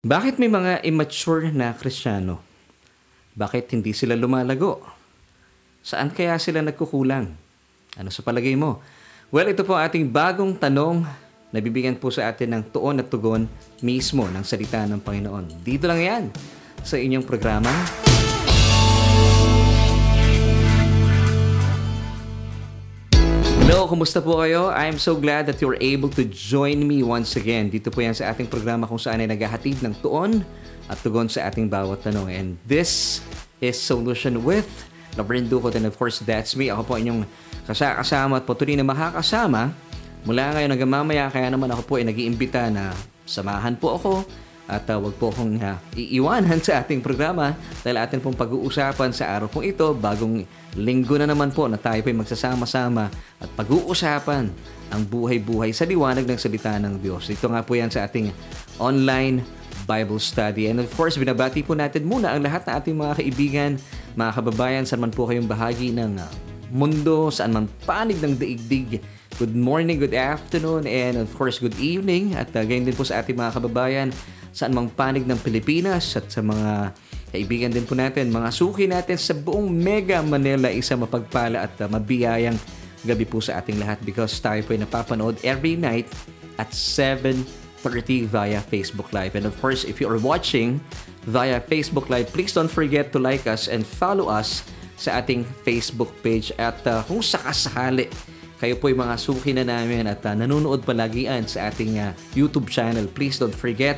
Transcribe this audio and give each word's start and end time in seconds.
Bakit 0.00 0.40
may 0.40 0.48
mga 0.48 0.80
immature 0.88 1.52
na 1.52 1.76
Kristiyano? 1.76 2.40
Bakit 3.36 3.76
hindi 3.76 3.92
sila 3.92 4.16
lumalago? 4.16 4.80
Saan 5.84 6.08
kaya 6.08 6.40
sila 6.40 6.64
nagkukulang? 6.64 7.28
Ano 8.00 8.08
sa 8.08 8.24
palagay 8.24 8.56
mo? 8.56 8.80
Well, 9.28 9.52
ito 9.52 9.60
po 9.60 9.76
ating 9.76 10.08
bagong 10.08 10.56
tanong 10.56 11.04
na 11.52 11.58
bibigyan 11.60 12.00
po 12.00 12.08
sa 12.08 12.32
atin 12.32 12.48
ng 12.48 12.72
tuon 12.72 12.96
at 12.96 13.12
tugon 13.12 13.44
mismo 13.84 14.24
ng 14.24 14.40
salita 14.40 14.88
ng 14.88 15.04
Panginoon. 15.04 15.60
Dito 15.60 15.84
lang 15.84 16.00
yan 16.00 16.24
sa 16.80 16.96
inyong 16.96 17.28
programa. 17.28 17.68
Hello, 23.60 23.84
kumusta 23.84 24.24
po 24.24 24.40
kayo? 24.40 24.72
I'm 24.72 24.96
so 24.96 25.12
glad 25.12 25.44
that 25.44 25.60
you're 25.60 25.76
able 25.84 26.08
to 26.16 26.24
join 26.24 26.80
me 26.88 27.04
once 27.04 27.36
again. 27.36 27.68
Dito 27.68 27.92
po 27.92 28.00
yan 28.00 28.16
sa 28.16 28.32
ating 28.32 28.48
programa 28.48 28.88
kung 28.88 28.96
saan 28.96 29.20
ay 29.20 29.28
naghahatid 29.28 29.84
ng 29.84 30.00
tuon 30.00 30.40
at 30.88 30.96
tugon 31.04 31.28
sa 31.28 31.44
ating 31.44 31.68
bawat 31.68 32.00
tanong. 32.00 32.32
And 32.32 32.48
this 32.64 33.20
is 33.60 33.76
Solution 33.76 34.40
with 34.48 34.64
Labrin 35.20 35.52
Ducot 35.52 35.76
and 35.76 35.84
of 35.84 36.00
course 36.00 36.24
that's 36.24 36.56
me. 36.56 36.72
Ako 36.72 36.88
po 36.88 36.96
inyong 36.96 37.28
kasama 37.68 38.40
at 38.40 38.48
patuloy 38.48 38.80
na 38.80 38.88
makakasama 38.88 39.76
mula 40.24 40.56
ngayon 40.56 40.70
hanggang 40.72 40.92
mamaya. 40.96 41.24
Kaya 41.28 41.52
naman 41.52 41.68
ako 41.68 41.82
po 41.84 41.92
ay 42.00 42.08
nag-iimbita 42.08 42.72
na 42.72 42.96
samahan 43.28 43.76
po 43.76 44.00
ako 44.00 44.24
at 44.70 44.86
uh, 44.86 45.02
wag 45.02 45.18
po 45.18 45.34
akong 45.34 45.58
uh, 45.58 45.74
iiwanan 45.98 46.62
sa 46.62 46.78
ating 46.78 47.02
programa 47.02 47.58
dahil 47.82 47.98
atin 47.98 48.22
pong 48.22 48.38
pag-uusapan 48.38 49.10
sa 49.10 49.34
araw 49.34 49.50
pong 49.50 49.66
ito, 49.66 49.90
bagong 49.90 50.46
linggo 50.78 51.18
na 51.18 51.26
naman 51.26 51.50
po 51.50 51.66
na 51.66 51.74
tayo 51.74 51.98
po 51.98 52.14
magsasama-sama 52.14 53.10
at 53.42 53.50
pag-uusapan 53.58 54.46
ang 54.94 55.02
buhay-buhay 55.02 55.74
sa 55.74 55.82
liwanag 55.82 56.22
ng 56.22 56.38
salita 56.38 56.78
ng 56.78 57.02
Diyos. 57.02 57.26
Ito 57.26 57.50
nga 57.50 57.66
po 57.66 57.74
yan 57.74 57.90
sa 57.90 58.06
ating 58.06 58.30
online 58.78 59.42
Bible 59.90 60.22
study. 60.22 60.70
And 60.70 60.78
of 60.78 60.90
course, 60.94 61.18
binabati 61.18 61.66
po 61.66 61.74
natin 61.74 62.06
muna 62.06 62.30
ang 62.30 62.46
lahat 62.46 62.62
ng 62.70 62.74
ating 62.78 62.96
mga 62.96 63.14
kaibigan, 63.18 63.70
mga 64.14 64.32
kababayan, 64.38 64.84
saan 64.86 65.02
man 65.02 65.10
po 65.10 65.26
kayong 65.26 65.50
bahagi 65.50 65.90
ng 65.90 66.14
uh, 66.14 66.30
mundo, 66.70 67.34
saan 67.34 67.50
man 67.50 67.66
panig 67.82 68.22
ng 68.22 68.38
daigdig. 68.38 69.02
Good 69.38 69.56
morning, 69.56 69.98
good 69.98 70.14
afternoon, 70.14 70.84
and 70.84 71.16
of 71.16 71.32
course, 71.34 71.58
good 71.58 71.74
evening. 71.80 72.38
At 72.38 72.54
uh, 72.54 72.62
gayon 72.62 72.86
din 72.86 72.94
po 72.94 73.02
sa 73.02 73.24
ating 73.24 73.34
mga 73.34 73.56
kababayan 73.58 74.08
saan 74.50 74.74
mang 74.74 74.90
panig 74.90 75.26
ng 75.26 75.38
Pilipinas 75.38 76.14
at 76.18 76.26
sa 76.30 76.42
mga 76.42 76.94
kaibigan 77.30 77.70
din 77.70 77.86
po 77.86 77.94
natin, 77.94 78.34
mga 78.34 78.50
suki 78.50 78.90
natin 78.90 79.14
sa 79.14 79.34
buong 79.34 79.70
Mega 79.70 80.18
Manila, 80.20 80.66
isa 80.66 80.98
mapagpala 80.98 81.66
at 81.66 81.74
uh, 81.78 81.86
mabiyayang 81.86 82.58
gabi 83.06 83.24
po 83.24 83.38
sa 83.40 83.62
ating 83.62 83.80
lahat 83.80 83.96
because 84.02 84.34
tayo 84.42 84.60
po 84.66 84.74
ay 84.74 84.82
napapanood 84.82 85.38
every 85.46 85.78
night 85.78 86.10
at 86.58 86.68
7.30 86.74 88.28
via 88.28 88.60
Facebook 88.60 89.14
Live. 89.14 89.38
And 89.38 89.46
of 89.46 89.56
course, 89.62 89.86
if 89.86 90.02
you 90.02 90.10
are 90.10 90.20
watching 90.20 90.82
via 91.24 91.62
Facebook 91.62 92.10
Live, 92.12 92.28
please 92.34 92.52
don't 92.52 92.70
forget 92.70 93.14
to 93.14 93.18
like 93.22 93.46
us 93.46 93.70
and 93.70 93.86
follow 93.86 94.28
us 94.28 94.66
sa 95.00 95.22
ating 95.24 95.48
Facebook 95.64 96.12
page 96.20 96.52
at 96.60 96.76
uh, 96.84 97.00
kung 97.08 97.24
sakasakali 97.24 98.12
kayo 98.60 98.76
po 98.76 98.92
yung 98.92 99.00
mga 99.08 99.16
suki 99.16 99.56
na 99.56 99.64
namin 99.64 100.04
at 100.04 100.20
uh, 100.28 100.36
nanonood 100.36 100.84
palagian 100.84 101.48
sa 101.48 101.72
ating 101.72 101.96
uh, 101.96 102.12
YouTube 102.36 102.68
channel, 102.68 103.08
please 103.08 103.40
don't 103.40 103.56
forget 103.56 103.96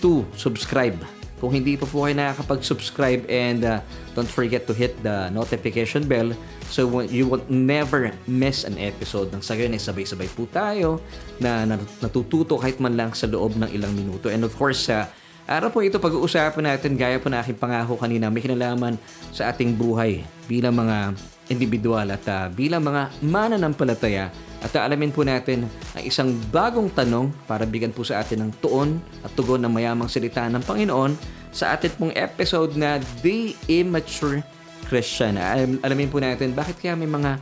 to 0.00 0.24
subscribe. 0.36 0.96
Kung 1.40 1.56
hindi 1.56 1.72
pa 1.72 1.88
po 1.88 2.04
kayo 2.04 2.12
nakakapag-subscribe 2.20 3.24
and 3.32 3.64
uh, 3.64 3.80
don't 4.12 4.28
forget 4.28 4.68
to 4.68 4.76
hit 4.76 4.92
the 5.00 5.32
notification 5.32 6.04
bell 6.04 6.36
so 6.68 6.84
you 7.08 7.24
will 7.24 7.40
never 7.48 8.12
miss 8.28 8.68
an 8.68 8.76
episode. 8.76 9.32
Nang 9.32 9.40
sa 9.40 9.56
gayon 9.56 9.72
ay 9.72 9.80
sabay-sabay 9.80 10.28
po 10.36 10.44
tayo 10.52 11.00
na 11.40 11.64
natututo 12.04 12.60
kahit 12.60 12.76
man 12.76 12.92
lang 12.92 13.16
sa 13.16 13.24
loob 13.24 13.56
ng 13.56 13.72
ilang 13.72 13.96
minuto. 13.96 14.28
And 14.28 14.44
of 14.44 14.52
course, 14.52 14.92
uh, 14.92 15.08
araw 15.48 15.72
po 15.72 15.80
ito 15.80 15.96
pag-uusapan 15.96 16.76
natin 16.76 17.00
gaya 17.00 17.16
po 17.16 17.32
na 17.32 17.40
aking 17.40 17.56
pangako 17.56 17.96
kanina 17.96 18.28
may 18.28 18.44
kinalaman 18.44 19.00
sa 19.32 19.48
ating 19.48 19.72
buhay 19.80 20.20
bilang 20.44 20.76
mga 20.76 21.16
individual 21.50 22.06
at 22.14 22.24
uh, 22.30 22.46
bilang 22.48 22.86
mga 22.86 23.10
mananampalataya 23.20 24.30
at 24.60 24.72
alamin 24.76 25.10
po 25.10 25.24
natin 25.24 25.64
ang 25.96 26.04
isang 26.04 26.30
bagong 26.52 26.92
tanong 26.92 27.32
para 27.48 27.64
bigyan 27.64 27.90
po 27.90 28.04
sa 28.04 28.20
atin 28.20 28.48
ng 28.48 28.52
tuon 28.60 29.00
at 29.24 29.32
tugon 29.32 29.60
ng 29.64 29.72
mayamang 29.72 30.08
salita 30.08 30.44
ng 30.46 30.62
Panginoon 30.62 31.16
sa 31.50 31.74
atin 31.74 31.90
pong 31.96 32.12
episode 32.12 32.76
na 32.76 33.00
The 33.24 33.56
Immature 33.66 34.44
Christian. 34.84 35.40
Alamin 35.80 36.12
po 36.12 36.20
natin 36.20 36.52
bakit 36.52 36.76
kaya 36.76 36.92
may 36.92 37.08
mga 37.08 37.40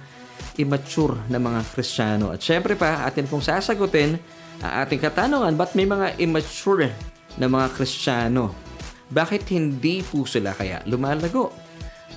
immature 0.58 1.18
na 1.26 1.42
mga 1.42 1.60
Kristiyano. 1.74 2.30
At 2.34 2.42
syempre 2.42 2.74
pa, 2.78 3.06
atin 3.06 3.26
pong 3.26 3.42
sasagutin 3.42 4.18
ang 4.62 4.72
ating 4.86 5.02
katanungan, 5.02 5.54
ba't 5.54 5.74
may 5.74 5.86
mga 5.86 6.18
immature 6.18 6.90
na 7.38 7.46
mga 7.46 7.66
Kristiyano? 7.74 8.54
Bakit 9.10 9.42
hindi 9.54 10.02
po 10.06 10.22
sila 10.22 10.54
kaya 10.54 10.82
lumalago? 10.86 11.50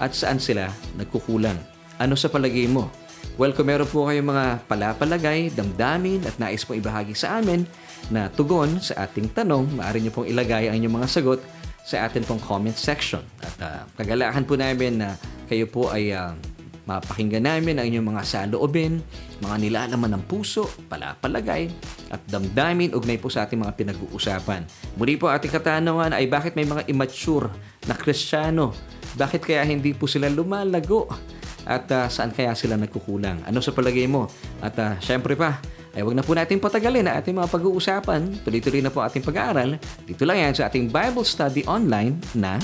At 0.02 0.18
saan 0.18 0.42
sila 0.42 0.70
nagkukulang? 0.98 1.71
Ano 2.02 2.18
sa 2.18 2.34
palagay 2.34 2.66
mo? 2.66 2.90
Well, 3.38 3.54
kung 3.54 3.70
meron 3.70 3.86
po 3.86 4.10
kayong 4.10 4.26
mga 4.26 4.46
palapalagay, 4.66 5.54
damdamin 5.54 6.26
at 6.26 6.34
nais 6.42 6.66
po 6.66 6.74
ibahagi 6.74 7.14
sa 7.14 7.38
amin 7.38 7.62
na 8.10 8.26
tugon 8.26 8.82
sa 8.82 9.06
ating 9.06 9.30
tanong, 9.30 9.70
maaari 9.78 10.02
niyo 10.02 10.10
pong 10.10 10.26
ilagay 10.26 10.66
ang 10.66 10.82
inyong 10.82 10.98
mga 10.98 11.10
sagot 11.14 11.38
sa 11.86 12.10
atin 12.10 12.26
pong 12.26 12.42
comment 12.42 12.74
section. 12.74 13.22
At 13.38 13.56
uh, 13.62 13.82
kagalahan 14.02 14.50
po 14.50 14.58
namin 14.58 14.98
na 14.98 15.14
kayo 15.46 15.70
po 15.70 15.94
ay 15.94 16.10
uh, 16.10 16.34
mapakinggan 16.90 17.46
namin 17.46 17.78
ang 17.78 17.86
inyong 17.86 18.08
mga 18.18 18.24
saloobin, 18.26 18.98
mga 19.38 19.56
nilalaman 19.62 20.18
ng 20.18 20.24
puso, 20.26 20.66
palapalagay, 20.90 21.70
at 22.10 22.22
damdamin 22.26 22.98
ugnay 22.98 23.22
po 23.22 23.30
sa 23.30 23.46
ating 23.46 23.62
mga 23.62 23.78
pinag-uusapan. 23.78 24.66
Muli 24.98 25.22
po 25.22 25.30
ating 25.30 25.54
katanungan 25.54 26.18
ay 26.18 26.26
bakit 26.26 26.58
may 26.58 26.66
mga 26.66 26.90
immature 26.90 27.54
na 27.86 27.94
kristyano? 27.94 28.74
Bakit 29.14 29.46
kaya 29.46 29.62
hindi 29.62 29.94
po 29.94 30.10
sila 30.10 30.34
lumalago? 30.34 31.06
At 31.66 31.86
uh, 31.94 32.08
saan 32.10 32.34
kaya 32.34 32.54
sila 32.58 32.78
nagkukulang? 32.78 33.46
Ano 33.46 33.62
sa 33.62 33.74
palagay 33.76 34.10
mo? 34.10 34.30
At 34.62 34.76
uh, 34.82 34.98
syempre 35.02 35.38
pa, 35.38 35.62
ay 35.92 36.08
wag 36.08 36.16
na 36.16 36.24
po 36.24 36.32
natin 36.32 36.56
patagalin 36.56 37.04
na 37.04 37.20
ating 37.20 37.36
mga 37.36 37.52
pag-uusapan. 37.52 38.42
Tuloy-tuloy 38.48 38.80
na 38.80 38.92
po 38.94 39.04
ating 39.04 39.24
pag-aaral. 39.24 39.76
Dito 40.08 40.24
lang 40.24 40.40
yan 40.40 40.54
sa 40.56 40.72
ating 40.72 40.88
Bible 40.88 41.28
Study 41.28 41.68
Online 41.68 42.16
na... 42.32 42.56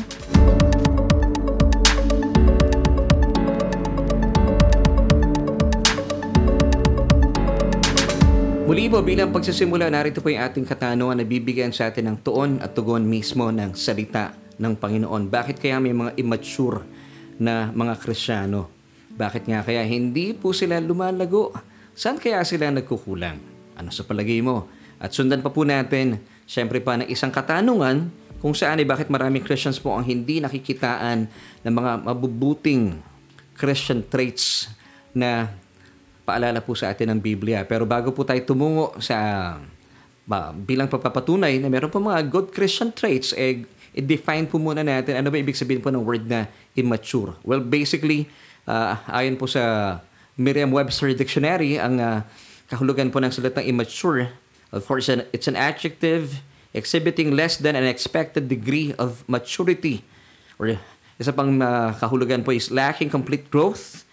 Muli 8.67 8.91
po 8.91 8.99
bilang 8.99 9.31
pagsisimula, 9.31 9.87
narito 9.87 10.19
po 10.19 10.27
yung 10.27 10.43
ating 10.43 10.67
katanungan 10.67 11.19
na 11.19 11.25
bibigyan 11.27 11.71
sa 11.71 11.87
atin 11.87 12.11
ng 12.11 12.17
tuon 12.19 12.59
at 12.59 12.75
tugon 12.75 13.07
mismo 13.07 13.47
ng 13.47 13.71
salita 13.75 14.35
ng 14.59 14.75
Panginoon. 14.75 15.31
Bakit 15.31 15.63
kaya 15.63 15.79
may 15.79 15.95
mga 15.95 16.19
immature 16.19 16.83
na 17.39 17.71
mga 17.71 17.95
Krisyano? 17.95 18.76
Bakit 19.17 19.49
nga 19.49 19.65
kaya 19.65 19.81
hindi 19.81 20.37
po 20.37 20.53
sila 20.53 20.77
lumalago? 20.77 21.49
Saan 21.97 22.21
kaya 22.21 22.45
sila 22.45 22.69
nagkukulang? 22.69 23.41
Ano 23.73 23.89
sa 23.89 24.05
palagay 24.05 24.45
mo? 24.45 24.69
At 25.01 25.13
sundan 25.13 25.41
pa 25.41 25.49
po 25.49 25.65
natin, 25.65 26.21
syempre 26.45 26.77
pa 26.77 27.01
ng 27.01 27.09
isang 27.09 27.33
katanungan 27.33 28.13
kung 28.37 28.53
saan 28.53 28.77
ay 28.77 28.85
bakit 28.85 29.09
maraming 29.09 29.41
Christians 29.41 29.81
po 29.81 29.97
ang 29.97 30.05
hindi 30.05 30.37
nakikitaan 30.37 31.25
ng 31.65 31.73
mga 31.73 31.91
mabubuting 32.05 33.01
Christian 33.57 34.05
traits 34.05 34.69
na 35.17 35.49
paalala 36.21 36.61
po 36.61 36.77
sa 36.77 36.93
atin 36.93 37.17
ng 37.17 37.19
Biblia. 37.21 37.65
Pero 37.65 37.89
bago 37.89 38.13
po 38.13 38.21
tayo 38.21 38.37
tumungo 38.45 38.93
sa 39.01 39.17
ba, 40.27 40.53
bilang 40.53 40.91
pagpapatunay 40.91 41.57
na 41.57 41.71
meron 41.71 41.89
po 41.89 41.97
mga 41.97 42.21
good 42.29 42.53
Christian 42.53 42.93
traits, 42.93 43.33
eh, 43.33 43.65
i-define 43.97 44.45
po 44.45 44.61
muna 44.61 44.85
natin 44.85 45.17
ano 45.17 45.33
ba 45.33 45.41
ibig 45.41 45.57
sabihin 45.57 45.81
po 45.81 45.89
ng 45.89 46.05
word 46.05 46.29
na 46.29 46.45
immature. 46.77 47.33
Well, 47.41 47.65
basically, 47.65 48.29
Uh, 48.67 48.99
ayon 49.07 49.39
po 49.39 49.47
sa 49.47 49.97
Merriam-Webster 50.35 51.15
Dictionary, 51.15 51.79
ang 51.79 52.03
uh, 52.03 52.19
kahulugan 52.67 53.07
po 53.07 53.23
ng 53.23 53.31
salitang 53.31 53.63
immature, 53.63 54.27
of 54.75 54.83
course, 54.83 55.07
it's 55.07 55.47
an 55.47 55.55
adjective 55.55 56.43
exhibiting 56.75 57.31
less 57.31 57.57
than 57.57 57.79
an 57.79 57.87
expected 57.87 58.51
degree 58.51 58.91
of 58.99 59.23
maturity. 59.25 60.03
Or 60.59 60.75
isa 61.15 61.31
pang 61.31 61.63
uh, 61.63 61.95
kahulugan 61.95 62.43
po 62.43 62.51
is 62.51 62.67
lacking 62.67 63.07
complete 63.07 63.47
growth, 63.47 64.03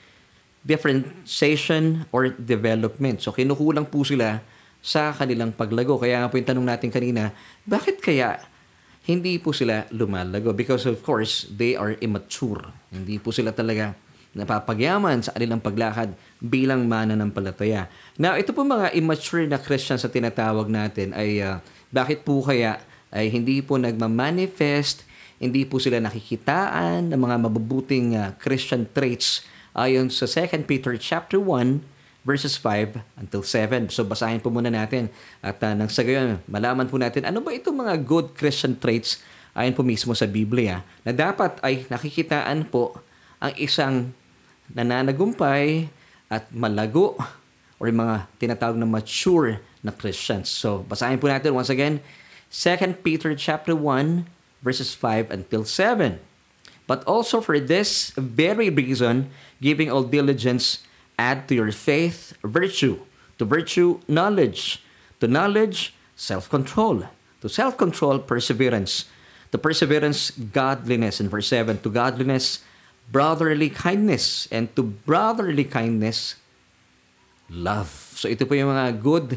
differentiation, 0.62 2.06
or 2.14 2.30
development. 2.30 3.20
So 3.20 3.34
kinukulang 3.34 3.90
po 3.90 4.06
sila 4.06 4.38
sa 4.78 5.10
kanilang 5.12 5.50
paglago. 5.50 5.98
Kaya 5.98 6.24
nga 6.24 6.30
po 6.30 6.38
yung 6.38 6.48
tanong 6.48 6.66
natin 6.70 6.94
kanina, 6.94 7.34
bakit 7.66 7.98
kaya 7.98 8.38
hindi 9.04 9.36
po 9.36 9.50
sila 9.50 9.84
lumalago? 9.90 10.54
Because 10.56 10.86
of 10.86 11.02
course, 11.02 11.50
they 11.50 11.74
are 11.74 11.98
immature. 12.00 12.64
Hindi 12.88 13.18
po 13.18 13.34
sila 13.34 13.50
talaga 13.50 13.98
napapagyaman 14.34 15.22
sa 15.22 15.30
kanilang 15.32 15.62
paglakad 15.62 16.12
bilang 16.42 16.90
mananampalataya. 16.90 17.86
Now, 18.18 18.34
ito 18.34 18.50
po 18.50 18.66
mga 18.66 18.92
immature 18.98 19.46
na 19.46 19.62
Christian 19.62 19.96
sa 19.96 20.10
tinatawag 20.10 20.66
natin 20.66 21.14
ay 21.14 21.38
uh, 21.40 21.62
bakit 21.94 22.26
po 22.26 22.42
kaya 22.42 22.82
ay 23.14 23.30
hindi 23.30 23.62
po 23.62 23.78
nagmamanifest, 23.78 25.06
hindi 25.38 25.62
po 25.62 25.78
sila 25.78 26.02
nakikitaan 26.02 27.14
ng 27.14 27.20
mga 27.20 27.36
mabubuting 27.46 28.18
uh, 28.18 28.34
Christian 28.42 28.90
traits 28.90 29.46
ayon 29.74 30.10
sa 30.10 30.26
2 30.26 30.66
Peter 30.66 30.94
chapter 30.98 31.38
1 31.38 32.26
verses 32.26 32.58
5 32.58 32.98
until 33.20 33.46
7. 33.46 33.92
So 33.94 34.02
basahin 34.02 34.42
po 34.42 34.50
muna 34.50 34.72
natin 34.72 35.12
at 35.38 35.62
uh, 35.62 35.78
nang 35.78 35.92
sa 35.92 36.02
gayon, 36.02 36.42
malaman 36.50 36.90
po 36.90 36.98
natin 36.98 37.22
ano 37.22 37.38
ba 37.38 37.54
itong 37.54 37.86
mga 37.86 37.94
good 38.02 38.34
Christian 38.34 38.74
traits 38.74 39.22
ayon 39.54 39.76
po 39.78 39.86
mismo 39.86 40.10
sa 40.18 40.26
Biblia 40.26 40.82
na 41.06 41.14
dapat 41.14 41.62
ay 41.62 41.86
nakikitaan 41.86 42.66
po 42.66 42.98
ang 43.38 43.54
isang 43.60 44.10
nananagumpay 44.72 45.88
at 46.32 46.48
malago 46.54 47.18
or 47.76 47.90
mga 47.92 48.30
tinatawag 48.40 48.80
na 48.80 48.88
mature 48.88 49.60
na 49.84 49.92
Christians. 49.92 50.48
So 50.48 50.86
basahin 50.88 51.20
po 51.20 51.28
natin 51.28 51.52
once 51.52 51.68
again 51.68 52.00
2 52.48 53.04
Peter 53.04 53.34
chapter 53.36 53.76
1 53.76 54.24
verses 54.64 54.96
5 54.96 55.28
until 55.28 55.68
7. 55.68 56.18
But 56.86 57.04
also 57.04 57.40
for 57.40 57.60
this 57.60 58.12
very 58.16 58.68
reason, 58.68 59.32
giving 59.60 59.88
all 59.88 60.04
diligence, 60.04 60.84
add 61.16 61.48
to 61.48 61.56
your 61.56 61.72
faith 61.72 62.36
virtue, 62.44 63.00
to 63.40 63.44
virtue 63.44 64.00
knowledge, 64.08 64.84
to 65.20 65.28
knowledge 65.28 65.96
self-control, 66.16 67.08
to 67.40 67.48
self-control 67.48 68.28
perseverance, 68.28 69.08
to 69.52 69.56
perseverance 69.56 70.30
godliness 70.30 71.20
in 71.20 71.28
verse 71.28 71.48
7, 71.48 71.80
to 71.80 71.88
godliness 71.88 72.60
brotherly 73.10 73.68
kindness, 73.68 74.46
and 74.48 74.72
to 74.72 74.82
brotherly 74.84 75.64
kindness 75.64 76.36
love. 77.52 77.90
So 78.16 78.28
ito 78.30 78.48
po 78.48 78.56
yung 78.56 78.72
mga 78.72 78.96
good 79.00 79.28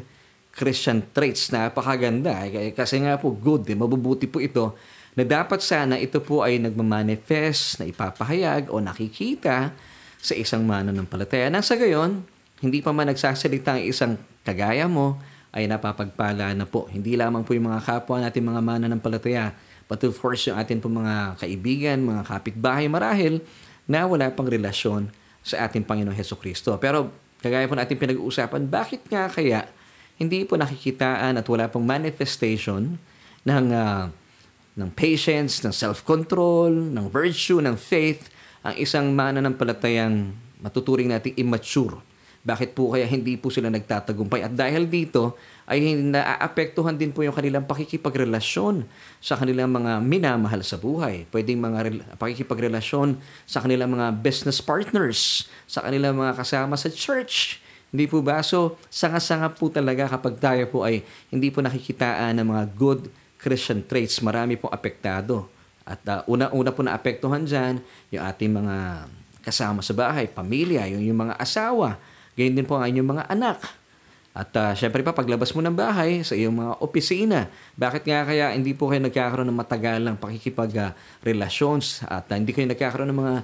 Christian 0.57 1.05
traits 1.13 1.53
na 1.53 1.69
napakaganda. 1.69 2.47
Kasi 2.73 2.97
nga 3.03 3.19
po 3.21 3.29
good, 3.29 3.69
eh, 3.69 3.77
mabubuti 3.77 4.25
po 4.25 4.41
ito 4.41 4.73
na 5.13 5.21
dapat 5.25 5.61
sana 5.61 5.97
ito 5.97 6.17
po 6.21 6.41
ay 6.41 6.57
nagmamanifest, 6.61 7.81
na 7.81 7.85
ipapahayag 7.89 8.69
o 8.73 8.81
nakikita 8.81 9.73
sa 10.17 10.33
isang 10.33 10.65
mananampalataya. 10.65 11.49
Nang 11.49 11.65
sa 11.65 11.77
gayon, 11.77 12.25
hindi 12.61 12.81
pa 12.81 12.89
man 12.89 13.13
nagsasalita 13.13 13.77
ang 13.77 13.83
isang 13.85 14.13
kagaya 14.41 14.89
mo, 14.89 15.17
ay 15.57 15.65
napapagpala 15.65 16.53
na 16.53 16.69
po. 16.69 16.85
Hindi 16.85 17.17
lamang 17.17 17.41
po 17.41 17.57
yung 17.57 17.69
mga 17.69 17.81
kapwa 17.81 18.21
natin 18.21 18.45
mga 18.45 18.61
mananampalataya, 18.61 19.57
but 19.87 20.03
of 20.03 20.15
course 20.19 20.47
yung 20.47 20.59
atin 20.59 20.83
po 20.83 20.91
mga 20.91 21.39
kaibigan, 21.39 22.03
mga 22.03 22.23
kapitbahay 22.27 22.85
marahil 22.91 23.43
na 23.87 24.03
wala 24.03 24.29
pang 24.31 24.45
relasyon 24.45 25.09
sa 25.41 25.63
ating 25.67 25.87
Panginoong 25.87 26.15
Heso 26.15 26.35
Kristo. 26.35 26.75
Pero 26.77 27.11
kagaya 27.39 27.65
po 27.65 27.79
natin 27.79 27.95
pinag-uusapan, 27.95 28.67
bakit 28.67 29.07
nga 29.07 29.31
kaya 29.31 29.63
hindi 30.19 30.43
po 30.43 30.59
nakikitaan 30.59 31.39
at 31.39 31.45
wala 31.47 31.71
pong 31.71 31.87
manifestation 31.87 32.99
ng 33.47 33.65
uh, 33.71 34.11
ng 34.77 34.89
patience, 34.93 35.65
ng 35.65 35.73
self-control, 35.73 36.93
ng 36.93 37.09
virtue, 37.09 37.57
ng 37.57 37.73
faith, 37.73 38.29
ang 38.61 38.77
isang 38.77 39.09
mananampalatayang 39.09 40.35
matuturing 40.61 41.09
nating 41.09 41.33
immature. 41.41 41.97
Bakit 42.47 42.71
po 42.71 42.95
kaya 42.95 43.03
hindi 43.03 43.35
po 43.35 43.51
sila 43.51 43.67
nagtatagumpay? 43.67 44.47
At 44.47 44.55
dahil 44.55 44.87
dito, 44.87 45.35
ay 45.67 45.99
naaapektuhan 45.99 46.95
din 46.95 47.11
po 47.11 47.19
yung 47.19 47.35
kanilang 47.35 47.67
pakikipagrelasyon 47.67 48.87
sa 49.19 49.35
kanilang 49.35 49.67
mga 49.67 49.99
minamahal 49.99 50.63
sa 50.63 50.79
buhay. 50.79 51.27
Pwedeng 51.27 51.59
mga 51.59 52.15
pakikipagrelasyon 52.15 53.19
sa 53.43 53.59
kanilang 53.59 53.91
mga 53.91 54.23
business 54.23 54.63
partners, 54.63 55.51
sa 55.67 55.83
kanilang 55.83 56.15
mga 56.15 56.39
kasama 56.39 56.79
sa 56.79 56.87
church. 56.87 57.59
Hindi 57.91 58.07
po 58.07 58.23
ba? 58.23 58.39
So, 58.39 58.79
sanga-sanga 58.87 59.51
po 59.51 59.67
talaga 59.67 60.07
kapag 60.07 60.39
tayo 60.39 60.63
po 60.71 60.87
ay 60.87 61.03
hindi 61.27 61.51
po 61.51 61.59
nakikitaan 61.59 62.31
ng 62.39 62.47
mga 62.47 62.63
good 62.79 63.11
Christian 63.35 63.83
traits, 63.83 64.23
marami 64.23 64.55
pong 64.55 64.71
apektado. 64.71 65.51
At 65.83 65.99
uh, 66.07 66.23
una-una 66.31 66.71
po 66.71 66.79
na 66.79 66.95
apektuhan 66.95 67.43
dyan, 67.43 67.83
yung 68.15 68.23
ating 68.23 68.55
mga 68.55 69.07
kasama 69.43 69.83
sa 69.83 69.91
bahay, 69.91 70.31
pamilya, 70.31 70.87
yung, 70.95 71.03
yung 71.03 71.27
mga 71.27 71.35
asawa, 71.39 71.99
ganyan 72.37 72.61
din 72.61 72.67
po 72.69 72.77
ang 72.77 72.85
inyong 72.87 73.09
mga 73.17 73.23
anak. 73.33 73.59
At 74.37 74.53
uh, 74.53 74.77
syempre 74.77 75.01
pa, 75.01 75.17
paglabas 75.17 75.49
mo 75.57 75.65
ng 75.65 75.73
bahay 75.73 76.21
sa 76.21 76.37
iyong 76.37 76.53
mga 76.53 76.73
opisina, 76.77 77.49
bakit 77.73 78.05
nga 78.05 78.21
kaya 78.21 78.53
hindi 78.53 78.77
po 78.77 78.93
kayo 78.93 79.01
nagkakaroon 79.01 79.49
ng 79.49 79.57
matagalang 79.57 80.13
pakikipag-relations 80.21 82.05
at 82.05 82.29
uh, 82.29 82.37
hindi 82.37 82.53
kayo 82.53 82.69
nagkakaroon 82.69 83.09
ng 83.09 83.17
mga 83.17 83.35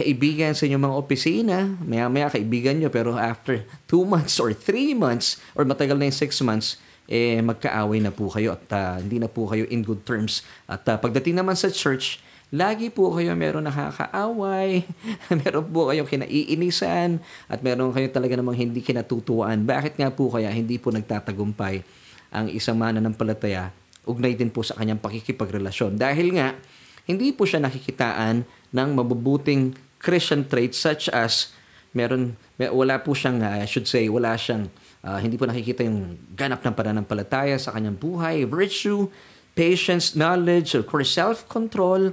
kaibigan 0.00 0.56
sa 0.56 0.64
inyong 0.64 0.84
mga 0.88 0.96
opisina, 0.96 1.56
maya-maya 1.84 2.32
kaibigan 2.32 2.80
nyo, 2.80 2.88
pero 2.88 3.20
after 3.20 3.68
2 3.84 4.00
months 4.08 4.40
or 4.40 4.56
3 4.56 4.96
months 4.96 5.36
or 5.52 5.68
matagal 5.68 6.00
na 6.00 6.08
yung 6.08 6.16
6 6.16 6.40
months, 6.40 6.80
eh 7.04 7.36
magkaaway 7.44 8.00
na 8.00 8.08
po 8.08 8.32
kayo 8.32 8.56
at 8.56 8.64
uh, 8.72 8.96
hindi 8.96 9.20
na 9.20 9.28
po 9.28 9.44
kayo 9.44 9.68
in 9.68 9.84
good 9.84 10.08
terms. 10.08 10.40
At 10.64 10.88
uh, 10.88 10.96
pagdating 10.96 11.36
naman 11.36 11.52
sa 11.52 11.68
church, 11.68 12.16
lagi 12.50 12.90
po 12.90 13.14
kayo 13.14 13.34
meron 13.38 13.66
nakakaaway, 13.66 14.82
meron 15.42 15.66
po 15.70 15.90
kayong 15.90 16.06
kinaiinisan, 16.06 17.22
at 17.46 17.62
meron 17.62 17.94
kayo 17.94 18.10
talaga 18.10 18.34
namang 18.38 18.58
hindi 18.58 18.82
kinatutuwaan. 18.82 19.66
Bakit 19.66 19.98
nga 19.98 20.10
po 20.10 20.30
kaya 20.30 20.50
hindi 20.50 20.78
po 20.78 20.90
nagtatagumpay 20.90 21.82
ang 22.30 22.46
isang 22.50 22.78
mananampalataya 22.78 23.74
ugnay 24.06 24.34
din 24.34 24.50
po 24.50 24.66
sa 24.66 24.74
kanyang 24.78 24.98
pakikipagrelasyon? 24.98 25.94
Dahil 25.94 26.34
nga, 26.34 26.58
hindi 27.06 27.30
po 27.30 27.46
siya 27.46 27.62
nakikitaan 27.62 28.42
ng 28.74 28.88
mabubuting 28.94 29.74
Christian 30.00 30.46
traits 30.46 30.80
such 30.80 31.06
as 31.12 31.52
meron 31.94 32.38
wala 32.56 33.02
po 33.02 33.18
siyang 33.18 33.42
uh, 33.42 33.60
I 33.60 33.66
should 33.66 33.90
say 33.90 34.06
wala 34.06 34.38
siyang 34.38 34.70
Uh, 35.00 35.16
hindi 35.16 35.40
po 35.40 35.48
nakikita 35.48 35.80
yung 35.80 36.20
ganap 36.36 36.60
ng 36.60 36.76
pananampalataya 36.76 37.56
sa 37.56 37.72
kanyang 37.72 37.96
buhay, 37.96 38.44
virtue, 38.44 39.08
patience, 39.56 40.12
knowledge, 40.12 40.76
of 40.76 40.84
course, 40.84 41.16
self-control, 41.16 42.12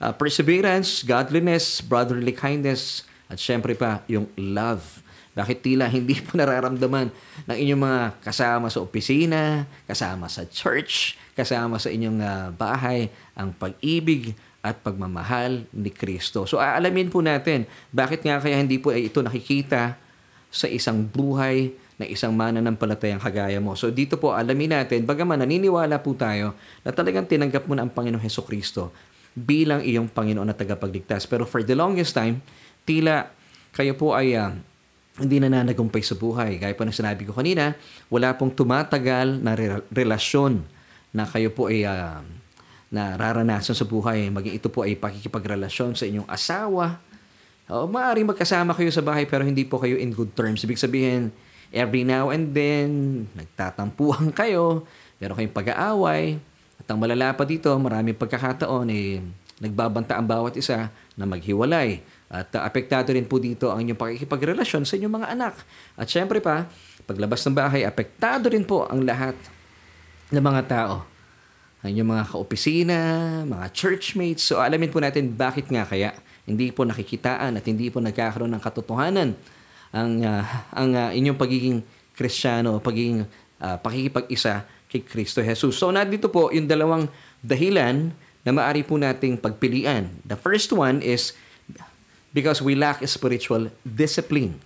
uh, 0.00 0.12
perseverance, 0.16 1.04
godliness, 1.04 1.84
brotherly 1.84 2.32
kindness, 2.32 3.04
at 3.30 3.38
syempre 3.38 3.76
pa, 3.76 4.02
yung 4.10 4.26
love. 4.34 5.04
Bakit 5.30 5.62
tila 5.62 5.86
hindi 5.86 6.18
po 6.18 6.34
nararamdaman 6.34 7.14
ng 7.46 7.56
inyong 7.56 7.82
mga 7.86 8.02
kasama 8.24 8.66
sa 8.66 8.82
opisina, 8.82 9.68
kasama 9.86 10.26
sa 10.26 10.42
church, 10.48 11.14
kasama 11.38 11.78
sa 11.78 11.92
inyong 11.92 12.18
uh, 12.18 12.48
bahay, 12.50 13.06
ang 13.38 13.54
pag-ibig 13.54 14.34
at 14.60 14.82
pagmamahal 14.82 15.64
ni 15.70 15.88
Kristo. 15.88 16.44
So 16.44 16.58
aalamin 16.58 17.08
po 17.08 17.22
natin, 17.22 17.64
bakit 17.94 18.26
nga 18.26 18.42
kaya 18.42 18.58
hindi 18.58 18.76
po 18.76 18.92
ito 18.92 19.22
nakikita 19.22 19.96
sa 20.50 20.66
isang 20.66 21.06
buhay 21.06 21.72
ng 22.00 22.08
isang 22.10 22.34
mananampalatayang 22.34 23.22
kagaya 23.22 23.62
mo. 23.62 23.78
So 23.78 23.88
dito 23.88 24.18
po 24.18 24.34
alamin 24.34 24.82
natin, 24.82 25.06
bagaman 25.06 25.46
naniniwala 25.46 26.02
po 26.02 26.12
tayo 26.18 26.58
na 26.82 26.90
talagang 26.90 27.24
tinanggap 27.24 27.64
mo 27.70 27.78
na 27.78 27.86
ang 27.86 27.92
Panginoong 27.92 28.20
Heso 28.20 28.42
Kristo 28.42 28.90
bilang 29.34 29.80
iyong 29.80 30.10
Panginoon 30.10 30.46
na 30.48 30.56
tagapagligtas. 30.56 31.26
Pero 31.26 31.46
for 31.46 31.62
the 31.62 31.74
longest 31.74 32.14
time, 32.14 32.42
tila 32.82 33.30
kayo 33.70 33.94
po 33.94 34.14
ay 34.14 34.34
uh, 34.34 34.50
hindi 35.20 35.36
na 35.38 35.50
nanagumpay 35.50 36.02
sa 36.02 36.16
buhay. 36.16 36.58
Gaya 36.58 36.74
po 36.74 36.82
ng 36.82 36.94
sinabi 36.94 37.28
ko 37.28 37.36
kanina, 37.36 37.76
wala 38.08 38.34
pong 38.34 38.54
tumatagal 38.56 39.38
na 39.42 39.52
re- 39.54 39.84
relasyon 39.92 40.64
na 41.10 41.26
kayo 41.26 41.50
po 41.50 41.70
ay 41.70 41.86
uh, 41.86 42.22
nararanasan 42.90 43.74
sa 43.76 43.86
buhay. 43.86 44.30
Maging 44.34 44.58
ito 44.58 44.66
po 44.66 44.82
ay 44.82 44.98
pakikipagrelasyon 44.98 45.94
sa 45.94 46.04
inyong 46.06 46.26
asawa. 46.26 46.98
O, 47.70 47.86
maaaring 47.86 48.26
magkasama 48.26 48.74
kayo 48.74 48.90
sa 48.90 48.98
bahay 48.98 49.30
pero 49.30 49.46
hindi 49.46 49.62
po 49.62 49.78
kayo 49.78 49.94
in 49.94 50.10
good 50.10 50.34
terms. 50.34 50.66
Ibig 50.66 50.74
sabihin, 50.74 51.30
every 51.70 52.02
now 52.02 52.34
and 52.34 52.50
then, 52.50 52.90
nagtatampuhan 53.38 54.34
kayo, 54.34 54.82
meron 55.22 55.38
kayong 55.38 55.54
pag-aaway, 55.54 56.42
ang 56.90 56.98
malala 57.00 57.32
pa 57.32 57.46
dito, 57.46 57.70
maraming 57.78 58.18
pagkakataon, 58.18 58.86
eh, 58.90 59.22
nagbabanta 59.62 60.16
ang 60.16 60.26
bawat 60.26 60.58
isa 60.58 60.90
na 61.14 61.24
maghiwalay. 61.28 62.02
At 62.30 62.54
uh, 62.54 62.62
apektado 62.62 63.10
rin 63.10 63.26
po 63.26 63.42
dito 63.42 63.68
ang 63.70 63.82
inyong 63.82 63.98
pakikipagrelasyon 63.98 64.86
sa 64.86 64.94
inyong 64.98 65.14
mga 65.22 65.28
anak. 65.34 65.54
At 65.98 66.06
syempre 66.06 66.38
pa, 66.38 66.70
paglabas 67.04 67.42
ng 67.46 67.54
bahay, 67.54 67.82
apektado 67.82 68.50
rin 68.50 68.62
po 68.62 68.86
ang 68.86 69.02
lahat 69.02 69.34
ng 70.30 70.42
mga 70.42 70.62
tao. 70.70 70.94
Ang 71.82 71.88
inyong 71.96 72.10
mga 72.16 72.24
kaopisina, 72.30 72.98
mga 73.44 73.66
churchmates. 73.74 74.46
So 74.46 74.62
alamin 74.62 74.88
po 74.94 75.02
natin 75.02 75.34
bakit 75.34 75.68
nga 75.68 75.82
kaya 75.82 76.14
hindi 76.46 76.70
po 76.70 76.86
nakikitaan 76.86 77.58
at 77.58 77.64
hindi 77.66 77.90
po 77.92 77.98
nagkakaroon 77.98 78.50
ng 78.56 78.62
katotohanan 78.62 79.38
ang 79.90 80.22
uh, 80.22 80.44
ang 80.70 80.90
uh, 80.94 81.10
inyong 81.10 81.38
pagiging 81.38 81.78
Kristiyano, 82.14 82.78
pagiging 82.78 83.26
uh, 83.58 83.76
pakikipag-isa 83.82 84.66
kay 84.90 85.06
Kristo 85.06 85.38
Jesus. 85.38 85.78
So 85.78 85.94
nandito 85.94 86.26
po 86.26 86.50
yung 86.50 86.66
dalawang 86.66 87.06
dahilan 87.40 88.10
na 88.42 88.50
maari 88.50 88.82
po 88.82 88.98
nating 88.98 89.38
pagpilian. 89.38 90.10
The 90.26 90.34
first 90.34 90.74
one 90.74 90.98
is 91.00 91.32
because 92.34 92.58
we 92.58 92.74
lack 92.74 92.98
spiritual 93.06 93.70
discipline. 93.86 94.58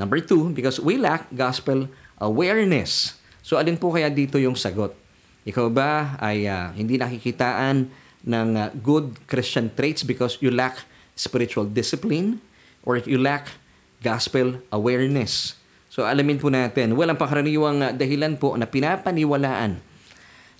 Number 0.00 0.24
two, 0.24 0.48
because 0.56 0.80
we 0.80 0.96
lack 0.96 1.28
gospel 1.28 1.92
awareness. 2.16 3.20
So 3.44 3.60
alin 3.60 3.76
po 3.76 3.92
kaya 3.92 4.08
dito 4.08 4.40
yung 4.40 4.56
sagot? 4.56 4.96
Ikaw 5.44 5.66
ba 5.68 6.16
ay 6.16 6.48
uh, 6.48 6.72
hindi 6.72 6.96
nakikitaan 6.96 7.88
ng 8.24 8.48
uh, 8.56 8.72
good 8.80 9.16
Christian 9.28 9.72
traits 9.72 10.04
because 10.04 10.40
you 10.40 10.48
lack 10.48 10.84
spiritual 11.16 11.68
discipline? 11.68 12.40
Or 12.80 12.96
you 12.96 13.20
lack 13.20 13.60
gospel 14.00 14.64
awareness. 14.72 15.59
So 15.90 16.06
alamin 16.06 16.38
po 16.38 16.48
natin, 16.54 16.94
walang 16.94 17.18
pangkaraniwang 17.18 17.98
dahilan 17.98 18.38
po 18.38 18.54
na 18.54 18.70
pinapaniwalaan 18.70 19.82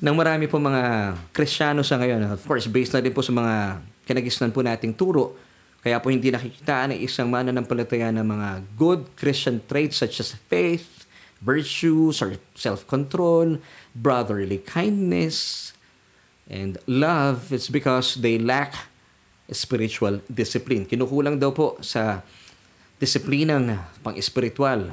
ng 0.02 0.14
marami 0.18 0.50
po 0.50 0.58
mga 0.58 1.14
Kristiyano 1.30 1.86
sa 1.86 2.02
ngayon. 2.02 2.34
Of 2.34 2.42
course, 2.44 2.66
based 2.66 2.90
na 2.92 3.00
din 3.00 3.14
po 3.14 3.22
sa 3.22 3.30
mga 3.30 3.78
kinagisnan 4.10 4.50
po 4.50 4.66
nating 4.66 4.98
turo 4.98 5.38
Kaya 5.80 5.96
po 5.96 6.12
hindi 6.12 6.28
nakikita 6.28 6.92
ng 6.92 7.00
isang 7.00 7.32
mananampalataya 7.32 8.12
ng 8.12 8.26
mga 8.26 8.48
good 8.76 9.08
Christian 9.16 9.64
traits 9.64 10.04
such 10.04 10.20
as 10.20 10.36
faith, 10.52 11.08
virtue, 11.40 12.12
self-control, 12.52 13.56
brotherly 13.96 14.60
kindness, 14.60 15.72
and 16.52 16.76
love. 16.84 17.48
It's 17.48 17.72
because 17.72 18.20
they 18.20 18.36
lack 18.36 18.76
spiritual 19.48 20.20
discipline. 20.28 20.84
Kinukulang 20.84 21.40
daw 21.40 21.48
po 21.56 21.80
sa 21.80 22.20
disiplinang 23.00 23.80
pang-espiritual 24.04 24.84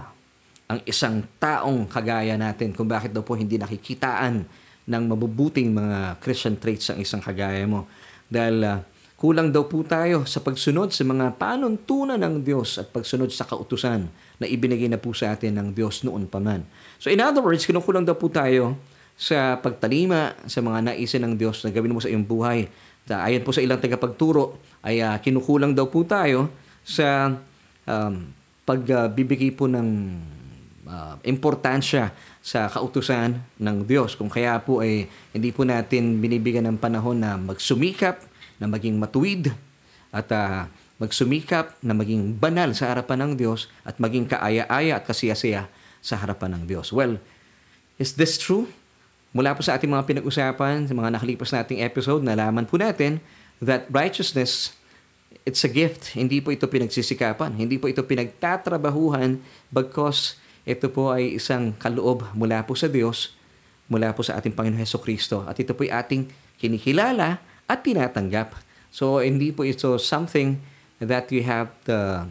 ang 0.68 0.80
isang 0.84 1.24
taong 1.40 1.88
kagaya 1.88 2.36
natin 2.36 2.76
kung 2.76 2.92
bakit 2.92 3.16
daw 3.16 3.24
po 3.24 3.40
hindi 3.40 3.56
nakikitaan 3.56 4.44
ng 4.88 5.04
mabubuting 5.08 5.72
mga 5.72 6.20
Christian 6.20 6.60
traits 6.60 6.92
ang 6.92 7.00
isang 7.00 7.24
kagaya 7.24 7.64
mo. 7.64 7.88
Dahil 8.28 8.56
uh, 8.64 8.84
kulang 9.16 9.52
daw 9.56 9.64
po 9.64 9.84
tayo 9.88 10.28
sa 10.28 10.44
pagsunod 10.44 10.92
sa 10.92 11.08
mga 11.08 11.40
panuntunan 11.40 12.20
ng 12.20 12.44
Diyos 12.44 12.76
at 12.84 12.92
pagsunod 12.92 13.32
sa 13.32 13.48
kautusan 13.48 14.12
na 14.40 14.46
ibinigay 14.46 14.92
na 14.92 15.00
po 15.00 15.16
sa 15.16 15.32
atin 15.32 15.56
ng 15.56 15.68
Diyos 15.72 16.04
noon 16.04 16.28
pa 16.28 16.44
man. 16.44 16.68
So 17.00 17.08
in 17.08 17.24
other 17.24 17.40
words, 17.40 17.64
kinukulang 17.64 18.04
daw 18.04 18.20
po 18.20 18.28
tayo 18.28 18.76
sa 19.16 19.56
pagtalima 19.58 20.36
sa 20.46 20.60
mga 20.60 20.94
naisin 20.94 21.24
ng 21.24 21.34
Diyos 21.40 21.64
na 21.64 21.72
gawin 21.72 21.96
mo 21.96 22.04
sa 22.04 22.12
iyong 22.12 22.28
buhay. 22.28 22.68
Ayon 23.08 23.42
po 23.42 23.56
sa 23.56 23.64
ilang 23.64 23.80
tagapagturo, 23.80 24.60
ay 24.84 25.00
uh, 25.00 25.16
kinukulang 25.24 25.72
daw 25.72 25.88
po 25.88 26.04
tayo 26.04 26.52
sa 26.84 27.40
um, 27.88 28.14
pagbibigay 28.68 29.56
uh, 29.56 29.56
po 29.56 29.66
ng 29.72 29.88
uh, 30.88 31.20
importansya 31.28 32.16
sa 32.40 32.72
kautusan 32.72 33.38
ng 33.60 33.78
Diyos. 33.84 34.16
Kung 34.16 34.32
kaya 34.32 34.58
po 34.64 34.80
ay 34.80 35.12
hindi 35.36 35.52
po 35.52 35.68
natin 35.68 36.18
binibigyan 36.24 36.66
ng 36.72 36.80
panahon 36.80 37.20
na 37.20 37.36
magsumikap, 37.36 38.24
na 38.58 38.66
maging 38.66 38.98
matuwid, 38.98 39.54
at 40.10 40.28
uh, 40.32 40.66
magsumikap 40.98 41.78
na 41.84 41.94
maging 41.94 42.34
banal 42.34 42.74
sa 42.74 42.90
harapan 42.90 43.28
ng 43.28 43.32
Diyos 43.38 43.70
at 43.86 44.02
maging 44.02 44.26
kaaya-aya 44.26 44.98
at 44.98 45.06
kasiyasiya 45.06 45.70
sa 46.02 46.16
harapan 46.18 46.58
ng 46.58 46.64
Diyos. 46.66 46.90
Well, 46.90 47.22
is 48.02 48.18
this 48.18 48.42
true? 48.42 48.72
Mula 49.36 49.54
po 49.54 49.62
sa 49.62 49.78
ating 49.78 49.92
mga 49.92 50.08
pinag-usapan, 50.10 50.90
sa 50.90 50.94
mga 50.98 51.14
nakalipas 51.14 51.54
nating 51.54 51.86
episode, 51.86 52.26
nalaman 52.26 52.66
po 52.66 52.82
natin 52.82 53.22
that 53.62 53.86
righteousness, 53.94 54.74
it's 55.46 55.62
a 55.62 55.70
gift. 55.70 56.18
Hindi 56.18 56.42
po 56.42 56.50
ito 56.50 56.66
pinagsisikapan. 56.66 57.54
Hindi 57.54 57.78
po 57.78 57.86
ito 57.86 58.02
pinagtatrabahuhan 58.02 59.38
because 59.70 60.40
ito 60.68 60.92
po 60.92 61.16
ay 61.16 61.40
isang 61.40 61.72
kaloob 61.80 62.28
mula 62.36 62.60
po 62.68 62.76
sa 62.76 62.92
Diyos, 62.92 63.32
mula 63.88 64.12
po 64.12 64.20
sa 64.20 64.36
ating 64.36 64.52
Panginoon 64.52 64.84
Heso 64.84 65.00
Kristo. 65.00 65.48
At 65.48 65.56
ito 65.56 65.72
po 65.72 65.88
ay 65.88 65.96
ating 65.96 66.28
kinikilala 66.60 67.40
at 67.64 67.80
tinatanggap. 67.88 68.52
So, 68.92 69.24
hindi 69.24 69.56
po 69.56 69.64
ito 69.64 69.96
something 69.96 70.60
that 71.00 71.32
you 71.32 71.40
have 71.48 71.72
to, 71.88 72.28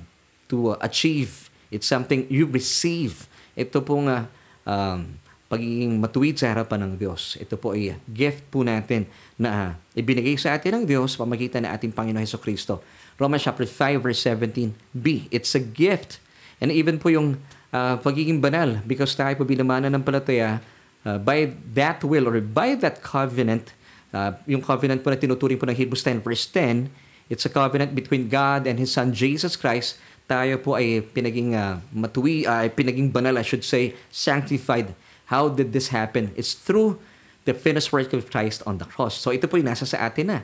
to 0.52 0.76
achieve. 0.84 1.48
It's 1.72 1.88
something 1.88 2.28
you 2.28 2.44
receive. 2.44 3.24
Ito 3.56 3.80
po 3.80 4.04
nga 4.04 4.28
um, 4.68 5.16
pagiging 5.48 5.96
matuwid 5.96 6.36
sa 6.36 6.52
harapan 6.52 6.84
ng 6.84 6.92
Diyos. 7.00 7.40
Ito 7.40 7.56
po 7.56 7.72
ay 7.72 7.96
gift 8.04 8.44
po 8.52 8.66
natin 8.66 9.08
na 9.40 9.80
ibinigay 9.96 10.36
sa 10.36 10.52
atin 10.58 10.82
ng 10.82 10.84
Diyos 10.84 11.16
pamagitan 11.16 11.64
ng 11.64 11.72
ating 11.72 11.92
Panginoon 11.96 12.20
Heso 12.20 12.36
Kristo. 12.36 12.84
Romans 13.16 13.48
chapter 13.48 13.64
5 13.64 14.04
verse 14.04 14.20
17b. 14.28 15.32
It's 15.32 15.56
a 15.56 15.62
gift. 15.62 16.20
And 16.60 16.68
even 16.68 17.00
po 17.00 17.08
yung 17.08 17.40
uh, 17.76 17.94
pagiging 18.00 18.40
banal 18.40 18.80
because 18.88 19.12
tayo 19.12 19.36
po 19.36 19.44
bilang 19.44 19.68
mananampalataya 19.68 20.64
uh, 21.04 21.20
by 21.20 21.52
that 21.76 22.00
will 22.00 22.24
or 22.24 22.40
by 22.40 22.72
that 22.72 23.04
covenant, 23.04 23.76
uh, 24.16 24.32
yung 24.48 24.64
covenant 24.64 25.04
po 25.04 25.12
na 25.12 25.20
tinuturing 25.20 25.60
po 25.60 25.68
ng 25.68 25.76
Hebrews 25.76 26.00
10 26.00 26.24
verse 26.24 26.48
10, 26.48 26.88
it's 27.28 27.44
a 27.44 27.52
covenant 27.52 27.92
between 27.92 28.32
God 28.32 28.64
and 28.64 28.80
His 28.80 28.96
Son 28.96 29.12
Jesus 29.12 29.54
Christ. 29.54 30.00
Tayo 30.26 30.58
po 30.58 30.74
ay 30.74 31.06
pinaging 31.06 31.54
uh, 31.54 31.78
matuwi, 31.94 32.48
uh, 32.48 32.66
pinaging 32.72 33.14
banal, 33.14 33.38
I 33.38 33.46
should 33.46 33.62
say, 33.62 33.94
sanctified. 34.10 34.90
How 35.30 35.46
did 35.46 35.70
this 35.70 35.94
happen? 35.94 36.34
It's 36.34 36.54
through 36.54 36.98
the 37.46 37.54
finished 37.54 37.94
work 37.94 38.10
of 38.10 38.26
Christ 38.26 38.66
on 38.66 38.82
the 38.82 38.88
cross. 38.88 39.14
So 39.22 39.30
ito 39.30 39.46
po 39.46 39.54
yung 39.54 39.70
nasa 39.70 39.86
sa 39.86 40.02
atin 40.02 40.34
na. 40.34 40.38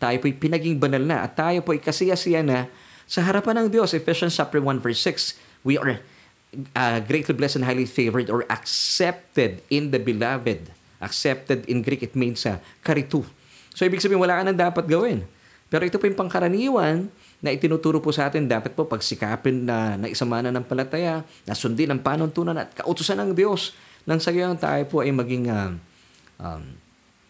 Tayo 0.00 0.16
po 0.20 0.28
ay 0.28 0.36
pinaging 0.36 0.80
banal 0.80 1.04
na 1.04 1.24
at 1.24 1.36
tayo 1.36 1.60
po 1.60 1.76
ay 1.76 1.80
kasiyasiya 1.80 2.40
na 2.40 2.68
sa 3.04 3.24
harapan 3.24 3.64
ng 3.64 3.68
Diyos. 3.72 3.92
Ephesians 3.92 4.36
chapter 4.36 4.60
1 4.60 4.80
verse 4.80 5.00
6, 5.04 5.36
we 5.64 5.76
are 5.76 6.00
uh, 6.74 6.98
greatly 7.04 7.34
blessed 7.34 7.62
and 7.62 7.66
highly 7.66 7.88
favored 7.88 8.30
or 8.30 8.46
accepted 8.48 9.62
in 9.72 9.90
the 9.90 10.00
beloved. 10.00 10.70
Accepted 11.00 11.68
in 11.68 11.84
Greek, 11.84 12.02
it 12.02 12.16
means 12.16 12.44
uh, 12.48 12.62
karitu. 12.80 13.26
So, 13.76 13.84
ibig 13.84 14.00
sabihin, 14.00 14.22
wala 14.22 14.40
ka 14.40 14.42
nang 14.48 14.56
dapat 14.56 14.88
gawin. 14.88 15.28
Pero 15.66 15.82
ito 15.84 15.98
po 15.98 16.06
yung 16.06 16.16
pangkaraniwan 16.16 17.10
na 17.42 17.50
itinuturo 17.52 18.00
po 18.00 18.14
sa 18.14 18.30
atin, 18.30 18.48
dapat 18.48 18.72
po 18.72 18.88
pagsikapin 18.88 19.66
na, 19.66 19.98
na 20.00 20.06
isang 20.08 20.30
mana 20.30 20.48
ng 20.48 20.64
palataya, 20.64 21.26
na 21.44 21.52
sundin 21.52 21.92
ang 21.92 22.00
panuntunan 22.00 22.56
at 22.56 22.72
kautusan 22.72 23.18
ng 23.20 23.30
Diyos 23.36 23.76
nang 24.06 24.22
sa 24.22 24.30
gayon 24.30 24.54
tayo 24.56 24.86
po 24.86 25.02
ay 25.02 25.10
maging 25.10 25.50
uh, 25.50 25.74
um, 26.38 26.62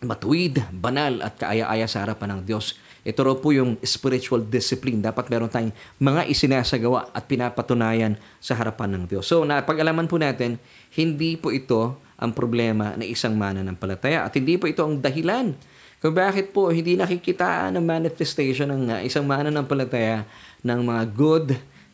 matuwid, 0.07 0.63
banal 0.71 1.21
at 1.21 1.37
kaaya-aya 1.37 1.91
sa 1.91 2.07
harapan 2.07 2.39
ng 2.39 2.41
Diyos. 2.47 2.79
Ito 3.07 3.23
raw 3.23 3.35
po 3.39 3.55
yung 3.55 3.79
spiritual 3.87 4.43
discipline. 4.47 4.99
Dapat 5.03 5.31
meron 5.31 5.51
tayong 5.51 5.75
mga 5.99 6.27
isinasagawa 6.27 7.15
at 7.15 7.27
pinapatunayan 7.27 8.19
sa 8.43 8.59
harapan 8.59 8.99
ng 8.99 9.05
Diyos. 9.07 9.27
So, 9.27 9.47
napag-alaman 9.47 10.11
po 10.11 10.19
natin, 10.19 10.59
hindi 10.95 11.39
po 11.39 11.55
ito 11.55 11.99
ang 12.17 12.33
problema 12.33 12.97
ng 12.97 13.07
isang 13.07 13.37
mananampalataya 13.37 14.25
at 14.25 14.33
hindi 14.35 14.57
po 14.57 14.67
ito 14.67 14.81
ang 14.83 14.99
dahilan 14.99 15.53
kung 15.97 16.13
bakit 16.13 16.53
po 16.53 16.69
hindi 16.69 16.93
nakikita 16.93 17.67
ang 17.67 17.81
manifestation 17.81 18.69
ng 18.69 18.83
uh, 18.93 19.01
isang 19.01 19.25
mananampalataya 19.25 20.29
ng 20.61 20.81
mga 20.85 21.03
good 21.17 21.47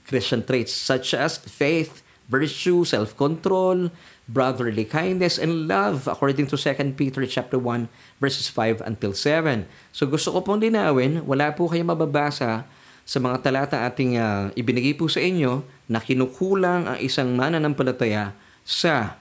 Christian 0.02 0.42
traits 0.42 0.74
such 0.74 1.14
as 1.14 1.38
faith, 1.38 2.02
virtue, 2.26 2.82
self-control, 2.82 3.94
brotherly 4.32 4.88
kindness, 4.88 5.36
and 5.36 5.68
love 5.68 6.08
according 6.08 6.48
to 6.48 6.56
2 6.56 6.96
Peter 6.96 7.20
chapter 7.28 7.60
1 7.60 7.86
verses 8.16 8.48
5 8.48 8.80
until 8.88 9.12
7. 9.12 9.68
So 9.92 10.08
gusto 10.08 10.32
ko 10.32 10.40
pong 10.40 10.64
linawin, 10.64 11.20
wala 11.28 11.52
po 11.52 11.68
kayo 11.68 11.84
mababasa 11.84 12.64
sa 13.04 13.18
mga 13.20 13.36
talata 13.44 13.76
ating 13.84 14.16
uh, 14.16 14.48
ibinigay 14.56 14.96
po 14.96 15.06
sa 15.06 15.20
inyo 15.20 15.60
na 15.92 16.00
kinukulang 16.00 16.88
ang 16.88 16.98
isang 16.98 17.36
mananampalataya 17.36 18.32
sa 18.64 19.20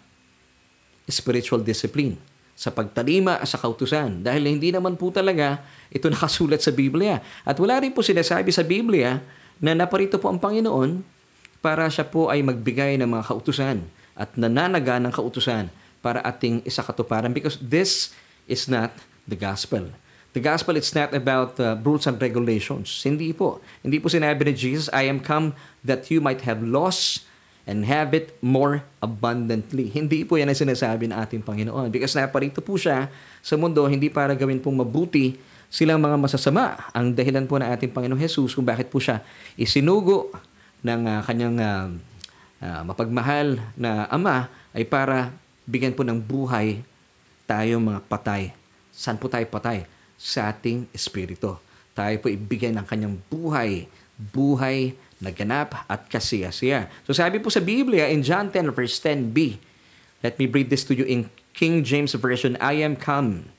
spiritual 1.12 1.60
discipline, 1.60 2.16
sa 2.56 2.72
pagtalima 2.72 3.44
sa 3.44 3.60
kautusan. 3.60 4.24
Dahil 4.24 4.48
hindi 4.48 4.72
naman 4.72 4.96
po 4.96 5.12
talaga 5.12 5.60
ito 5.92 6.08
nakasulat 6.14 6.64
sa 6.64 6.72
Biblia. 6.72 7.20
At 7.44 7.60
wala 7.60 7.84
rin 7.84 7.92
po 7.92 8.00
sinasabi 8.00 8.56
sa 8.56 8.64
Biblia 8.64 9.20
na 9.60 9.76
naparito 9.76 10.16
po 10.18 10.32
ang 10.32 10.40
Panginoon 10.40 11.04
para 11.62 11.86
siya 11.92 12.08
po 12.08 12.32
ay 12.32 12.42
magbigay 12.42 12.98
ng 12.98 13.06
mga 13.12 13.24
kautusan 13.28 13.86
at 14.16 14.36
nananaga 14.36 15.00
ng 15.00 15.12
kautusan 15.12 15.72
para 16.02 16.20
ating 16.26 16.66
isakatuparan 16.66 17.32
because 17.32 17.62
this 17.62 18.12
is 18.50 18.66
not 18.66 18.92
the 19.30 19.38
gospel. 19.38 19.90
The 20.32 20.40
gospel 20.40 20.80
it's 20.80 20.96
not 20.96 21.12
about 21.12 21.60
uh, 21.60 21.76
rules 21.84 22.08
and 22.08 22.16
regulations. 22.16 22.88
Hindi 23.04 23.36
po. 23.36 23.60
Hindi 23.84 24.00
po 24.00 24.08
sinabi 24.08 24.48
ni 24.48 24.54
Jesus, 24.56 24.88
I 24.96 25.12
am 25.12 25.20
come 25.20 25.52
that 25.84 26.08
you 26.08 26.24
might 26.24 26.48
have 26.48 26.64
loss 26.64 27.28
and 27.68 27.86
have 27.86 28.16
it 28.16 28.34
more 28.42 28.82
abundantly. 29.04 29.92
Hindi 29.92 30.26
po 30.26 30.40
yan 30.40 30.50
ang 30.50 30.58
sinasabi 30.58 31.12
ng 31.12 31.18
ating 31.20 31.42
Panginoon 31.46 31.94
because 31.94 32.18
naparito 32.18 32.64
po 32.64 32.80
siya 32.80 33.12
sa 33.44 33.54
mundo 33.60 33.86
hindi 33.86 34.10
para 34.10 34.34
gawin 34.34 34.58
pong 34.58 34.82
mabuti 34.82 35.38
silang 35.72 36.02
mga 36.02 36.18
masasama. 36.18 36.90
Ang 36.92 37.14
dahilan 37.14 37.46
po 37.46 37.62
ng 37.62 37.70
ating 37.70 37.92
Panginoon 37.94 38.20
Jesus 38.20 38.58
kung 38.58 38.66
bakit 38.66 38.90
po 38.90 38.98
siya 38.98 39.22
isinugo 39.60 40.34
ng 40.82 41.02
uh, 41.06 41.22
kanyang 41.24 41.58
uh, 41.62 41.88
uh, 42.62 42.82
mapagmahal 42.86 43.60
na 43.76 44.06
ama 44.08 44.48
ay 44.72 44.86
para 44.86 45.34
bigyan 45.68 45.92
po 45.92 46.06
ng 46.06 46.22
buhay 46.22 46.86
tayo 47.50 47.82
mga 47.82 48.02
patay. 48.08 48.56
Saan 48.94 49.20
po 49.20 49.28
tayo 49.28 49.44
patay? 49.50 49.84
Sa 50.16 50.48
ating 50.48 50.88
espiritu. 50.96 51.58
Tayo 51.92 52.16
po 52.22 52.32
ibigyan 52.32 52.80
ng 52.80 52.86
kanyang 52.88 53.20
buhay. 53.28 53.90
Buhay 54.16 54.96
na 55.20 55.34
ganap 55.34 55.84
at 55.86 56.08
kasiyasiya. 56.08 56.88
So 57.04 57.12
sabi 57.12 57.42
po 57.42 57.52
sa 57.52 57.60
Biblia 57.60 58.08
in 58.08 58.24
John 58.24 58.50
10 58.50 58.72
verse 58.72 58.98
10b, 59.04 59.60
let 60.24 60.38
me 60.40 60.46
read 60.48 60.70
this 60.70 60.86
to 60.88 60.94
you 60.96 61.04
in 61.04 61.28
King 61.52 61.84
James 61.84 62.16
Version, 62.16 62.56
I 62.64 62.80
am 62.80 62.96
come. 62.96 63.52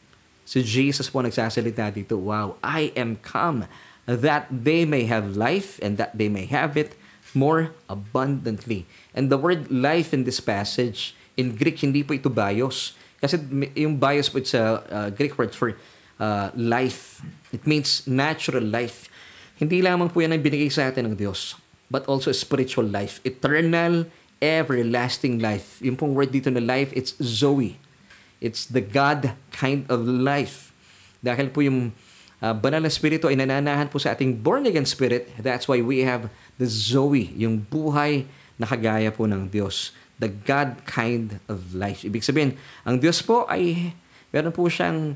Si 0.43 0.65
Jesus 0.65 1.13
po 1.13 1.23
nagsasalita 1.23 1.93
dito, 1.95 2.19
wow, 2.19 2.59
I 2.65 2.91
am 2.99 3.21
come 3.23 3.69
that 4.09 4.51
they 4.51 4.83
may 4.83 5.07
have 5.07 5.39
life 5.39 5.79
and 5.79 6.01
that 6.03 6.17
they 6.19 6.27
may 6.27 6.51
have 6.51 6.75
it 6.75 6.99
more 7.35 7.73
abundantly. 7.89 8.87
And 9.17 9.29
the 9.29 9.37
word 9.37 9.71
life 9.71 10.12
in 10.12 10.25
this 10.25 10.41
passage, 10.41 11.17
in 11.37 11.57
Greek, 11.57 11.81
hindi 11.81 12.05
po 12.05 12.15
ito 12.15 12.29
bios. 12.29 12.97
Kasi 13.21 13.39
yung 13.77 13.97
bios 13.97 14.29
po, 14.29 14.39
it's 14.39 14.55
uh, 14.55 15.12
Greek 15.15 15.39
word 15.39 15.55
for 15.55 15.77
uh, 16.19 16.51
life. 16.55 17.23
It 17.53 17.67
means 17.67 18.07
natural 18.07 18.65
life. 18.65 19.09
Hindi 19.57 19.79
lamang 19.79 20.11
po 20.11 20.21
yan 20.21 20.35
ang 20.35 20.43
binigay 20.43 20.69
sa 20.69 20.91
atin 20.91 21.07
ng 21.12 21.17
Diyos, 21.17 21.55
but 21.87 22.03
also 22.11 22.35
spiritual 22.35 22.85
life. 22.87 23.23
Eternal, 23.23 24.11
everlasting 24.43 25.39
life. 25.39 25.79
Yung 25.79 25.95
pong 25.95 26.19
word 26.19 26.35
dito 26.35 26.51
na 26.51 26.59
life, 26.59 26.91
it's 26.99 27.15
Zoe. 27.23 27.79
It's 28.43 28.67
the 28.67 28.83
God 28.83 29.39
kind 29.55 29.87
of 29.87 30.03
life. 30.03 30.75
Dahil 31.23 31.55
po 31.55 31.62
yung 31.62 31.95
uh, 32.43 32.53
banal 32.53 32.83
na 32.83 32.91
spirito 32.91 33.31
ay 33.31 33.39
nananahan 33.39 33.87
po 33.87 34.03
sa 34.03 34.13
ating 34.13 34.43
born 34.43 34.67
again 34.67 34.85
spirit. 34.85 35.31
That's 35.39 35.71
why 35.71 35.79
we 35.79 36.03
have 36.03 36.27
the 36.59 36.67
Zoe, 36.67 37.31
yung 37.39 37.63
buhay 37.63 38.27
na 38.59 38.67
kagaya 38.67 39.15
po 39.15 39.31
ng 39.31 39.49
Diyos. 39.49 39.95
The 40.19 40.29
God 40.29 40.83
kind 40.85 41.39
of 41.47 41.73
life. 41.73 42.03
Ibig 42.03 42.27
sabihin, 42.27 42.59
ang 42.83 42.99
Diyos 42.99 43.23
po 43.23 43.47
ay 43.47 43.95
meron 44.35 44.53
po 44.53 44.67
siyang 44.67 45.15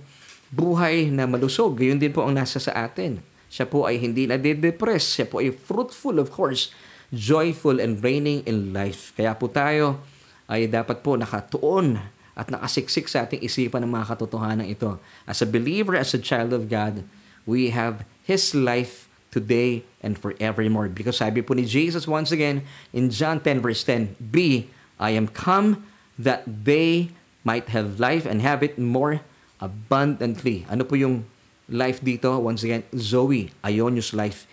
buhay 0.51 1.11
na 1.11 1.27
malusog. 1.27 1.79
Gayon 1.79 1.99
din 1.99 2.15
po 2.15 2.23
ang 2.23 2.35
nasa 2.35 2.63
sa 2.63 2.87
atin. 2.87 3.19
Siya 3.47 3.67
po 3.67 3.87
ay 3.87 4.03
hindi 4.03 4.27
na 4.27 4.39
depress 4.39 5.19
Siya 5.19 5.27
po 5.27 5.39
ay 5.39 5.55
fruitful, 5.55 6.19
of 6.19 6.35
course, 6.35 6.75
joyful 7.15 7.79
and 7.79 8.03
reigning 8.03 8.43
in 8.47 8.75
life. 8.75 9.15
Kaya 9.15 9.39
po 9.39 9.47
tayo 9.47 10.03
ay 10.51 10.67
dapat 10.67 11.03
po 11.03 11.15
nakatuon 11.15 11.99
at 12.37 12.53
nakasiksik 12.53 13.09
sa 13.09 13.25
ating 13.25 13.41
isipan 13.41 13.81
ng 13.87 13.91
mga 13.97 14.13
katotohanan 14.13 14.69
ito. 14.69 15.01
As 15.25 15.41
a 15.41 15.49
believer, 15.49 15.97
as 15.97 16.13
a 16.13 16.21
child 16.21 16.53
of 16.53 16.69
God, 16.69 17.07
we 17.47 17.71
have 17.71 18.05
His 18.27 18.55
life 18.55 19.09
today 19.31 19.87
and 20.03 20.19
forevermore. 20.19 20.91
Because 20.91 21.23
sabi 21.23 21.41
po 21.41 21.55
ni 21.55 21.65
Jesus 21.65 22.05
once 22.05 22.35
again 22.35 22.67
in 22.93 23.09
John 23.09 23.41
10 23.41 23.63
verse 23.63 23.87
10, 23.87 24.19
Be, 24.19 24.69
I 24.99 25.15
am 25.15 25.31
come 25.31 25.87
that 26.19 26.43
they 26.45 27.15
might 27.47 27.71
have 27.71 28.03
life 28.03 28.27
and 28.27 28.43
have 28.43 28.67
it 28.67 28.77
more 28.77 29.23
abundantly. 29.63 30.67
Ano 30.69 30.85
po 30.85 30.99
yung 30.99 31.25
life 31.71 32.03
dito? 32.03 32.37
Once 32.43 32.67
again, 32.67 32.83
Zoe, 32.99 33.55
Ionius 33.63 34.13
life. 34.13 34.45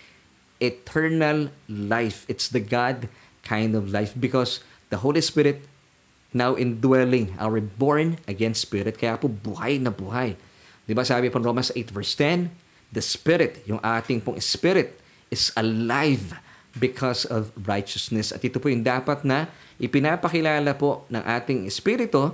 Eternal 0.62 1.52
life. 1.68 2.24
It's 2.30 2.48
the 2.48 2.62
God 2.62 3.10
kind 3.44 3.76
of 3.76 3.92
life 3.92 4.16
because 4.16 4.64
the 4.94 5.04
Holy 5.04 5.20
Spirit 5.20 5.68
now 6.34 6.58
indwelling 6.58 7.36
our 7.38 7.62
born 7.62 8.18
again 8.28 8.58
spirit. 8.58 8.98
Kaya 8.98 9.20
po 9.20 9.30
buhay 9.30 9.80
na 9.80 9.94
buhay. 9.94 10.36
Di 10.84 10.92
ba 10.92 11.06
sabi 11.06 11.30
po 11.32 11.40
Romans 11.40 11.72
8 11.72 11.94
verse 11.94 12.14
10, 12.18 12.52
the 12.94 13.02
spirit, 13.02 13.66
yung 13.66 13.82
ating 13.82 14.22
pong 14.22 14.38
spirit 14.38 14.94
is 15.34 15.50
alive 15.58 16.38
because 16.78 17.26
of 17.26 17.50
righteousness. 17.58 18.30
At 18.30 18.46
ito 18.46 18.62
po 18.62 18.70
yung 18.70 18.86
dapat 18.86 19.26
na 19.26 19.50
ipinapakilala 19.82 20.78
po 20.78 21.10
ng 21.10 21.22
ating 21.26 21.66
espiritu 21.66 22.30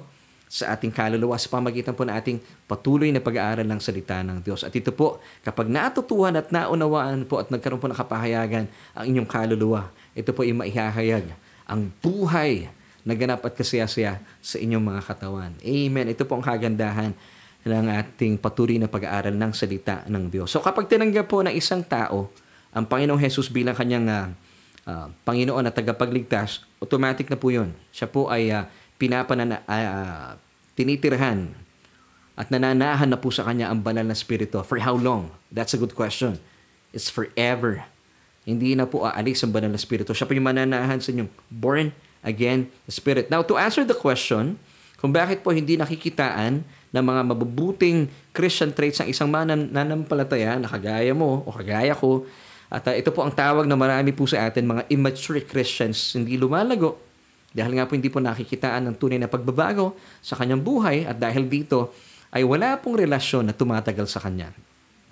sa 0.49 0.73
ating 0.73 0.89
kaluluwa 0.89 1.37
sa 1.37 1.47
pamagitan 1.47 1.93
po 1.93 2.03
ng 2.03 2.15
ating 2.15 2.37
patuloy 2.65 3.13
na 3.13 3.21
pag-aaral 3.21 3.63
ng 3.63 3.79
salita 3.79 4.19
ng 4.25 4.41
Diyos. 4.41 4.65
At 4.65 4.73
ito 4.73 4.89
po, 4.89 5.21
kapag 5.45 5.69
natutuhan 5.69 6.33
at 6.35 6.49
naunawaan 6.49 7.23
po 7.29 7.37
at 7.37 7.53
nagkaroon 7.53 7.77
po 7.77 7.87
ng 7.87 7.95
kapahayagan 7.95 8.65
ang 8.97 9.05
inyong 9.05 9.29
kaluluwa, 9.29 9.93
ito 10.17 10.33
po 10.33 10.41
ay 10.41 10.51
maihahayag 10.57 11.29
ang 11.69 11.93
buhay 12.01 12.65
naganap 13.05 13.45
at 13.45 13.53
kasaya-saya 13.55 14.19
sa 14.41 14.57
inyong 14.57 14.83
mga 14.83 15.01
katawan. 15.05 15.51
Amen. 15.61 16.05
Ito 16.11 16.25
po 16.25 16.41
ang 16.41 16.43
kagandahan 16.43 17.13
ng 17.67 17.87
ating 17.91 18.39
patuloy 18.39 18.79
na 18.79 18.87
pag-aaral 18.87 19.35
ng 19.35 19.51
salita 19.51 20.07
ng 20.07 20.31
Diyos. 20.31 20.51
So 20.51 20.63
kapag 20.63 20.87
tinanggap 20.87 21.27
po 21.27 21.43
ng 21.43 21.51
isang 21.51 21.83
tao 21.83 22.31
ang 22.71 22.85
Panginoong 22.85 23.19
Jesus 23.19 23.49
bilang 23.49 23.75
kanyang 23.75 24.07
uh, 24.85 25.07
Panginoon 25.25 25.65
at 25.67 25.73
tagapagligtas, 25.75 26.63
automatic 26.79 27.27
na 27.27 27.35
po 27.35 27.49
yun. 27.49 27.73
Siya 27.89 28.07
po 28.07 28.29
ay 28.29 28.53
uh, 28.53 28.63
pinapanana, 29.01 29.65
uh, 29.65 30.37
tinitirhan 30.77 31.51
at 32.39 32.47
nananahan 32.47 33.09
na 33.09 33.19
po 33.19 33.33
sa 33.33 33.43
kanya 33.43 33.67
ang 33.67 33.83
banal 33.83 34.05
na 34.05 34.15
spirito. 34.15 34.63
For 34.63 34.79
how 34.79 34.95
long? 34.95 35.33
That's 35.51 35.75
a 35.75 35.81
good 35.81 35.97
question. 35.97 36.39
It's 36.95 37.11
forever. 37.11 37.83
Hindi 38.47 38.77
na 38.77 38.87
po 38.87 39.03
aalis 39.03 39.43
ang 39.43 39.51
banal 39.51 39.73
na 39.73 39.81
spirito. 39.81 40.15
Siya 40.15 40.23
po 40.23 40.31
yung 40.31 40.47
mananahan 40.47 41.03
sa 41.03 41.11
inyong 41.11 41.31
born 41.51 41.91
Again, 42.19 42.67
spirit. 42.91 43.31
Now, 43.31 43.47
to 43.47 43.55
answer 43.55 43.87
the 43.87 43.95
question, 43.95 44.59
kung 44.99 45.15
bakit 45.15 45.39
po 45.39 45.55
hindi 45.55 45.79
nakikitaan 45.79 46.67
ng 46.89 47.03
mga 47.05 47.22
mabubuting 47.34 48.10
Christian 48.34 48.74
traits 48.74 49.01
ng 49.03 49.10
isang 49.13 49.29
mananampalataya 49.29 50.58
na 50.58 50.65
kagaya 50.65 51.13
mo 51.13 51.46
o 51.46 51.53
kagaya 51.53 51.93
ko, 51.93 52.25
at 52.69 52.86
uh, 52.86 52.93
ito 52.93 53.10
po 53.10 53.25
ang 53.25 53.34
tawag 53.34 53.65
na 53.65 53.74
marami 53.74 54.13
po 54.13 54.29
sa 54.29 54.46
atin, 54.46 54.69
mga 54.69 54.86
immature 54.93 55.41
Christians, 55.41 56.13
hindi 56.13 56.38
lumalago. 56.38 57.01
Dahil 57.50 57.81
nga 57.81 57.89
po 57.89 57.98
hindi 57.98 58.13
po 58.13 58.22
nakikitaan 58.22 58.86
ng 58.86 58.96
tunay 59.01 59.17
na 59.17 59.25
pagbabago 59.25 59.98
sa 60.22 60.38
kanyang 60.38 60.62
buhay 60.62 61.01
at 61.10 61.17
dahil 61.17 61.50
dito 61.50 61.98
ay 62.29 62.46
wala 62.46 62.77
pong 62.77 63.01
relasyon 63.01 63.50
na 63.50 63.58
tumatagal 63.58 64.05
sa 64.05 64.22
kanya. 64.22 64.53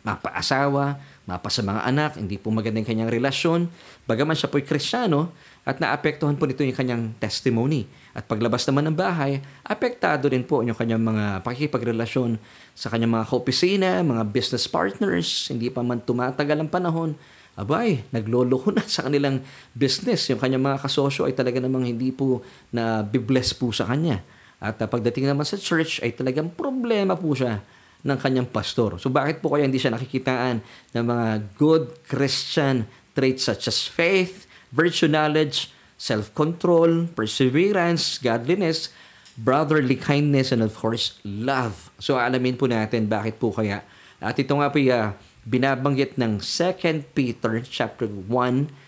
Mapaasawa, 0.05 1.01
mapa 1.25 1.49
sa 1.49 1.65
mga 1.65 1.81
anak, 1.81 2.21
hindi 2.21 2.37
po 2.37 2.53
magandang 2.53 2.85
kanyang 2.85 3.09
relasyon. 3.09 3.65
Bagaman 4.05 4.37
siya 4.37 4.53
po'y 4.53 4.61
kristyano, 4.61 5.33
at 5.67 5.83
naapektuhan 5.83 6.39
po 6.39 6.47
nito 6.47 6.63
yung 6.63 6.71
kanyang 6.71 7.11
testimony. 7.19 7.83
At 8.15 8.23
paglabas 8.23 8.63
naman 8.71 8.87
ng 8.87 8.95
bahay, 8.95 9.43
apektado 9.67 10.31
rin 10.31 10.47
po 10.47 10.63
yung 10.63 10.79
kanyang 10.79 11.03
mga 11.03 11.43
pakikipagrelasyon 11.43 12.39
sa 12.71 12.87
kanyang 12.87 13.19
mga 13.19 13.25
kaopisina, 13.27 13.99
mga 13.99 14.23
business 14.31 14.63
partners, 14.71 15.51
hindi 15.51 15.67
pa 15.67 15.83
man 15.83 15.99
tumatagal 15.99 16.63
ang 16.63 16.71
panahon, 16.71 17.19
abay, 17.59 17.99
nagloloko 18.15 18.71
na 18.79 18.87
sa 18.87 19.11
kanilang 19.11 19.43
business. 19.75 20.31
Yung 20.31 20.39
kanyang 20.39 20.63
mga 20.63 20.87
kasosyo 20.87 21.27
ay 21.27 21.35
talaga 21.35 21.59
namang 21.59 21.83
hindi 21.83 22.15
po 22.15 22.39
na 22.71 23.03
bibless 23.03 23.51
po 23.51 23.75
sa 23.75 23.91
kanya. 23.91 24.23
At 24.63 24.79
uh, 24.79 24.87
pagdating 24.87 25.27
naman 25.27 25.43
sa 25.43 25.59
church 25.59 25.99
ay 25.99 26.15
talagang 26.15 26.47
problema 26.47 27.19
po 27.19 27.35
siya 27.35 27.59
ng 28.07 28.15
kanyang 28.15 28.47
pastor. 28.47 28.95
So 29.03 29.11
bakit 29.11 29.43
po 29.43 29.51
kaya 29.51 29.67
hindi 29.67 29.83
siya 29.83 29.91
nakikitaan 29.91 30.63
ng 30.95 31.03
mga 31.03 31.27
good 31.59 32.07
Christian 32.07 32.87
traits 33.11 33.51
such 33.51 33.67
as 33.67 33.83
faith, 33.83 34.46
virtue 34.71 35.09
knowledge, 35.09 35.71
self-control, 35.97 37.11
perseverance, 37.17 38.21
godliness, 38.21 38.93
brotherly 39.37 39.97
kindness, 39.97 40.49
and 40.53 40.65
of 40.65 40.73
course, 40.73 41.17
love. 41.21 41.93
So 42.01 42.17
alamin 42.17 42.57
po 42.57 42.69
natin 42.69 43.09
bakit 43.09 43.37
po 43.37 43.53
kaya. 43.53 43.85
At 44.17 44.37
ito 44.41 44.57
nga 44.57 44.73
po 44.73 44.81
uh, 44.81 45.13
binabanggit 45.45 46.17
ng 46.17 46.41
2 46.41 47.13
Peter 47.13 47.61
chapter 47.63 48.09
1 48.09 48.29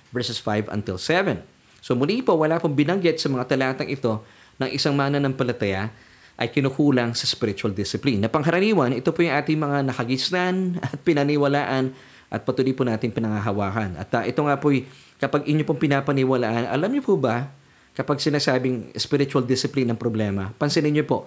verses 0.10 0.42
5 0.42 0.74
until 0.74 0.98
7. 0.98 1.39
So 1.80 1.96
muli 1.96 2.20
po, 2.26 2.36
wala 2.36 2.60
pong 2.60 2.76
binanggit 2.76 3.22
sa 3.22 3.32
mga 3.32 3.46
talatang 3.56 3.88
ito 3.88 4.26
ng 4.60 4.70
isang 4.74 4.98
mananampalataya 4.98 5.94
ay 6.39 6.48
kinukulang 6.52 7.15
sa 7.15 7.28
spiritual 7.28 7.76
discipline. 7.76 8.24
Na 8.24 8.32
pangkaraniwan, 8.32 8.96
ito 8.96 9.12
po 9.12 9.24
yung 9.24 9.36
ating 9.36 9.60
mga 9.60 9.92
nakagisnan 9.92 10.80
at 10.84 10.96
pinaniwalaan 11.04 11.92
at 12.30 12.46
patuloy 12.46 12.74
po 12.78 12.86
natin 12.86 13.10
pinangahawakan. 13.10 13.98
At 13.98 14.10
uh, 14.13 14.24
ito 14.24 14.42
nga 14.46 14.56
po 14.62 14.70
kapag 15.18 15.50
inyo 15.50 15.65
pong 15.65 15.82
pinapaniwalaan, 15.82 16.70
alam 16.70 16.89
niyo 16.94 17.04
po 17.04 17.18
ba, 17.18 17.50
kapag 17.98 18.22
sinasabing 18.22 18.94
spiritual 18.96 19.44
discipline 19.44 19.89
ng 19.92 20.00
problema, 20.00 20.54
pansinin 20.56 20.94
niyo 20.94 21.06
po, 21.10 21.18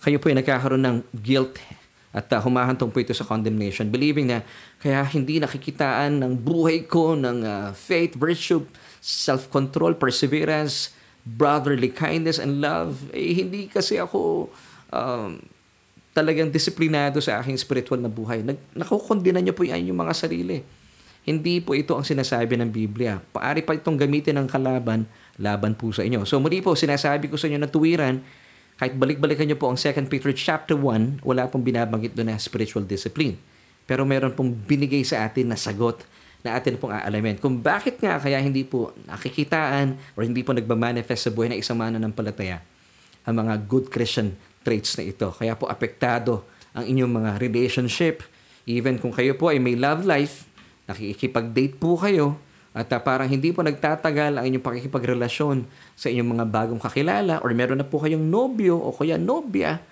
kayo 0.00 0.16
po 0.18 0.32
ay 0.32 0.40
nagkakaroon 0.40 0.82
ng 0.82 0.96
guilt 1.14 1.60
at 2.10 2.26
uh, 2.34 2.42
humahantong 2.42 2.90
po 2.90 2.98
ito 2.98 3.14
sa 3.14 3.22
condemnation, 3.22 3.86
believing 3.86 4.26
na 4.26 4.42
kaya 4.82 5.06
hindi 5.06 5.38
nakikitaan 5.38 6.18
ng 6.18 6.32
buhay 6.42 6.82
ko 6.90 7.14
ng 7.14 7.38
uh, 7.46 7.70
faith, 7.70 8.18
virtue, 8.18 8.66
self-control, 8.98 9.94
perseverance, 9.94 10.90
brotherly 11.22 11.92
kindness 11.92 12.42
and 12.42 12.58
love, 12.58 13.06
eh 13.14 13.30
hindi 13.30 13.70
kasi 13.70 14.00
ako 14.00 14.50
um, 14.90 15.38
talagang 16.10 16.50
disiplinado 16.50 17.22
sa 17.22 17.38
aking 17.38 17.54
spiritual 17.54 18.02
na 18.02 18.10
buhay. 18.10 18.42
Nag, 18.42 18.58
nakukondina 18.74 19.38
niyo 19.38 19.54
po 19.54 19.62
yan 19.62 19.86
yung 19.86 19.98
mga 20.02 20.14
sarili. 20.14 20.62
Hindi 21.22 21.60
po 21.60 21.76
ito 21.76 21.94
ang 21.94 22.02
sinasabi 22.02 22.56
ng 22.58 22.70
Biblia. 22.72 23.20
Paari 23.20 23.62
pa 23.62 23.76
itong 23.76 23.94
gamitin 23.94 24.40
ng 24.40 24.48
kalaban, 24.48 25.06
laban 25.38 25.76
po 25.76 25.92
sa 25.92 26.02
inyo. 26.02 26.24
So 26.24 26.40
muli 26.40 26.64
po, 26.64 26.74
sinasabi 26.74 27.30
ko 27.30 27.36
sa 27.36 27.46
inyo 27.46 27.60
na 27.60 27.68
tuwiran, 27.70 28.18
kahit 28.80 28.96
balik-balikan 28.96 29.44
niyo 29.44 29.60
po 29.60 29.68
ang 29.68 29.76
2 29.76 30.08
Peter 30.08 30.32
chapter 30.32 30.72
1, 30.72 31.20
wala 31.20 31.44
pong 31.52 31.60
binabanggit 31.60 32.16
doon 32.16 32.32
na 32.32 32.40
spiritual 32.40 32.88
discipline. 32.88 33.36
Pero 33.84 34.08
meron 34.08 34.32
pong 34.32 34.56
binigay 34.56 35.04
sa 35.04 35.28
atin 35.28 35.52
na 35.52 35.56
sagot 35.60 36.00
na 36.40 36.56
atin 36.56 36.80
pong 36.80 36.96
aalamin. 36.96 37.36
Kung 37.36 37.60
bakit 37.60 38.00
nga 38.00 38.16
kaya 38.16 38.40
hindi 38.40 38.64
po 38.64 38.96
nakikitaan 39.04 40.16
or 40.16 40.24
hindi 40.24 40.40
po 40.40 40.56
nagmamanifest 40.56 41.28
sa 41.28 41.30
buhay 41.30 41.52
ng 41.52 41.60
isang 41.60 41.76
mananampalataya 41.76 42.64
ang 43.28 43.36
mga 43.36 43.54
good 43.68 43.92
Christian 43.92 44.32
traits 44.62 44.96
na 45.00 45.04
ito. 45.08 45.28
Kaya 45.32 45.56
po 45.56 45.66
apektado 45.68 46.44
ang 46.76 46.86
inyong 46.86 47.12
mga 47.22 47.30
relationship. 47.40 48.22
Even 48.68 49.00
kung 49.00 49.10
kayo 49.10 49.34
po 49.34 49.50
ay 49.50 49.58
may 49.58 49.74
love 49.74 50.06
life, 50.06 50.46
nakikipag-date 50.86 51.76
po 51.80 51.96
kayo 51.96 52.38
at 52.70 52.86
uh, 52.86 53.02
parang 53.02 53.26
hindi 53.26 53.50
po 53.50 53.66
nagtatagal 53.66 54.38
ang 54.38 54.44
inyong 54.46 54.62
pakikipagrelasyon 54.62 55.66
sa 55.98 56.06
inyong 56.06 56.38
mga 56.38 56.44
bagong 56.46 56.78
kakilala 56.78 57.42
or 57.42 57.50
meron 57.50 57.82
na 57.82 57.86
po 57.86 57.98
kayong 57.98 58.22
nobyo 58.22 58.78
o 58.78 58.94
kaya 58.94 59.18
nobya 59.18 59.82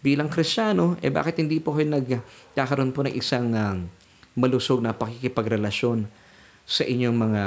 bilang 0.00 0.30
kristyano, 0.30 0.96
eh 1.04 1.10
bakit 1.10 1.42
hindi 1.42 1.58
po 1.58 1.74
kayo 1.76 1.90
nagkakaroon 1.90 2.94
po 2.94 3.04
ng 3.04 3.14
isang 3.18 3.52
uh, 3.52 3.76
malusog 4.38 4.80
na 4.80 4.94
pakikipagrelasyon 4.94 6.06
sa 6.64 6.86
inyong 6.86 7.16
mga 7.18 7.42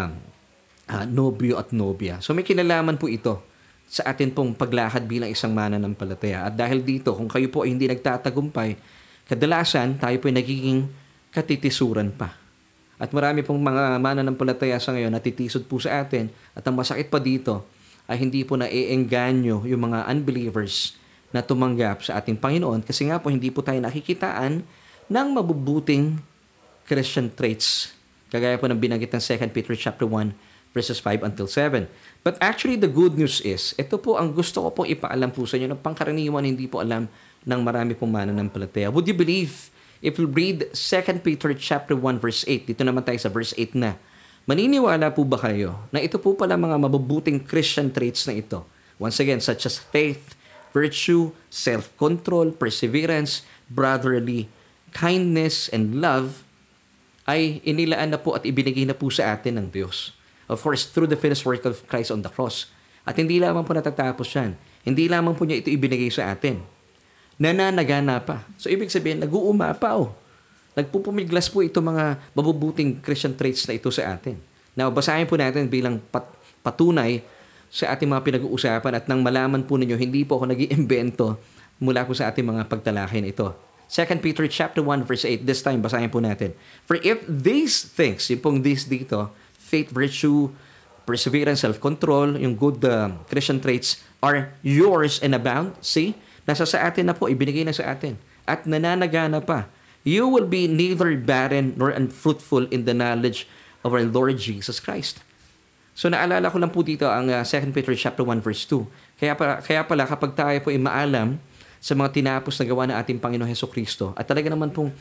uh, 0.91 1.05
nobyo 1.07 1.55
at 1.55 1.71
nobya. 1.71 2.19
So 2.19 2.35
may 2.35 2.43
kinalaman 2.43 2.99
po 2.99 3.07
ito 3.07 3.52
sa 3.87 4.09
atin 4.09 4.33
pong 4.33 4.57
paglakad 4.57 5.05
bilang 5.05 5.29
isang 5.29 5.53
mananampalataya. 5.53 6.49
At 6.49 6.57
dahil 6.57 6.81
dito, 6.81 7.13
kung 7.13 7.29
kayo 7.29 7.47
po 7.53 7.61
ay 7.65 7.77
hindi 7.77 7.85
nagtatagumpay, 7.85 8.75
kadalasan 9.29 10.01
tayo 10.01 10.17
po 10.17 10.29
ay 10.31 10.35
nagiging 10.41 10.89
katitisuran 11.29 12.09
pa. 12.13 12.33
At 12.97 13.11
marami 13.11 13.43
pong 13.43 13.59
mga 13.59 13.99
mananampalataya 13.99 14.77
sa 14.77 14.93
ngayon 14.95 15.11
natitisod 15.13 15.65
po 15.67 15.81
sa 15.81 16.01
atin. 16.05 16.29
At 16.55 16.63
ang 16.65 16.77
masakit 16.77 17.09
pa 17.09 17.19
dito 17.19 17.65
ay 18.07 18.21
hindi 18.21 18.43
po 18.43 18.55
naiengganyo 18.59 19.67
yung 19.67 19.81
mga 19.91 20.07
unbelievers 20.07 20.95
na 21.33 21.41
tumanggap 21.41 22.05
sa 22.05 22.21
ating 22.21 22.37
Panginoon 22.37 22.85
kasi 22.85 23.09
nga 23.09 23.17
po 23.17 23.33
hindi 23.33 23.49
po 23.49 23.65
tayo 23.65 23.81
nakikitaan 23.81 24.61
ng 25.09 25.27
mabubuting 25.33 26.21
Christian 26.85 27.33
traits. 27.33 27.91
Kagaya 28.29 28.57
po 28.61 28.69
ng 28.69 28.77
binanggit 28.77 29.09
ng 29.09 29.23
2 29.49 29.49
Peter 29.49 29.73
chapter 29.73 30.05
1 30.05 30.52
verses 30.73 30.99
5 30.99 31.21
until 31.23 31.45
7. 31.47 31.85
But 32.25 32.41
actually, 32.41 32.81
the 32.81 32.89
good 32.89 33.15
news 33.15 33.39
is, 33.45 33.77
ito 33.77 33.95
po 34.01 34.17
ang 34.17 34.33
gusto 34.33 34.65
ko 34.65 34.69
pong 34.73 34.89
ipaalam 34.89 35.29
po 35.29 35.45
sa 35.45 35.55
inyo 35.55 35.71
ng 35.71 35.81
pangkaraniwan 35.85 36.43
hindi 36.43 36.65
po 36.65 36.81
alam 36.81 37.07
ng 37.45 37.59
marami 37.61 37.93
pong 37.93 38.11
mananampalataya. 38.11 38.89
Would 38.89 39.05
you 39.05 39.15
believe 39.15 39.69
if 40.01 40.17
you 40.17 40.25
read 40.25 40.73
2 40.73 41.23
Peter 41.23 41.53
chapter 41.53 41.93
1 41.95 42.19
verse 42.19 42.43
8, 42.49 42.73
dito 42.73 42.81
naman 42.81 43.05
tayo 43.05 43.21
sa 43.21 43.29
verse 43.29 43.53
8 43.55 43.77
na, 43.77 43.95
maniniwala 44.49 45.13
po 45.13 45.23
ba 45.23 45.39
kayo 45.39 45.77
na 45.93 46.03
ito 46.03 46.19
po 46.19 46.35
pala 46.35 46.59
mga 46.59 46.75
mabubuting 46.75 47.39
Christian 47.39 47.93
traits 47.93 48.25
na 48.25 48.35
ito? 48.35 48.65
Once 48.97 49.21
again, 49.21 49.39
such 49.39 49.69
as 49.69 49.77
faith, 49.79 50.35
virtue, 50.73 51.29
self-control, 51.53 52.57
perseverance, 52.57 53.45
brotherly 53.69 54.49
kindness, 54.93 55.67
and 55.73 55.99
love, 55.99 56.45
ay 57.25 57.59
inilaan 57.65 58.13
na 58.13 58.21
po 58.21 58.37
at 58.37 58.45
ibinigay 58.45 58.85
na 58.85 58.95
po 58.95 59.09
sa 59.09 59.33
atin 59.33 59.57
ng 59.59 59.67
Diyos. 59.73 60.13
Of 60.53 60.61
course, 60.61 60.85
through 60.85 61.09
the 61.09 61.17
finished 61.17 61.43
work 61.43 61.65
of 61.65 61.81
Christ 61.89 62.13
on 62.13 62.21
the 62.21 62.29
cross. 62.29 62.69
At 63.03 63.17
hindi 63.17 63.41
lamang 63.41 63.65
po 63.65 63.73
natatapos 63.73 64.29
yan. 64.37 64.55
Hindi 64.85 65.09
lamang 65.09 65.33
po 65.33 65.43
niya 65.43 65.59
ito 65.59 65.73
ibinigay 65.73 66.13
sa 66.13 66.31
atin. 66.31 66.61
Nananagana 67.41 68.21
pa. 68.21 68.45
So, 68.61 68.69
ibig 68.69 68.93
sabihin, 68.93 69.19
nag-uuma 69.19 69.73
pa 69.75 69.97
oh. 69.97 70.13
Nagpupumiglas 70.73 71.49
po 71.49 71.61
ito 71.61 71.81
mga 71.81 72.17
mabubuting 72.33 73.01
Christian 73.01 73.33
traits 73.33 73.65
na 73.65 73.77
ito 73.77 73.89
sa 73.89 74.13
atin. 74.13 74.37
Now, 74.73 74.89
basahin 74.89 75.29
po 75.29 75.37
natin 75.37 75.69
bilang 75.69 76.01
pat- 76.01 76.33
patunay 76.65 77.21
sa 77.73 77.93
ating 77.93 78.09
mga 78.09 78.21
pinag-uusapan 78.21 78.93
at 79.01 79.05
nang 79.09 79.21
malaman 79.21 79.65
po 79.65 79.77
ninyo, 79.77 79.97
hindi 79.97 80.21
po 80.25 80.37
ako 80.37 80.53
nag 80.53 80.61
iimbento 80.61 81.41
mula 81.81 82.05
po 82.05 82.13
sa 82.13 82.29
ating 82.29 82.45
mga 82.45 82.69
pagtalakay 82.69 83.21
ito. 83.25 83.53
2 83.89 84.25
Peter 84.25 84.45
chapter 84.49 84.81
1 84.81 85.05
verse 85.05 85.25
8. 85.25 85.45
This 85.45 85.61
time 85.61 85.77
basahin 85.81 86.09
po 86.09 86.17
natin. 86.17 86.57
For 86.89 86.97
if 87.05 87.21
these 87.29 87.85
things, 87.85 88.25
yung 88.33 88.41
pong 88.41 88.57
these 88.65 88.89
dito, 88.89 89.29
faith, 89.73 89.89
virtue, 89.89 90.53
perseverance, 91.09 91.65
self-control, 91.65 92.37
yung 92.37 92.53
good 92.53 92.85
uh, 92.85 93.09
Christian 93.25 93.57
traits 93.57 94.05
are 94.21 94.53
yours 94.61 95.17
and 95.25 95.33
abound. 95.33 95.73
See? 95.81 96.13
Nasa 96.45 96.69
sa 96.69 96.85
atin 96.85 97.09
na 97.09 97.17
po, 97.17 97.25
ibinigay 97.25 97.65
na 97.65 97.73
sa 97.73 97.89
atin. 97.89 98.21
At 98.45 98.69
nananagana 98.69 99.41
pa. 99.41 99.65
You 100.05 100.29
will 100.29 100.45
be 100.45 100.69
neither 100.69 101.15
barren 101.17 101.73
nor 101.79 101.89
unfruitful 101.89 102.69
in 102.69 102.85
the 102.85 102.93
knowledge 102.93 103.49
of 103.81 103.95
our 103.95 104.03
Lord 104.03 104.37
Jesus 104.37 104.77
Christ. 104.77 105.23
So 105.93 106.09
naalala 106.09 106.51
ko 106.51 106.57
lang 106.59 106.73
po 106.73 106.81
dito 106.83 107.07
ang 107.07 107.31
uh, 107.31 107.45
2 107.45 107.71
Peter 107.71 107.93
chapter 107.95 108.25
1 108.25 108.43
verse 108.43 108.67
2. 108.67 108.83
Kaya 109.21 109.33
pala, 109.37 109.53
kaya 109.63 109.81
pala 109.85 110.03
kapag 110.03 110.35
tayo 110.35 110.57
po 110.59 110.73
ay 110.73 110.81
maalam 110.81 111.39
sa 111.79 111.93
mga 111.95 112.09
tinapos 112.19 112.59
na 112.59 112.65
gawa 112.67 112.83
ng 112.89 112.97
ating 112.99 113.19
Panginoon 113.21 113.47
Heso 113.47 113.69
Kristo. 113.71 114.11
At 114.17 114.27
talaga 114.27 114.51
naman 114.51 114.75
pong 114.75 114.91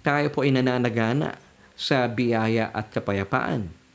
tayo 0.00 0.30
po 0.32 0.46
ay 0.46 0.54
nananagana 0.54 1.36
sa 1.76 2.08
biyaya 2.08 2.72
at 2.72 2.88
kapayapaan. 2.88 3.85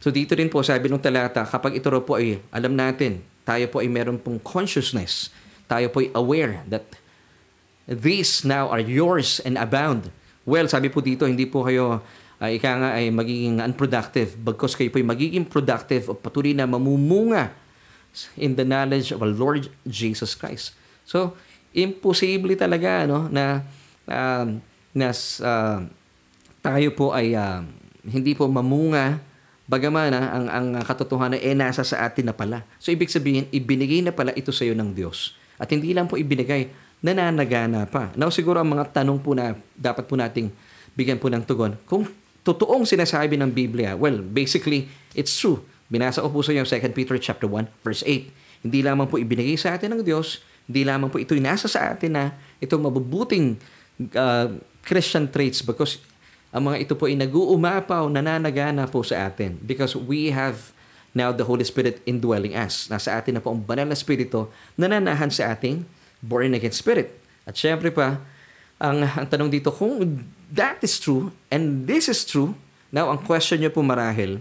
So 0.00 0.12
dito 0.12 0.36
rin 0.36 0.52
po 0.52 0.60
sabi 0.60 0.92
ng 0.92 1.00
talata, 1.00 1.42
kapag 1.48 1.80
ito 1.80 1.88
po 2.04 2.20
ay 2.20 2.38
alam 2.52 2.76
natin, 2.76 3.24
tayo 3.46 3.64
po 3.70 3.80
ay 3.80 3.88
meron 3.88 4.20
pong 4.20 4.42
consciousness, 4.42 5.32
tayo 5.70 5.88
po 5.88 6.04
ay 6.04 6.10
aware 6.12 6.62
that 6.68 6.84
these 7.86 8.42
now 8.42 8.66
are 8.68 8.82
yours 8.82 9.38
and 9.46 9.54
abound. 9.56 10.10
Well, 10.46 10.66
sabi 10.66 10.90
po 10.90 11.02
dito, 11.02 11.26
hindi 11.26 11.46
po 11.46 11.66
kayo 11.66 12.02
uh, 12.38 12.50
ika 12.50 12.70
nga 12.78 12.90
ay 12.98 13.10
magiging 13.10 13.62
unproductive 13.62 14.34
because 14.38 14.74
kayo 14.74 14.90
po 14.90 14.98
ay 15.00 15.06
magiging 15.06 15.46
productive 15.46 16.10
o 16.10 16.14
patuloy 16.14 16.52
na 16.54 16.66
mamumunga 16.66 17.54
in 18.38 18.56
the 18.56 18.64
knowledge 18.64 19.12
of 19.12 19.20
our 19.20 19.32
Lord 19.32 19.68
Jesus 19.84 20.34
Christ. 20.34 20.72
So, 21.06 21.36
imposible 21.76 22.56
talaga 22.56 23.04
no 23.04 23.28
na 23.28 23.60
uh, 24.08 24.46
na 24.96 25.08
uh, 25.12 25.78
tayo 26.64 26.88
po 26.96 27.12
ay 27.12 27.36
uh, 27.36 27.62
hindi 28.06 28.32
po 28.32 28.48
mamunga 28.48 29.20
bagaman 29.66 30.14
uh, 30.14 30.28
ang 30.32 30.46
ang 30.48 30.66
katotohanan 30.82 31.38
ay 31.42 31.52
eh, 31.52 31.58
nasa 31.58 31.82
sa 31.82 32.06
atin 32.06 32.30
na 32.30 32.34
pala. 32.34 32.62
So 32.78 32.94
ibig 32.94 33.10
sabihin 33.10 33.50
ibinigay 33.50 34.02
na 34.02 34.14
pala 34.14 34.32
ito 34.32 34.54
sa 34.54 34.62
iyo 34.62 34.74
ng 34.74 34.94
Diyos. 34.94 35.34
At 35.58 35.70
hindi 35.74 35.92
lang 35.92 36.06
po 36.06 36.16
ibinigay, 36.16 36.70
nananagana 37.02 37.86
pa. 37.90 38.14
Now 38.14 38.30
siguro 38.30 38.62
ang 38.62 38.70
mga 38.72 39.02
tanong 39.02 39.18
po 39.20 39.34
na 39.34 39.58
dapat 39.76 40.06
po 40.06 40.14
nating 40.14 40.50
bigyan 40.96 41.20
po 41.20 41.28
ng 41.28 41.44
tugon. 41.44 41.76
Kung 41.84 42.08
totoong 42.46 42.86
sinasabi 42.86 43.36
ng 43.36 43.50
Biblia, 43.50 43.98
well, 43.98 44.22
basically, 44.22 44.88
it's 45.12 45.34
true. 45.34 45.60
Binasa 45.86 46.22
ko 46.22 46.30
po 46.30 46.40
sa 46.42 46.54
inyo 46.54 46.66
2 46.66 46.96
Peter 46.96 47.14
chapter 47.18 47.46
1 47.50 47.84
verse 47.84 48.02
8. 48.06 48.66
Hindi 48.66 48.80
lamang 48.82 49.06
po 49.06 49.20
ibinigay 49.20 49.54
sa 49.54 49.74
atin 49.78 49.94
ng 49.94 50.02
Diyos, 50.02 50.42
hindi 50.66 50.82
lamang 50.82 51.10
po 51.10 51.22
ito'y 51.22 51.38
nasa 51.38 51.70
sa 51.70 51.94
atin 51.94 52.10
na 52.10 52.24
itong 52.58 52.82
mabubuting 52.82 53.54
uh, 54.18 54.50
Christian 54.82 55.30
traits 55.30 55.62
because 55.62 56.02
ang 56.56 56.72
mga 56.72 56.88
ito 56.88 56.96
po 56.96 57.04
ay 57.04 57.20
nag-uumapaw, 57.20 58.08
nananagana 58.08 58.88
po 58.88 59.04
sa 59.04 59.28
atin 59.28 59.60
because 59.60 59.92
we 59.92 60.32
have 60.32 60.72
now 61.12 61.28
the 61.28 61.44
Holy 61.44 61.68
Spirit 61.68 62.00
indwelling 62.08 62.56
us. 62.56 62.88
Nasa 62.88 63.12
atin 63.12 63.36
na 63.36 63.44
po 63.44 63.52
ang 63.52 63.60
banal 63.60 63.84
na 63.84 63.92
Espiritu 63.92 64.48
nananahan 64.80 65.28
sa 65.28 65.52
ating 65.52 65.84
born 66.24 66.56
again 66.56 66.72
spirit. 66.72 67.12
At 67.44 67.60
syempre 67.60 67.92
pa, 67.92 68.24
ang, 68.80 69.04
ang 69.04 69.28
tanong 69.28 69.52
dito, 69.52 69.68
kung 69.68 70.00
that 70.48 70.80
is 70.80 70.96
true 70.96 71.28
and 71.52 71.84
this 71.84 72.08
is 72.08 72.24
true, 72.24 72.56
now 72.88 73.12
ang 73.12 73.20
question 73.20 73.60
nyo 73.60 73.68
po 73.68 73.84
marahil, 73.84 74.40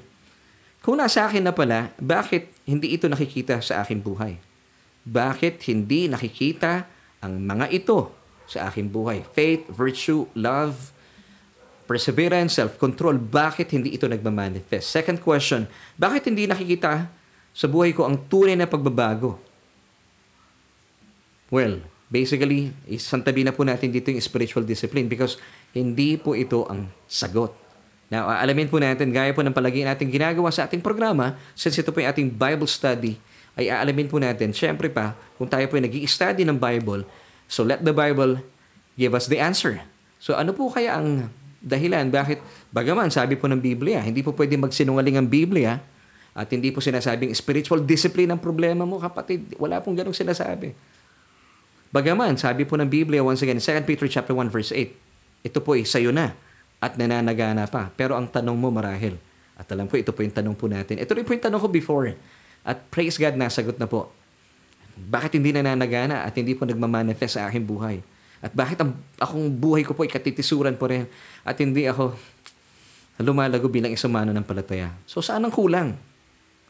kung 0.79 0.95
nasa 0.95 1.27
akin 1.27 1.43
na 1.43 1.51
pala, 1.51 1.91
bakit 1.99 2.47
hindi 2.63 2.95
ito 2.95 3.11
nakikita 3.11 3.59
sa 3.59 3.83
aking 3.83 3.99
buhay? 3.99 4.39
Bakit 5.03 5.59
hindi 5.67 6.07
nakikita 6.07 6.87
ang 7.19 7.43
mga 7.43 7.75
ito 7.75 8.07
sa 8.47 8.71
aking 8.71 8.87
buhay? 8.87 9.27
Faith, 9.35 9.67
virtue, 9.67 10.31
love, 10.31 10.94
perseverance, 11.85 12.57
self-control. 12.57 13.17
Bakit 13.17 13.73
hindi 13.73 13.93
ito 13.93 14.09
nagmamanifest? 14.09 14.89
Second 14.89 15.21
question, 15.21 15.69
bakit 15.95 16.27
hindi 16.27 16.49
nakikita 16.49 17.09
sa 17.55 17.65
buhay 17.69 17.93
ko 17.95 18.03
ang 18.09 18.19
tunay 18.27 18.57
na 18.57 18.67
pagbabago? 18.67 19.39
Well, 21.53 21.85
basically, 22.09 22.73
isantabi 22.89 23.45
na 23.45 23.53
po 23.53 23.61
natin 23.63 23.93
dito 23.93 24.09
yung 24.09 24.19
spiritual 24.19 24.65
discipline 24.65 25.05
because 25.05 25.37
hindi 25.71 26.17
po 26.17 26.33
ito 26.33 26.65
ang 26.67 26.89
sagot. 27.05 27.53
Now, 28.09 28.29
alamin 28.29 28.69
po 28.69 28.77
natin, 28.77 29.09
gaya 29.09 29.33
po 29.33 29.41
ng 29.41 29.53
palagi 29.53 29.81
natin 29.81 30.09
ginagawa 30.09 30.53
sa 30.53 30.69
ating 30.69 30.81
programa, 30.81 31.37
since 31.57 31.81
ito 31.81 31.89
po 31.89 32.01
yung 32.01 32.11
ating 32.13 32.29
Bible 32.29 32.69
study, 32.69 33.17
ay 33.55 33.71
aalamin 33.71 34.11
po 34.11 34.19
natin, 34.19 34.51
syempre 34.51 34.91
pa, 34.91 35.15
kung 35.39 35.47
tayo 35.47 35.65
po 35.71 35.79
ay 35.79 35.87
nag 35.87 35.95
study 36.05 36.43
ng 36.43 36.59
Bible, 36.59 37.07
so 37.47 37.63
let 37.63 37.81
the 37.81 37.95
Bible 37.95 38.43
give 38.99 39.15
us 39.15 39.31
the 39.31 39.39
answer. 39.39 39.81
So 40.19 40.35
ano 40.35 40.51
po 40.51 40.69
kaya 40.69 40.97
ang 40.97 41.31
dahilan 41.65 42.05
bakit, 42.13 42.39
bagaman 42.69 43.09
sabi 43.09 43.33
po 43.33 43.49
ng 43.49 43.57
Biblia, 43.57 43.97
hindi 44.05 44.21
po 44.21 44.37
pwede 44.37 44.53
magsinungaling 44.53 45.17
ang 45.17 45.25
Biblia 45.25 45.81
at 46.37 46.47
hindi 46.53 46.69
po 46.69 46.77
sinasabing 46.77 47.33
spiritual 47.33 47.81
discipline 47.81 48.29
ang 48.29 48.37
problema 48.37 48.85
mo, 48.85 49.01
kapatid. 49.01 49.57
Wala 49.57 49.81
pong 49.81 49.97
ganong 49.97 50.13
sinasabi. 50.13 50.77
Bagaman, 51.89 52.37
sabi 52.37 52.67
po 52.67 52.77
ng 52.77 52.85
Biblia, 52.85 53.25
once 53.25 53.41
again, 53.41 53.57
2 53.57 53.87
Peter 53.89 54.05
chapter 54.05 54.35
1 54.37 54.51
verse 54.53 54.69
8, 54.69 55.47
ito 55.47 55.59
po 55.63 55.73
ay 55.73 55.87
sayo 55.87 56.13
na 56.13 56.37
at 56.83 56.99
nananagana 56.99 57.65
pa. 57.65 57.89
Pero 57.97 58.13
ang 58.13 58.29
tanong 58.29 58.53
mo 58.53 58.69
marahil, 58.69 59.17
at 59.55 59.65
alam 59.71 59.87
ko 59.87 59.95
ito 59.95 60.11
po 60.11 60.19
yung 60.21 60.35
tanong 60.35 60.55
po 60.59 60.67
natin. 60.67 60.99
Ito 60.99 61.15
rin 61.15 61.23
po 61.23 61.31
yung 61.31 61.45
tanong 61.47 61.61
ko 61.63 61.71
before. 61.71 62.11
At 62.67 62.83
praise 62.91 63.15
God, 63.15 63.39
nasagot 63.39 63.79
na 63.79 63.87
po. 63.87 64.11
Bakit 64.95 65.39
hindi 65.39 65.55
nananagana 65.55 66.27
at 66.27 66.35
hindi 66.35 66.51
po 66.51 66.67
nagmamanifest 66.67 67.39
sa 67.39 67.47
aking 67.47 67.63
buhay? 67.63 68.03
At 68.43 68.51
bakit 68.51 68.79
ang, 68.81 68.95
akong 69.19 69.47
buhay 69.51 69.83
ko 69.87 69.95
po 69.95 70.03
ay 70.03 70.11
katitisuran 70.11 70.75
po 70.75 70.91
rin 70.91 71.07
at 71.43 71.55
hindi 71.59 71.87
ako 71.87 72.15
lumalago 73.21 73.71
bilang 73.71 73.91
isang 73.95 74.11
mano 74.11 74.35
ng 74.35 74.43
palataya? 74.43 74.91
So 75.07 75.23
saan 75.23 75.47
ang 75.47 75.53
kulang? 75.55 75.95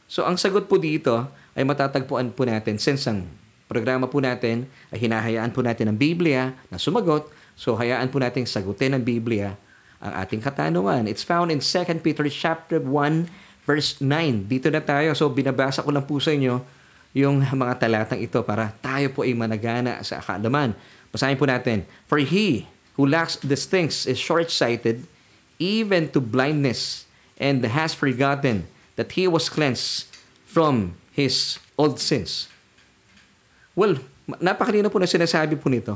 So 0.05 0.25
ang 0.25 0.37
sagot 0.37 0.69
po 0.69 0.77
dito 0.77 1.25
ay 1.57 1.65
matatagpuan 1.65 2.33
po 2.33 2.45
natin 2.45 2.77
since 2.77 3.09
ang 3.09 3.25
programa 3.65 4.05
po 4.05 4.21
natin 4.21 4.69
ay 4.93 5.01
hinahayaan 5.01 5.49
po 5.49 5.65
natin 5.65 5.89
ng 5.93 5.97
Biblia 5.97 6.53
na 6.69 6.77
sumagot. 6.77 7.25
So 7.57 7.73
hayaan 7.73 8.13
po 8.13 8.21
natin 8.21 8.45
sagutin 8.45 8.93
ng 8.93 9.01
Biblia 9.01 9.57
ang 9.97 10.13
ating 10.21 10.43
katanungan. 10.43 11.09
It's 11.09 11.25
found 11.25 11.49
in 11.49 11.63
2 11.63 12.05
Peter 12.05 12.27
chapter 12.29 12.77
1 12.77 13.65
verse 13.65 13.97
9. 13.97 14.45
Dito 14.45 14.69
na 14.69 14.85
tayo. 14.85 15.17
So 15.17 15.33
binabasa 15.33 15.81
ko 15.81 15.89
lang 15.89 16.05
po 16.05 16.21
sa 16.21 16.29
inyo 16.29 16.61
yung 17.15 17.41
mga 17.41 17.79
talatang 17.81 18.21
ito 18.21 18.43
para 18.45 18.69
tayo 18.83 19.09
po 19.09 19.25
ay 19.25 19.33
managana 19.33 20.03
sa 20.05 20.21
kaalaman. 20.21 20.75
Basahin 21.15 21.39
po 21.39 21.47
natin. 21.47 21.87
For 22.11 22.19
he 22.19 22.67
who 22.99 23.07
lacks 23.07 23.39
these 23.39 23.63
things 23.63 24.03
is 24.03 24.19
short-sighted 24.19 25.07
even 25.55 26.11
to 26.11 26.19
blindness 26.19 27.07
and 27.39 27.63
has 27.63 27.95
forgotten 27.95 28.67
that 28.99 29.15
he 29.15 29.23
was 29.23 29.47
cleansed 29.47 30.11
from 30.43 30.99
his 31.15 31.55
old 31.79 32.03
sins. 32.03 32.51
Well, 33.71 33.99
napakalino 34.43 34.91
po 34.91 34.99
na 34.99 35.07
sinasabi 35.07 35.55
po 35.55 35.71
nito 35.71 35.95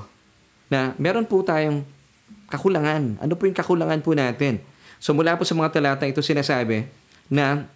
na 0.72 0.96
meron 0.96 1.28
po 1.28 1.44
tayong 1.44 1.84
kakulangan. 2.48 3.20
Ano 3.20 3.36
po 3.36 3.44
yung 3.44 3.56
kakulangan 3.56 4.00
po 4.00 4.16
natin? 4.16 4.64
So 5.00 5.12
mula 5.16 5.36
po 5.36 5.44
sa 5.44 5.56
mga 5.56 5.76
talata 5.76 6.04
ito 6.08 6.20
sinasabi, 6.24 6.88
na 7.30 7.70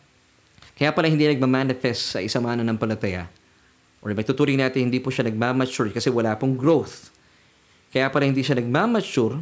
kaya 0.74 0.90
pala 0.90 1.06
hindi 1.06 1.30
nagmamanifest 1.30 2.18
sa 2.18 2.20
isang 2.20 2.42
mananampalataya 2.42 3.30
or 4.02 4.12
may 4.18 4.26
tuturing 4.26 4.58
natin 4.58 4.90
hindi 4.90 4.98
po 4.98 5.14
siya 5.14 5.30
nagmamature 5.30 5.94
kasi 5.94 6.10
wala 6.10 6.34
pong 6.36 6.58
growth. 6.58 7.13
Kaya 7.94 8.10
pala 8.10 8.26
hindi 8.26 8.42
siya 8.42 8.58
nagmamature 8.58 9.38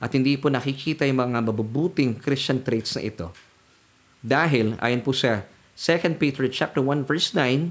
at 0.00 0.10
hindi 0.16 0.40
po 0.40 0.48
nakikita 0.48 1.04
yung 1.04 1.20
mga 1.20 1.44
mabubuting 1.52 2.16
Christian 2.16 2.64
traits 2.64 2.96
na 2.96 3.04
ito. 3.04 3.28
Dahil, 4.24 4.80
ayon 4.80 5.04
po 5.04 5.12
sa 5.12 5.44
2 5.76 6.16
Peter 6.16 6.48
chapter 6.48 6.80
1 6.80 7.04
verse 7.04 7.36
9, 7.36 7.68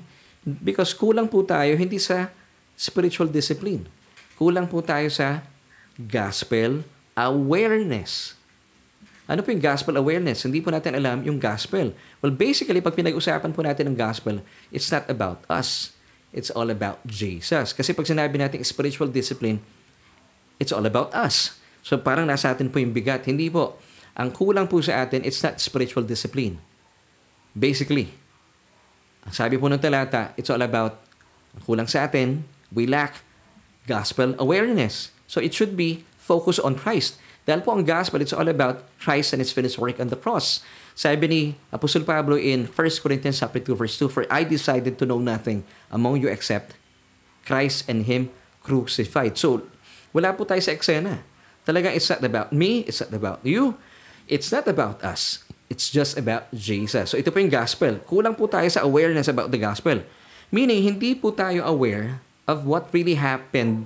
because 0.62 0.94
kulang 0.94 1.26
po 1.26 1.42
tayo 1.42 1.74
hindi 1.74 1.98
sa 1.98 2.30
spiritual 2.78 3.26
discipline. 3.26 3.90
Kulang 4.38 4.70
po 4.70 4.86
tayo 4.86 5.10
sa 5.10 5.42
gospel 5.98 6.86
awareness. 7.18 8.38
Ano 9.30 9.46
po 9.46 9.54
yung 9.54 9.62
gospel 9.62 9.94
awareness? 9.98 10.46
Hindi 10.46 10.62
po 10.62 10.74
natin 10.74 10.98
alam 10.98 11.22
yung 11.22 11.38
gospel. 11.38 11.94
Well, 12.18 12.34
basically, 12.34 12.82
pag 12.82 12.98
pinag-usapan 12.98 13.54
po 13.54 13.62
natin 13.62 13.94
ng 13.94 13.98
gospel, 13.98 14.42
it's 14.74 14.90
not 14.90 15.06
about 15.06 15.46
us. 15.46 15.94
It's 16.34 16.50
all 16.50 16.70
about 16.70 17.02
Jesus. 17.06 17.74
Kasi 17.74 17.94
pag 17.94 18.10
sinabi 18.10 18.42
natin 18.42 18.62
spiritual 18.66 19.10
discipline, 19.10 19.62
it's 20.60 20.76
all 20.76 20.86
about 20.86 21.10
us. 21.16 21.58
So 21.82 21.98
parang 21.98 22.28
nasa 22.28 22.52
atin 22.54 22.70
po 22.70 22.78
yung 22.78 22.94
bigat. 22.94 23.26
Hindi 23.26 23.48
po. 23.50 23.80
Ang 24.20 24.36
kulang 24.36 24.68
po 24.68 24.84
sa 24.84 25.02
atin, 25.08 25.24
it's 25.24 25.40
not 25.40 25.64
spiritual 25.64 26.04
discipline. 26.04 26.60
Basically, 27.56 28.12
ang 29.24 29.34
sabi 29.34 29.56
po 29.56 29.72
ng 29.72 29.80
talata, 29.80 30.36
it's 30.36 30.52
all 30.52 30.62
about 30.62 31.00
ang 31.56 31.64
kulang 31.66 31.88
sa 31.90 32.06
atin, 32.06 32.46
we 32.70 32.86
lack 32.86 33.24
gospel 33.90 34.38
awareness. 34.38 35.10
So 35.26 35.42
it 35.42 35.56
should 35.56 35.74
be 35.74 36.06
focused 36.20 36.62
on 36.62 36.78
Christ. 36.78 37.18
Dahil 37.50 37.66
po 37.66 37.74
ang 37.74 37.82
gospel, 37.82 38.22
it's 38.22 38.36
all 38.36 38.46
about 38.46 38.86
Christ 39.02 39.34
and 39.34 39.42
His 39.42 39.50
finished 39.50 39.82
work 39.82 39.98
on 39.98 40.14
the 40.14 40.20
cross. 40.20 40.62
Sabi 40.94 41.26
ni 41.26 41.42
Apostol 41.74 42.06
Pablo 42.06 42.38
in 42.38 42.70
1 42.70 43.02
Corinthians 43.02 43.42
chapter 43.42 43.58
2 43.58 43.74
verse 43.74 43.98
2, 43.98 44.12
For 44.12 44.30
I 44.30 44.46
decided 44.46 45.02
to 45.02 45.08
know 45.10 45.18
nothing 45.18 45.66
among 45.90 46.22
you 46.22 46.30
except 46.30 46.78
Christ 47.50 47.90
and 47.90 48.06
Him 48.06 48.30
crucified. 48.62 49.40
So, 49.40 49.66
wala 50.16 50.34
po 50.34 50.46
tayo 50.46 50.62
sa 50.62 50.74
eksena. 50.74 51.22
Talagang 51.68 51.94
it's 51.94 52.10
not 52.10 52.24
about 52.26 52.50
me, 52.50 52.88
it's 52.90 53.02
not 53.04 53.14
about 53.14 53.42
you, 53.46 53.78
it's 54.26 54.50
not 54.50 54.66
about 54.66 55.02
us. 55.06 55.46
It's 55.70 55.94
just 55.94 56.18
about 56.18 56.50
Jesus. 56.50 57.14
So, 57.14 57.16
ito 57.22 57.30
po 57.30 57.38
yung 57.38 57.54
gospel. 57.54 58.02
Kulang 58.10 58.34
po 58.34 58.50
tayo 58.50 58.66
sa 58.74 58.82
awareness 58.82 59.30
about 59.30 59.54
the 59.54 59.62
gospel. 59.62 60.02
Meaning, 60.50 60.82
hindi 60.82 61.14
po 61.14 61.30
tayo 61.30 61.62
aware 61.62 62.26
of 62.50 62.66
what 62.66 62.90
really 62.90 63.22
happened 63.22 63.86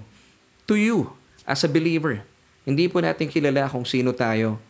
to 0.63 0.79
you 0.79 1.12
as 1.43 1.67
a 1.67 1.69
believer. 1.71 2.23
Hindi 2.63 2.88
po 2.88 3.03
natin 3.03 3.27
kilala 3.27 3.67
kung 3.67 3.83
sino 3.83 4.15
tayo 4.15 4.63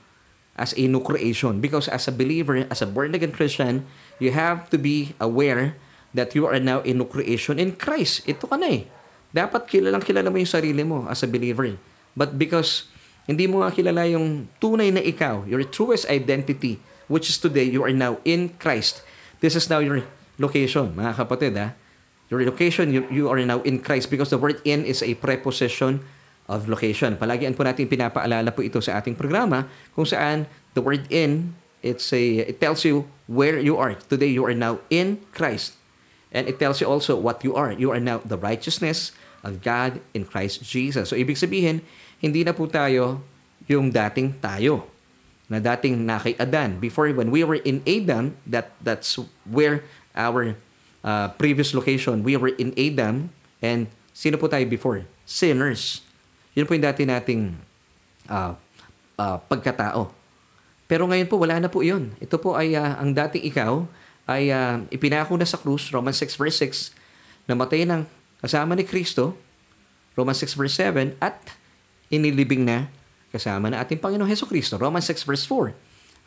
as 0.58 0.74
a 0.74 0.90
new 0.90 1.06
creation. 1.06 1.62
Because 1.62 1.86
as 1.86 2.10
a 2.10 2.14
believer, 2.14 2.66
as 2.74 2.82
a 2.82 2.90
born-again 2.90 3.30
Christian, 3.30 3.86
you 4.18 4.34
have 4.34 4.74
to 4.74 4.82
be 4.82 5.14
aware 5.22 5.78
that 6.18 6.34
you 6.34 6.50
are 6.50 6.58
now 6.58 6.82
a 6.82 6.92
new 6.98 7.06
creation 7.06 7.62
in 7.62 7.78
Christ. 7.78 8.26
Ito 8.26 8.50
ka 8.50 8.58
na 8.58 8.70
eh. 8.74 8.84
Dapat 9.34 9.66
kilalang 9.66 10.06
kilala 10.06 10.30
mo 10.30 10.38
yung 10.38 10.54
sarili 10.54 10.86
mo 10.86 11.10
as 11.10 11.26
a 11.26 11.28
believer. 11.28 11.74
But 12.14 12.38
because 12.38 12.86
hindi 13.26 13.50
mo 13.50 13.66
nga 13.66 13.74
kilala 13.74 14.06
yung 14.06 14.52
tunay 14.62 14.94
na 14.94 15.02
ikaw, 15.02 15.50
your 15.50 15.66
truest 15.66 16.06
identity, 16.06 16.78
which 17.10 17.32
is 17.32 17.42
today, 17.42 17.66
you 17.66 17.82
are 17.82 17.96
now 17.96 18.22
in 18.22 18.54
Christ. 18.62 19.02
This 19.42 19.58
is 19.58 19.66
now 19.72 19.82
your 19.82 20.06
location, 20.38 20.94
mga 20.94 21.18
kapatid. 21.18 21.58
Ha? 21.58 21.74
Your 22.30 22.46
location, 22.46 22.94
you, 22.94 23.10
you 23.10 23.26
are 23.32 23.40
now 23.42 23.66
in 23.66 23.82
Christ 23.82 24.14
because 24.14 24.30
the 24.30 24.40
word 24.40 24.62
in 24.64 24.86
is 24.86 25.02
a 25.02 25.18
preposition 25.18 26.06
of 26.46 26.68
location. 26.68 27.16
Palagian 27.16 27.56
po 27.56 27.64
natin 27.64 27.88
pinapaalala 27.88 28.52
po 28.52 28.62
ito 28.62 28.84
sa 28.84 29.00
ating 29.00 29.16
programa 29.16 29.66
kung 29.96 30.06
saan 30.06 30.46
the 30.76 30.84
word 30.84 31.08
in, 31.08 31.56
it's 31.80 32.12
a, 32.12 32.44
it 32.44 32.60
tells 32.60 32.84
you 32.84 33.08
where 33.32 33.56
you 33.56 33.80
are. 33.80 33.96
Today, 34.12 34.30
you 34.30 34.44
are 34.44 34.56
now 34.56 34.84
in 34.92 35.24
Christ. 35.32 35.80
And 36.34 36.50
it 36.50 36.58
tells 36.60 36.82
you 36.82 36.90
also 36.90 37.16
what 37.16 37.46
you 37.46 37.56
are. 37.56 37.72
You 37.72 37.94
are 37.94 38.02
now 38.02 38.20
the 38.26 38.36
righteousness 38.36 39.16
of 39.44 39.60
God 39.60 40.00
in 40.16 40.24
Christ 40.24 40.64
Jesus. 40.64 41.12
So, 41.12 41.20
ibig 41.20 41.38
sabihin, 41.38 41.84
hindi 42.24 42.42
na 42.48 42.56
po 42.56 42.66
tayo 42.66 43.22
yung 43.68 43.92
dating 43.92 44.40
tayo 44.40 44.88
na 45.52 45.60
dating 45.60 46.08
na 46.08 46.18
kay 46.18 46.34
Adan. 46.40 46.80
Before, 46.80 47.12
when 47.12 47.30
we 47.30 47.44
were 47.44 47.60
in 47.62 47.84
Adam, 47.84 48.40
that 48.48 48.74
that's 48.80 49.20
where 49.46 49.84
our 50.16 50.56
uh, 51.04 51.28
previous 51.36 51.76
location, 51.76 52.24
we 52.24 52.40
were 52.40 52.56
in 52.56 52.72
Adam, 52.80 53.30
and 53.60 53.92
sino 54.16 54.40
po 54.40 54.48
tayo 54.48 54.64
before? 54.66 55.04
Sinners. 55.28 56.02
Yun 56.56 56.66
po 56.66 56.74
yung 56.74 56.86
dati 56.88 57.04
nating 57.04 57.60
uh, 58.32 58.56
uh, 59.20 59.38
pagkatao. 59.46 60.10
Pero 60.88 61.08
ngayon 61.10 61.28
po, 61.28 61.38
wala 61.42 61.60
na 61.60 61.68
po 61.68 61.84
yun. 61.84 62.16
Ito 62.24 62.40
po 62.40 62.56
ay 62.56 62.78
uh, 62.78 62.98
ang 62.98 63.12
dating 63.12 63.44
ikaw 63.50 63.84
ay 64.24 64.54
uh, 64.54 64.80
ipinako 64.88 65.36
na 65.36 65.48
sa 65.48 65.60
krus, 65.60 65.92
Romans 65.92 66.16
6 66.16 66.40
verse 66.40 66.58
6, 66.64 66.96
namatay 67.50 67.84
ng 67.84 68.08
kasama 68.44 68.76
ni 68.76 68.84
Kristo, 68.84 69.40
Romans 70.20 70.36
6 70.44 70.60
verse 70.60 70.76
7, 70.76 71.16
at 71.24 71.40
inilibing 72.12 72.68
na 72.68 72.92
kasama 73.32 73.72
na 73.72 73.80
ating 73.80 73.98
Panginoong 73.98 74.28
Heso 74.28 74.44
Kristo, 74.44 74.76
Romans 74.76 75.08
6 75.08 75.24
verse 75.24 75.48
4. 75.48 75.72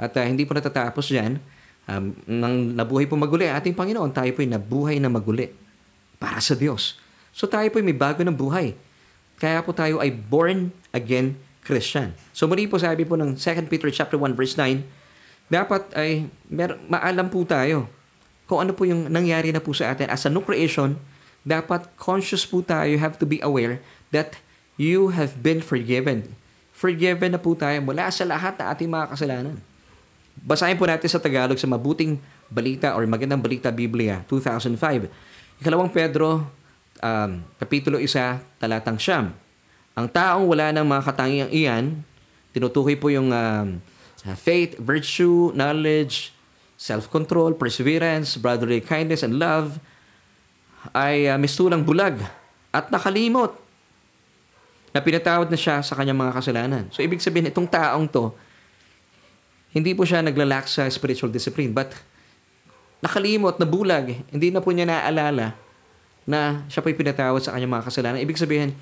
At 0.01 0.17
uh, 0.17 0.25
hindi 0.25 0.49
po 0.49 0.57
natatapos 0.57 1.13
dyan, 1.13 1.37
um, 1.85 2.17
nang 2.25 2.73
nabuhay 2.73 3.05
po 3.05 3.15
maguli 3.21 3.47
ating 3.47 3.77
Panginoon, 3.77 4.11
tayo 4.17 4.33
po 4.33 4.41
ay 4.41 4.49
nabuhay 4.49 4.97
na 4.97 5.13
maguli 5.13 5.53
para 6.17 6.41
sa 6.41 6.57
Diyos. 6.57 6.97
So 7.37 7.45
tayo 7.45 7.69
po 7.69 7.77
ay 7.79 7.85
may 7.85 7.97
bago 7.97 8.25
ng 8.25 8.35
buhay. 8.35 8.73
Kaya 9.37 9.61
po 9.61 9.77
tayo 9.77 10.01
ay 10.01 10.09
born 10.09 10.73
again 10.97 11.37
Christian. 11.61 12.17
So 12.33 12.49
muli 12.49 12.65
po 12.65 12.81
sabi 12.81 13.05
po 13.05 13.21
ng 13.21 13.37
2 13.37 13.69
Peter 13.69 13.93
chapter 13.93 14.17
1 14.17 14.33
verse 14.33 14.57
9, 14.57 14.81
dapat 15.53 15.83
ay 15.95 16.27
mer- 16.49 16.81
maalam 16.89 17.29
po 17.29 17.45
tayo 17.45 17.87
kung 18.47 18.63
ano 18.63 18.73
po 18.73 18.87
yung 18.87 19.11
nangyari 19.11 19.51
na 19.51 19.61
po 19.61 19.75
sa 19.75 19.93
atin 19.93 20.11
as 20.11 20.25
a 20.27 20.31
new 20.31 20.43
creation, 20.43 20.95
dapat 21.47 21.87
conscious 21.95 22.43
po 22.43 22.59
tayo, 22.59 22.91
you 22.91 22.99
have 22.99 23.15
to 23.23 23.25
be 23.25 23.39
aware 23.39 23.79
that 24.11 24.43
you 24.75 25.15
have 25.15 25.39
been 25.39 25.63
forgiven. 25.63 26.35
Forgiven 26.75 27.33
na 27.33 27.41
po 27.41 27.55
tayo 27.55 27.79
mula 27.81 28.11
sa 28.11 28.27
lahat 28.27 28.59
na 28.59 28.75
ating 28.75 28.91
mga 28.91 29.07
kasalanan. 29.15 29.57
Basahin 30.37 30.77
po 30.77 30.85
natin 30.85 31.07
sa 31.07 31.23
Tagalog 31.23 31.57
sa 31.57 31.71
Mabuting 31.71 32.19
Balita 32.51 32.93
or 32.99 33.07
Magandang 33.07 33.41
Balita 33.41 33.71
Biblia 33.71 34.27
2005. 34.29 35.09
Ikalawang 35.63 35.89
Pedro 35.89 36.45
um, 37.01 37.31
Kapitulo 37.57 37.97
1, 37.97 38.61
talatang 38.61 39.01
siyam. 39.01 39.33
Ang 39.97 40.07
taong 40.13 40.45
wala 40.45 40.75
ng 40.77 40.85
mga 40.85 41.03
katangiang 41.09 41.51
iyan, 41.55 41.85
tinutukoy 42.53 42.99
po 43.01 43.09
yung 43.09 43.33
um, 43.33 43.81
faith, 44.37 44.77
virtue, 44.77 45.55
knowledge, 45.57 46.37
self-control, 46.77 47.57
perseverance, 47.57 48.37
brotherly 48.37 48.85
kindness, 48.85 49.25
and 49.25 49.41
love, 49.41 49.81
ay 50.93 51.31
uh, 51.31 51.39
mistulang 51.41 51.83
bulag 51.83 52.19
at 52.71 52.91
nakalimot 52.93 53.57
na 54.93 55.01
pinatawad 55.05 55.49
na 55.49 55.59
siya 55.59 55.85
sa 55.85 55.93
kanyang 55.97 56.17
mga 56.17 56.33
kasalanan. 56.33 56.85
So, 56.93 57.05
ibig 57.05 57.21
sabihin, 57.21 57.53
itong 57.53 57.69
taong 57.69 58.09
to, 58.09 58.33
hindi 59.77 59.93
po 59.93 60.09
siya 60.09 60.25
naglalak 60.25 60.65
sa 60.65 60.89
spiritual 60.89 61.29
discipline, 61.29 61.77
but 61.77 61.93
nakalimot, 63.05 63.61
nabulag, 63.61 64.25
hindi 64.33 64.49
na 64.49 64.65
po 64.65 64.73
niya 64.73 64.89
naaalala 64.89 65.53
na 66.25 66.65
siya 66.67 66.81
po'y 66.81 66.97
pinatawad 66.97 67.45
sa 67.45 67.53
kanyang 67.53 67.77
mga 67.77 67.87
kasalanan. 67.87 68.19
Ibig 68.25 68.41
sabihin, 68.41 68.73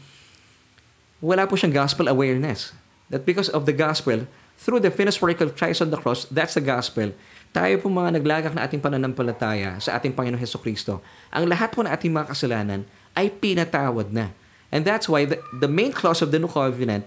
wala 1.19 1.51
po 1.51 1.59
siyang 1.59 1.75
gospel 1.75 2.07
awareness. 2.07 2.73
That 3.13 3.27
because 3.29 3.53
of 3.53 3.69
the 3.69 3.75
gospel, 3.77 4.25
through 4.57 4.81
the 4.81 4.95
finished 4.95 5.21
work 5.21 5.43
of 5.43 5.59
Christ 5.59 5.83
on 5.85 5.91
the 5.91 6.01
cross, 6.01 6.25
that's 6.31 6.57
the 6.57 6.65
gospel, 6.65 7.13
tayo 7.55 7.79
po 7.79 7.87
mga 7.87 8.19
naglagak 8.19 8.51
na 8.51 8.67
ating 8.67 8.83
pananampalataya 8.83 9.79
sa 9.79 9.95
ating 9.95 10.11
Panginoon 10.11 10.43
Heso 10.43 10.59
Kristo, 10.59 10.99
ang 11.31 11.47
lahat 11.47 11.71
po 11.71 11.87
na 11.87 11.95
ating 11.95 12.11
mga 12.11 12.35
kasalanan 12.35 12.83
ay 13.15 13.31
pinatawad 13.31 14.11
na. 14.11 14.35
And 14.75 14.83
that's 14.83 15.07
why 15.07 15.23
the, 15.23 15.39
the 15.55 15.71
main 15.71 15.95
clause 15.95 16.19
of 16.19 16.35
the 16.35 16.43
New 16.43 16.51
Covenant 16.51 17.07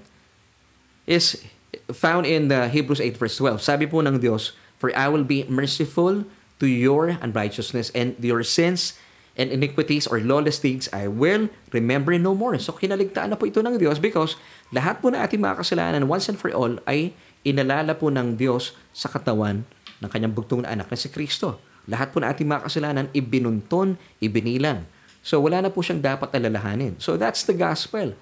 is 1.03 1.43
found 1.91 2.23
in 2.23 2.47
the 2.47 2.71
Hebrews 2.71 3.03
8 3.03 3.19
verse 3.19 3.35
12. 3.35 3.59
Sabi 3.59 3.91
po 3.91 3.99
ng 3.99 4.23
Diyos, 4.23 4.55
For 4.79 4.87
I 4.95 5.11
will 5.11 5.27
be 5.27 5.43
merciful 5.51 6.23
to 6.63 6.65
your 6.65 7.19
unrighteousness 7.19 7.91
and 7.91 8.15
your 8.23 8.39
sins 8.47 8.95
and 9.35 9.51
iniquities 9.51 10.07
or 10.07 10.23
lawless 10.23 10.63
deeds 10.63 10.87
I 10.95 11.11
will 11.11 11.51
remember 11.75 12.15
no 12.15 12.31
more. 12.31 12.55
So 12.55 12.71
kinaligtaan 12.71 13.35
na 13.35 13.37
po 13.37 13.51
ito 13.51 13.59
ng 13.59 13.75
Diyos 13.75 13.99
because 13.99 14.39
lahat 14.71 15.03
po 15.03 15.11
na 15.11 15.27
ating 15.27 15.43
mga 15.43 15.59
kasalanan 15.59 16.07
once 16.07 16.31
and 16.31 16.39
for 16.39 16.55
all 16.55 16.79
ay 16.87 17.11
inalala 17.43 17.99
po 17.99 18.07
ng 18.07 18.39
Diyos 18.39 18.73
sa 18.95 19.11
katawan 19.11 19.67
ng 20.01 20.09
kanyang 20.09 20.33
bugtong 20.33 20.63
na 20.65 20.73
anak 20.73 20.89
na 20.89 20.97
si 20.97 21.09
Kristo. 21.09 21.57
Lahat 21.87 22.11
po 22.11 22.19
na 22.19 22.29
ating 22.29 22.47
mga 22.47 22.67
kasalanan 22.67 23.07
ibinunton, 23.15 23.95
ibinilang. 24.19 24.83
So 25.23 25.39
wala 25.43 25.63
na 25.63 25.69
po 25.71 25.81
siyang 25.81 26.03
dapat 26.03 26.31
alalahanin. 26.35 26.99
So 26.99 27.15
that's 27.15 27.47
the 27.47 27.55
gospel. 27.55 28.13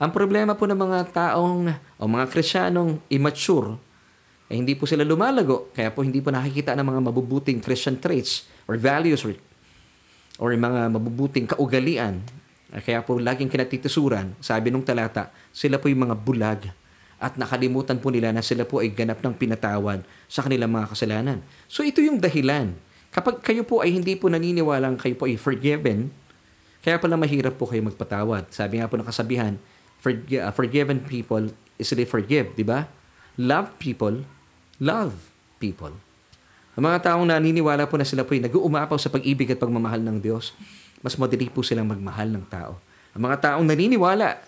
Ang 0.00 0.10
problema 0.16 0.56
po 0.56 0.64
ng 0.64 0.76
mga 0.76 1.12
taong 1.12 1.70
o 2.00 2.02
mga 2.08 2.26
Krisyanong 2.32 3.04
immature, 3.12 3.76
eh, 4.50 4.56
hindi 4.58 4.74
po 4.74 4.88
sila 4.88 5.06
lumalago. 5.06 5.70
Kaya 5.76 5.92
po 5.94 6.02
hindi 6.02 6.18
po 6.18 6.32
nakikita 6.34 6.74
ng 6.74 6.86
mga 6.86 7.00
mabubuting 7.12 7.58
Christian 7.62 8.00
traits 8.00 8.48
or 8.66 8.80
values 8.80 9.22
or 9.22 9.36
or 10.40 10.56
mga 10.56 10.88
mabubuting 10.88 11.44
kaugalian, 11.44 12.24
kaya 12.80 13.04
po 13.04 13.20
laging 13.20 13.52
kinatitusuran, 13.52 14.32
sabi 14.40 14.72
nung 14.72 14.80
talata, 14.80 15.28
sila 15.52 15.76
po 15.76 15.92
yung 15.92 16.08
mga 16.08 16.16
bulag 16.16 16.60
at 17.20 17.36
nakalimutan 17.36 18.00
po 18.00 18.08
nila 18.08 18.32
na 18.32 18.40
sila 18.40 18.64
po 18.64 18.80
ay 18.80 18.90
ganap 18.96 19.20
ng 19.20 19.36
pinatawan 19.36 20.00
sa 20.24 20.40
kanilang 20.40 20.72
mga 20.72 20.88
kasalanan. 20.88 21.38
So 21.68 21.84
ito 21.84 22.00
yung 22.00 22.16
dahilan. 22.16 22.72
Kapag 23.12 23.44
kayo 23.44 23.60
po 23.68 23.84
ay 23.84 23.92
hindi 23.92 24.16
po 24.16 24.32
naniniwalang 24.32 24.96
kayo 24.96 25.14
po 25.20 25.28
ay 25.28 25.36
forgiven, 25.36 26.08
kaya 26.80 26.96
pala 26.96 27.20
mahirap 27.20 27.60
po 27.60 27.68
kayo 27.68 27.84
magpatawad. 27.84 28.48
Sabi 28.48 28.80
nga 28.80 28.88
po 28.88 28.96
ng 28.96 29.04
kasabihan, 29.04 29.60
uh, 30.00 30.52
forgiven 30.56 31.04
people 31.04 31.52
easily 31.80 32.04
forgive, 32.04 32.52
di 32.56 32.64
ba? 32.64 32.88
Love 33.40 33.72
people, 33.80 34.24
love 34.80 35.16
people. 35.56 35.92
Ang 36.76 36.84
mga 36.88 37.12
taong 37.12 37.24
naniniwala 37.28 37.88
po 37.88 37.96
na 37.96 38.04
sila 38.04 38.24
po 38.24 38.36
ay 38.36 38.44
nag-uumapaw 38.44 39.00
sa 39.00 39.08
pag-ibig 39.08 39.48
at 39.52 39.58
pagmamahal 39.60 40.00
ng 40.04 40.20
Diyos, 40.20 40.52
mas 41.00 41.16
madali 41.16 41.48
po 41.48 41.64
silang 41.64 41.88
magmahal 41.88 42.28
ng 42.32 42.44
tao. 42.48 42.76
Ang 43.16 43.28
mga 43.28 43.36
taong 43.52 43.64
naniniwala 43.64 44.40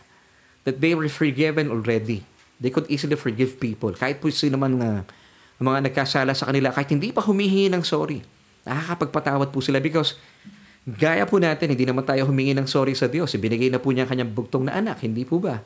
that 0.63 0.79
they 0.79 0.93
were 0.95 1.09
forgiven 1.09 1.73
already, 1.73 2.23
they 2.63 2.71
could 2.71 2.87
easily 2.87 3.19
forgive 3.19 3.59
people. 3.59 3.91
Kahit 3.91 4.23
po 4.23 4.31
sila 4.31 4.55
man 4.55 4.79
nga, 4.79 5.03
ang 5.59 5.67
mga 5.67 5.91
nagkasala 5.91 6.31
sa 6.39 6.47
kanila, 6.47 6.71
kahit 6.71 6.95
hindi 6.95 7.11
pa 7.11 7.19
humihingi 7.19 7.75
ng 7.75 7.83
sorry, 7.83 8.23
nakakapagpatawad 8.63 9.51
po 9.51 9.59
sila 9.59 9.83
because 9.83 10.15
gaya 10.87 11.27
po 11.27 11.43
natin, 11.43 11.75
hindi 11.75 11.83
naman 11.83 12.07
tayo 12.07 12.31
humingi 12.31 12.55
ng 12.55 12.71
sorry 12.71 12.95
sa 12.95 13.11
Diyos. 13.11 13.35
Ibinigay 13.35 13.75
na 13.75 13.83
po 13.83 13.91
niya 13.91 14.07
kanyang 14.07 14.31
bugtong 14.31 14.71
na 14.71 14.79
anak, 14.79 15.03
hindi 15.03 15.27
po 15.27 15.43
ba? 15.43 15.63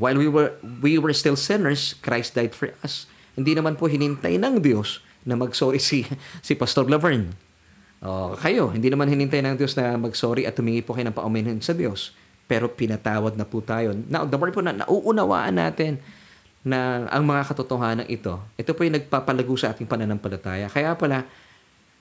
While 0.00 0.16
we 0.16 0.32
were 0.32 0.56
we 0.80 0.96
were 0.96 1.12
still 1.12 1.36
sinners, 1.36 1.92
Christ 2.00 2.32
died 2.32 2.56
for 2.56 2.72
us. 2.80 3.04
Hindi 3.36 3.52
naman 3.52 3.76
po 3.76 3.84
hinintay 3.84 4.40
ng 4.40 4.64
Diyos 4.64 5.04
na 5.28 5.36
mag-sorry 5.36 5.76
si 5.76 6.08
si 6.46 6.56
Pastor 6.56 6.88
Laverne. 6.88 7.36
Oh, 8.00 8.32
kayo, 8.32 8.72
hindi 8.72 8.88
naman 8.88 9.12
hinintay 9.12 9.44
ng 9.44 9.60
Diyos 9.60 9.76
na 9.76 10.00
mag-sorry 10.00 10.48
at 10.48 10.56
tumingi 10.56 10.80
po 10.80 10.96
kayo 10.96 11.12
ng 11.12 11.16
paumanhin 11.16 11.60
sa 11.60 11.76
Diyos. 11.76 12.16
Pero 12.50 12.66
pinatawad 12.66 13.38
na 13.38 13.46
po 13.46 13.62
tayo. 13.62 13.94
Now, 14.10 14.26
the 14.26 14.34
more 14.34 14.50
po 14.50 14.58
na 14.58 14.74
nauunawaan 14.74 15.54
natin 15.54 16.02
na 16.66 17.06
ang 17.14 17.22
mga 17.22 17.46
katotohanan 17.46 18.10
ito, 18.10 18.42
ito 18.58 18.74
po 18.74 18.82
yung 18.82 18.98
nagpapalago 18.98 19.54
sa 19.54 19.70
ating 19.70 19.86
pananampalataya. 19.86 20.66
Kaya 20.66 20.98
pala, 20.98 21.30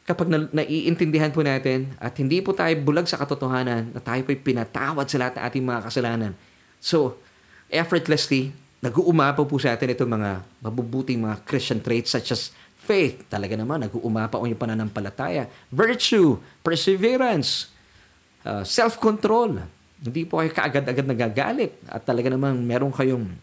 kapag 0.09 0.25
na, 0.25 0.49
naiintindihan 0.49 1.29
po 1.29 1.45
natin 1.45 1.93
at 2.01 2.17
hindi 2.17 2.41
po 2.41 2.57
tayo 2.57 2.73
bulag 2.81 3.05
sa 3.05 3.21
katotohanan 3.21 3.93
na 3.93 4.01
tayo 4.01 4.25
po 4.25 4.33
pinatawad 4.33 5.05
sa 5.05 5.21
lahat 5.21 5.37
ng 5.37 5.43
ating 5.45 5.63
mga 5.69 5.81
kasalanan. 5.85 6.31
So, 6.81 7.21
effortlessly, 7.69 8.49
nag-uumapaw 8.81 9.45
po 9.45 9.61
sa 9.61 9.77
atin 9.77 9.93
itong 9.93 10.11
mga 10.17 10.41
mabubuting 10.65 11.21
mga 11.21 11.45
Christian 11.45 11.79
traits 11.79 12.17
such 12.17 12.33
as 12.33 12.49
faith. 12.81 13.29
Talaga 13.29 13.53
naman, 13.53 13.85
nag-uumapaw 13.85 14.49
yung 14.49 14.57
pananampalataya. 14.57 15.45
Virtue, 15.69 16.41
perseverance, 16.65 17.69
uh, 18.43 18.65
self-control. 18.65 19.78
Hindi 19.99 20.23
po 20.23 20.39
kayo 20.39 20.51
kaagad-agad 20.55 21.05
nagagalit. 21.05 21.75
At 21.91 22.07
talaga 22.07 22.31
naman, 22.31 22.63
meron 22.63 22.91
kayong 22.95 23.35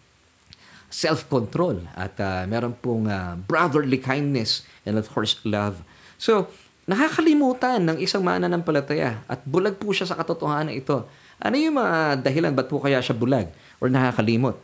self-control. 0.88 1.84
At 1.92 2.16
uh, 2.18 2.48
meron 2.48 2.72
pong 2.78 3.08
uh, 3.10 3.36
brotherly 3.44 4.00
kindness 4.00 4.64
and 4.88 4.96
of 4.96 5.08
course, 5.12 5.36
love. 5.44 5.84
So, 6.16 6.48
nakakalimutan 6.88 7.84
ng 7.84 7.98
isang 8.00 8.24
mananampalataya 8.24 9.20
at 9.26 9.42
bulag 9.44 9.76
po 9.76 9.92
siya 9.92 10.08
sa 10.08 10.16
katotohanan 10.16 10.72
ito. 10.72 11.04
Ano 11.36 11.54
yung 11.60 11.76
mga 11.76 12.24
dahilan 12.24 12.56
ba't 12.56 12.70
po 12.72 12.80
kaya 12.80 13.02
siya 13.04 13.12
bulag 13.12 13.52
or 13.82 13.92
nakakalimot? 13.92 14.56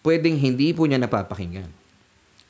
Pwedeng 0.00 0.38
hindi 0.38 0.72
po 0.72 0.88
niya 0.88 1.02
napapakinggan 1.02 1.68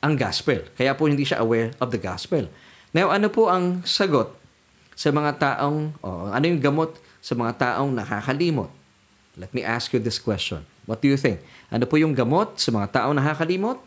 ang 0.01 0.13
gospel. 0.13 0.61
Kaya 0.77 0.93
po 0.93 1.09
hindi 1.09 1.25
siya 1.25 1.41
aware 1.41 1.73
of 1.81 1.89
the 1.89 1.97
gospel. 1.97 2.45
Now, 2.93 3.09
ano 3.09 3.27
po 3.27 3.49
ang 3.49 3.81
sagot 3.83 4.31
sa 4.93 5.09
mga 5.09 5.31
taong, 5.41 5.97
o 6.01 6.29
ano 6.29 6.45
yung 6.45 6.61
gamot 6.61 6.97
sa 7.19 7.33
mga 7.33 7.51
taong 7.57 7.91
nakakalimot? 7.91 8.69
Let 9.37 9.53
me 9.53 9.61
ask 9.61 9.93
you 9.93 10.01
this 10.01 10.17
question. 10.17 10.65
What 10.89 10.99
do 10.99 11.07
you 11.07 11.15
think? 11.15 11.45
Ano 11.69 11.85
po 11.85 12.01
yung 12.01 12.17
gamot 12.17 12.57
sa 12.57 12.73
mga 12.73 12.89
taong 12.89 13.15
nakakalimot? 13.15 13.77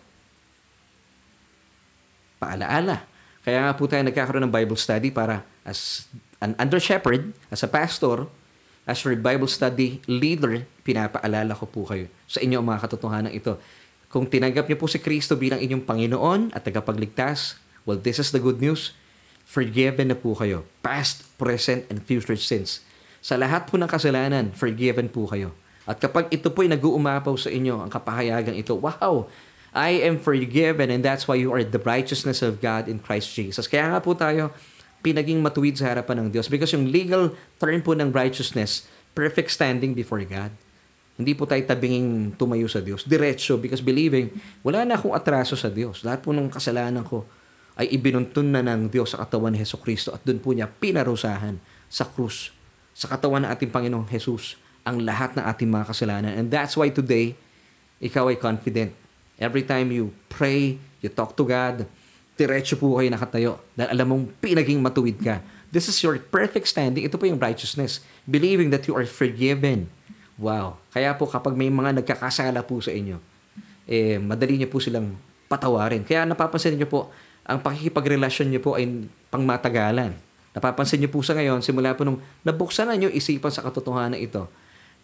Paalaala. 2.38 3.04
Kaya 3.42 3.66
nga 3.66 3.72
po 3.74 3.90
tayo 3.90 4.06
nagkakaroon 4.06 4.46
ng 4.46 4.54
Bible 4.54 4.78
study 4.78 5.10
para 5.10 5.42
as 5.66 6.06
an 6.38 6.54
under 6.56 6.78
shepherd, 6.78 7.34
as 7.50 7.66
a 7.66 7.68
pastor, 7.68 8.30
as 8.86 9.02
your 9.02 9.18
Bible 9.18 9.50
study 9.50 9.98
leader, 10.06 10.64
pinapaalala 10.86 11.52
ko 11.58 11.66
po 11.66 11.82
kayo 11.84 12.06
sa 12.30 12.38
inyo 12.38 12.62
mga 12.62 12.86
katotohanan 12.86 13.34
ito. 13.34 13.58
Kung 14.10 14.26
tinanggap 14.26 14.66
niyo 14.66 14.78
po 14.78 14.90
si 14.90 14.98
Kristo 14.98 15.38
bilang 15.38 15.62
inyong 15.62 15.86
Panginoon 15.86 16.40
at 16.54 16.66
tagapagligtas, 16.66 17.58
well, 17.86 17.98
this 17.98 18.18
is 18.18 18.34
the 18.34 18.42
good 18.42 18.58
news. 18.58 18.94
Forgiven 19.46 20.10
na 20.10 20.18
po 20.18 20.34
kayo. 20.34 20.66
Past, 20.82 21.26
present, 21.38 21.86
and 21.90 22.02
future 22.06 22.38
sins. 22.38 22.82
Sa 23.20 23.36
lahat 23.36 23.68
po 23.68 23.76
ng 23.76 23.88
kasalanan, 23.88 24.52
forgiven 24.56 25.12
po 25.12 25.28
kayo. 25.28 25.52
At 25.84 26.00
kapag 26.00 26.32
ito 26.32 26.48
po 26.48 26.64
ay 26.64 26.72
nag-uumapaw 26.72 27.36
sa 27.36 27.52
inyo, 27.52 27.84
ang 27.84 27.92
kapahayagan 27.92 28.56
ito, 28.56 28.76
wow, 28.76 29.28
I 29.70 30.02
am 30.02 30.18
forgiven 30.18 30.90
and 30.90 31.04
that's 31.04 31.30
why 31.30 31.38
you 31.38 31.54
are 31.54 31.62
the 31.62 31.78
righteousness 31.78 32.42
of 32.42 32.58
God 32.58 32.90
in 32.90 32.98
Christ 32.98 33.30
Jesus. 33.30 33.70
Kaya 33.70 33.92
nga 33.92 34.00
po 34.02 34.18
tayo 34.18 34.50
pinaging 35.00 35.40
matuwid 35.40 35.78
sa 35.78 35.92
harapan 35.92 36.26
ng 36.26 36.28
Diyos 36.34 36.50
because 36.50 36.74
yung 36.74 36.90
legal 36.90 37.32
term 37.56 37.80
po 37.80 37.94
ng 37.94 38.10
righteousness, 38.10 38.90
perfect 39.14 39.54
standing 39.54 39.94
before 39.94 40.20
God. 40.26 40.52
Hindi 41.20 41.36
po 41.36 41.44
tayo 41.44 41.60
tabinging 41.60 42.34
tumayo 42.40 42.64
sa 42.66 42.80
Diyos. 42.80 43.04
Diretso 43.04 43.60
because 43.60 43.84
believing, 43.84 44.32
wala 44.64 44.88
na 44.88 44.96
akong 44.96 45.12
atraso 45.12 45.52
sa 45.54 45.68
Diyos. 45.68 46.00
Lahat 46.02 46.24
po 46.24 46.32
ng 46.32 46.48
kasalanan 46.48 47.04
ko 47.04 47.28
ay 47.76 47.92
ibinuntun 47.92 48.50
na 48.50 48.64
ng 48.64 48.88
Diyos 48.88 49.12
sa 49.14 49.22
katawan 49.22 49.52
ni 49.52 49.60
Heso 49.60 49.78
Kristo 49.78 50.12
at 50.12 50.24
doon 50.24 50.40
po 50.40 50.50
niya 50.52 50.66
pinarusahan 50.68 51.60
sa 51.86 52.08
krus, 52.08 52.52
sa 53.00 53.08
katawan 53.08 53.48
ng 53.48 53.50
ating 53.56 53.72
Panginoong 53.72 54.04
Jesus, 54.04 54.60
ang 54.84 55.00
lahat 55.00 55.32
ng 55.32 55.44
ating 55.48 55.72
mga 55.72 55.88
kasalanan. 55.88 56.32
And 56.36 56.52
that's 56.52 56.76
why 56.76 56.92
today, 56.92 57.32
ikaw 57.96 58.28
ay 58.28 58.36
confident. 58.36 58.92
Every 59.40 59.64
time 59.64 59.88
you 59.88 60.12
pray, 60.28 60.76
you 61.00 61.08
talk 61.08 61.32
to 61.40 61.48
God, 61.48 61.88
diretso 62.36 62.76
po 62.76 63.00
kayo 63.00 63.08
nakatayo 63.08 63.52
dahil 63.72 63.88
alam 63.96 64.06
mong 64.12 64.24
pinaging 64.44 64.84
matuwid 64.84 65.16
ka. 65.16 65.40
This 65.72 65.88
is 65.88 65.96
your 66.04 66.20
perfect 66.20 66.68
standing. 66.68 67.08
Ito 67.08 67.16
po 67.16 67.24
yung 67.24 67.40
righteousness. 67.40 68.04
Believing 68.28 68.68
that 68.68 68.84
you 68.84 68.92
are 68.92 69.08
forgiven 69.08 69.88
Wow. 70.40 70.80
Kaya 70.88 71.12
po 71.20 71.28
kapag 71.28 71.52
may 71.52 71.68
mga 71.68 72.00
nagkakasala 72.00 72.64
po 72.64 72.80
sa 72.80 72.88
inyo, 72.88 73.20
eh, 73.84 74.16
madali 74.16 74.56
niyo 74.56 74.72
po 74.72 74.80
silang 74.80 75.12
patawarin. 75.52 76.00
Kaya 76.00 76.24
napapansin 76.24 76.80
niyo 76.80 76.88
po, 76.88 77.12
ang 77.44 77.60
pakikipagrelasyon 77.60 78.48
niyo 78.48 78.64
po 78.64 78.80
ay 78.80 79.04
pangmatagalan. 79.28 80.16
Napapansin 80.50 80.98
niyo 80.98 81.10
po 81.12 81.22
sa 81.22 81.36
ngayon, 81.38 81.62
simula 81.62 81.94
po 81.94 82.02
nung 82.02 82.18
nabuksan 82.42 82.90
na 82.90 82.98
niyo 82.98 83.10
isipan 83.10 83.54
sa 83.54 83.62
katotohanan 83.62 84.18
ito, 84.18 84.50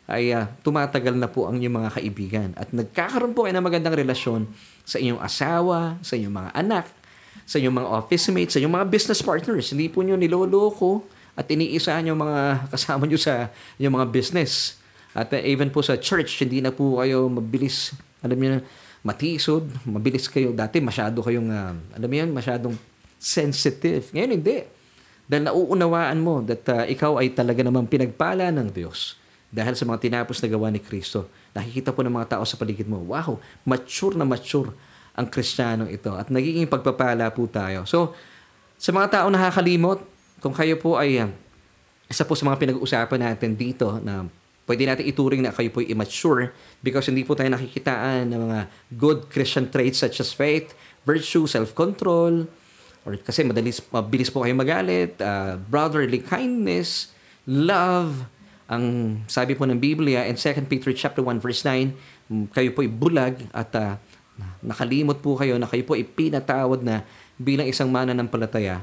ay 0.06 0.30
uh, 0.34 0.46
tumatagal 0.62 1.14
na 1.18 1.26
po 1.26 1.50
ang 1.50 1.58
inyong 1.58 1.76
mga 1.82 1.90
kaibigan. 1.98 2.48
At 2.54 2.70
nagkakaroon 2.70 3.34
po 3.34 3.46
kayo 3.46 3.58
ng 3.58 3.66
magandang 3.66 3.94
relasyon 3.94 4.46
sa 4.86 5.02
inyong 5.02 5.18
asawa, 5.18 5.98
sa 6.02 6.14
inyong 6.14 6.34
mga 6.34 6.50
anak, 6.54 6.86
sa 7.46 7.58
inyong 7.58 7.76
mga 7.82 7.88
office 7.90 8.26
mates, 8.30 8.54
sa 8.54 8.58
inyong 8.62 8.74
mga 8.82 8.88
business 8.90 9.20
partners. 9.22 9.66
Hindi 9.74 9.90
po 9.90 10.02
niyo 10.06 10.14
niloloko 10.14 11.02
at 11.34 11.46
iniisa 11.50 11.98
niyo 12.02 12.14
mga 12.14 12.40
kasama 12.74 13.06
niyo 13.06 13.18
sa 13.18 13.50
inyong 13.78 13.94
mga 14.02 14.08
business 14.14 14.78
at 15.16 15.32
uh, 15.32 15.40
even 15.40 15.72
po 15.72 15.80
sa 15.80 15.96
church, 15.96 16.44
hindi 16.44 16.60
na 16.60 16.68
po 16.68 17.00
kayo 17.00 17.24
mabilis, 17.32 17.96
alam 18.20 18.36
niyo 18.36 18.60
matisod, 19.00 19.64
mabilis 19.88 20.28
kayo. 20.28 20.52
Dati 20.52 20.76
masyado 20.84 21.24
kayong, 21.24 21.48
uh, 21.48 21.72
alam 21.96 22.08
niyo 22.12 22.28
masyadong 22.28 22.76
sensitive. 23.16 24.12
Ngayon 24.12 24.32
hindi. 24.36 24.75
Dahil 25.26 25.50
nauunawaan 25.50 26.18
mo 26.22 26.42
that 26.46 26.62
uh, 26.70 26.86
ikaw 26.86 27.18
ay 27.18 27.34
talaga 27.34 27.66
namang 27.66 27.90
pinagpala 27.90 28.54
ng 28.54 28.70
Diyos 28.70 29.18
dahil 29.50 29.74
sa 29.74 29.86
mga 29.86 30.02
tinapos 30.02 30.38
na 30.42 30.48
gawa 30.50 30.70
ni 30.70 30.78
Kristo. 30.82 31.30
Nakikita 31.54 31.94
po 31.94 32.02
ng 32.02 32.14
mga 32.14 32.38
tao 32.38 32.44
sa 32.46 32.58
paligid 32.58 32.86
mo, 32.86 33.02
wow, 33.02 33.38
mature 33.66 34.14
na 34.14 34.26
mature 34.26 34.70
ang 35.16 35.26
kristyanong 35.26 35.90
ito 35.90 36.12
at 36.12 36.28
nagiging 36.28 36.68
pagpapala 36.68 37.32
po 37.32 37.48
tayo. 37.48 37.88
So, 37.88 38.12
sa 38.76 38.92
mga 38.92 39.22
tao 39.22 39.26
nakakalimot, 39.32 40.04
kung 40.44 40.52
kayo 40.52 40.76
po 40.76 41.00
ay 41.00 41.24
uh, 41.24 41.30
isa 42.06 42.22
po 42.22 42.36
sa 42.36 42.46
mga 42.46 42.60
pinag-uusapan 42.62 43.20
natin 43.32 43.56
dito 43.56 43.98
na 44.04 44.28
pwede 44.68 44.84
natin 44.84 45.08
ituring 45.08 45.42
na 45.42 45.54
kayo 45.54 45.72
po 45.72 45.80
immature 45.80 46.52
because 46.84 47.08
hindi 47.08 47.24
po 47.24 47.32
tayo 47.32 47.48
nakikitaan 47.50 48.28
ng 48.30 48.40
mga 48.50 48.60
good 48.94 49.18
Christian 49.32 49.70
traits 49.72 50.02
such 50.02 50.20
as 50.20 50.30
faith, 50.34 50.76
virtue, 51.06 51.48
self-control, 51.48 52.50
or 53.06 53.14
kasi 53.22 53.46
madalis, 53.46 53.78
mabilis 53.94 54.28
po 54.28 54.42
kayo 54.42 54.52
magalit, 54.58 55.14
uh, 55.22 55.54
brotherly 55.70 56.18
kindness, 56.18 57.14
love, 57.46 58.26
ang 58.66 59.16
sabi 59.30 59.54
po 59.54 59.62
ng 59.62 59.78
Biblia 59.78 60.26
in 60.26 60.34
2 60.34 60.66
Peter 60.66 60.90
chapter 60.90 61.22
1 61.22 61.38
verse 61.38 61.62
9, 61.62 61.94
mm, 62.26 62.44
kayo 62.50 62.74
po 62.74 62.82
bulag 62.82 63.46
at 63.54 63.70
uh, 63.78 63.94
nakalimot 64.60 65.22
po 65.22 65.38
kayo 65.38 65.54
na 65.56 65.70
kayo 65.70 65.86
po 65.86 65.94
ipinatawad 65.94 66.82
na 66.82 67.06
bilang 67.38 67.70
isang 67.70 67.88
mananampalataya 67.88 68.82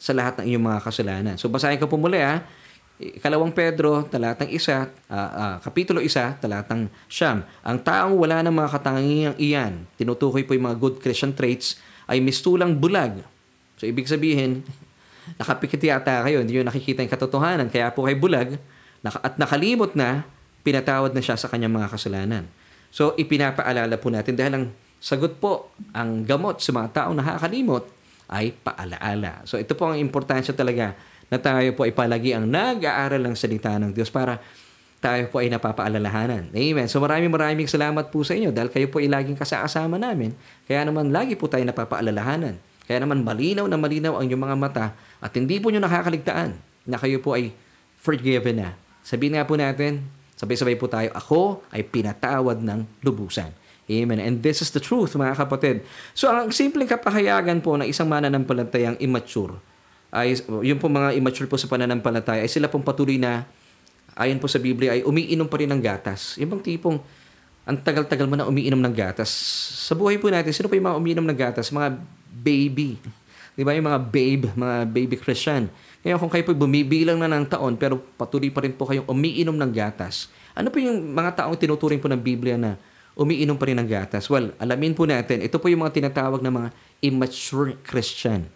sa 0.00 0.16
lahat 0.16 0.40
ng 0.40 0.44
inyong 0.50 0.66
mga 0.72 0.80
kasalanan. 0.80 1.34
So 1.36 1.52
basahin 1.52 1.78
ko 1.78 1.86
po 1.86 2.00
muli 2.00 2.18
ha. 2.18 2.42
Ikalawang 3.02 3.50
Pedro, 3.50 4.06
talatang 4.06 4.48
isa, 4.48 4.88
uh, 5.10 5.30
uh, 5.34 5.56
kapitulo 5.60 5.98
isa, 5.98 6.38
talatang 6.38 6.86
siyam. 7.10 7.42
Ang 7.66 7.82
taong 7.82 8.14
wala 8.14 8.46
ng 8.46 8.54
mga 8.54 8.68
katangiang 8.78 9.36
iyan, 9.36 9.84
tinutukoy 9.98 10.46
po 10.46 10.54
yung 10.54 10.70
mga 10.70 10.78
good 10.78 10.96
Christian 11.02 11.34
traits, 11.34 11.82
ay 12.06 12.22
mistulang 12.22 12.78
bulag. 12.78 13.22
So, 13.82 13.90
ibig 13.90 14.06
sabihin, 14.06 14.62
nakapikit 15.42 15.82
yata 15.82 16.22
kayo, 16.22 16.38
hindi 16.38 16.54
nyo 16.54 16.70
nakikita 16.70 17.02
yung 17.02 17.10
katotohanan, 17.10 17.66
kaya 17.66 17.90
po 17.90 18.06
kayo 18.06 18.14
bulag, 18.14 18.62
at 19.02 19.34
nakalimot 19.42 19.98
na, 19.98 20.22
pinatawad 20.62 21.10
na 21.10 21.18
siya 21.18 21.34
sa 21.34 21.50
kanyang 21.50 21.74
mga 21.74 21.90
kasalanan. 21.90 22.46
So, 22.94 23.18
ipinapaalala 23.18 23.98
po 23.98 24.14
natin 24.14 24.38
dahil 24.38 24.54
ang 24.54 24.64
sagot 25.02 25.42
po, 25.42 25.74
ang 25.90 26.22
gamot 26.22 26.62
sa 26.62 26.70
mga 26.70 26.88
taong 26.94 27.18
nakakalimot 27.18 27.82
ay 28.30 28.54
paalaala. 28.54 29.42
So, 29.50 29.58
ito 29.58 29.74
po 29.74 29.90
ang 29.90 29.98
importansya 29.98 30.54
talaga 30.54 30.94
na 31.26 31.42
tayo 31.42 31.74
po 31.74 31.82
ay 31.82 31.90
palagi 31.90 32.38
ang 32.38 32.46
nag-aaral 32.46 33.18
ng 33.18 33.34
salita 33.34 33.74
ng 33.82 33.90
Diyos 33.90 34.14
para 34.14 34.38
tayo 35.02 35.26
po 35.34 35.42
ay 35.42 35.50
napapaalalahanan. 35.50 36.54
Amen. 36.54 36.86
So 36.86 37.02
maraming 37.02 37.34
maraming 37.34 37.66
salamat 37.66 38.14
po 38.14 38.22
sa 38.22 38.38
inyo 38.38 38.54
dahil 38.54 38.70
kayo 38.70 38.86
po 38.86 39.02
ay 39.02 39.10
laging 39.10 39.34
kasama 39.34 39.98
namin. 39.98 40.30
Kaya 40.70 40.86
naman 40.86 41.10
lagi 41.10 41.34
po 41.34 41.50
tayo 41.50 41.66
napapaalalahanan. 41.66 42.54
Kaya 42.86 42.98
naman 43.02 43.22
malinaw 43.22 43.66
na 43.70 43.78
malinaw 43.78 44.18
ang 44.18 44.26
inyong 44.26 44.42
mga 44.42 44.56
mata 44.58 44.86
at 45.22 45.32
hindi 45.38 45.62
po 45.62 45.70
nyo 45.70 45.78
nakakaligtaan 45.78 46.58
na 46.86 46.96
kayo 46.98 47.22
po 47.22 47.38
ay 47.38 47.54
forgiven 48.02 48.58
na. 48.58 48.74
Sabihin 49.06 49.38
nga 49.38 49.46
po 49.46 49.54
natin, 49.54 50.02
sabay-sabay 50.34 50.74
po 50.74 50.90
tayo, 50.90 51.14
ako 51.14 51.62
ay 51.70 51.86
pinatawad 51.86 52.58
ng 52.58 52.82
lubusan. 53.06 53.54
Amen. 53.86 54.18
And 54.22 54.38
this 54.38 54.62
is 54.62 54.70
the 54.70 54.82
truth, 54.82 55.18
mga 55.18 55.38
kapatid. 55.38 55.82
So, 56.14 56.30
ang 56.30 56.54
simpleng 56.54 56.86
kapahayagan 56.86 57.62
po 57.62 57.74
ng 57.78 57.86
isang 57.86 58.06
mananampalatayang 58.06 58.98
immature, 59.02 59.58
ay, 60.14 60.38
yung 60.62 60.78
po 60.78 60.86
mga 60.86 61.18
immature 61.18 61.50
po 61.50 61.58
sa 61.58 61.66
pananampalataya, 61.66 62.46
ay 62.46 62.50
sila 62.50 62.70
pong 62.70 62.86
patuloy 62.86 63.18
na 63.18 63.42
ayon 64.14 64.38
po 64.38 64.46
sa 64.46 64.62
Biblia, 64.62 64.94
ay 64.94 65.02
umiinom 65.02 65.50
pa 65.50 65.58
rin 65.58 65.70
ng 65.70 65.82
gatas. 65.82 66.38
Yung 66.38 66.52
bang 66.52 66.62
tipong, 66.62 67.00
ang 67.62 67.76
tagal-tagal 67.78 68.26
mo 68.26 68.34
na 68.38 68.46
umiinom 68.46 68.78
ng 68.78 68.94
gatas. 68.94 69.30
Sa 69.86 69.94
buhay 69.94 70.18
po 70.18 70.30
natin, 70.30 70.50
sino 70.50 70.66
po 70.66 70.74
yung 70.74 70.86
mga 70.86 70.98
umiinom 70.98 71.26
ng 71.26 71.38
gatas? 71.38 71.70
Mga 71.70 71.98
baby. 72.32 72.96
Di 73.52 73.60
ba? 73.60 73.76
Yung 73.76 73.84
mga 73.84 74.00
babe, 74.00 74.48
mga 74.56 74.76
baby 74.88 75.16
Christian. 75.20 75.68
Ngayon, 76.00 76.18
kung 76.18 76.32
kayo 76.32 76.42
po 76.48 76.56
bumibilang 76.56 77.20
na 77.20 77.28
ng 77.28 77.44
taon, 77.46 77.76
pero 77.76 78.00
patuloy 78.16 78.48
pa 78.48 78.64
rin 78.64 78.72
po 78.72 78.88
kayong 78.88 79.06
umiinom 79.06 79.54
ng 79.54 79.70
gatas, 79.70 80.32
ano 80.56 80.72
po 80.72 80.80
yung 80.80 81.12
mga 81.12 81.44
taong 81.44 81.56
tinuturing 81.60 82.00
po 82.00 82.08
ng 82.08 82.18
Biblia 82.18 82.56
na 82.56 82.80
umiinom 83.12 83.54
pa 83.54 83.68
rin 83.68 83.76
ng 83.76 83.86
gatas? 83.86 84.26
Well, 84.26 84.56
alamin 84.56 84.96
po 84.96 85.04
natin, 85.04 85.44
ito 85.44 85.60
po 85.60 85.68
yung 85.68 85.84
mga 85.84 86.00
tinatawag 86.00 86.40
na 86.40 86.50
mga 86.50 86.68
immature 87.04 87.76
Christian. 87.84 88.48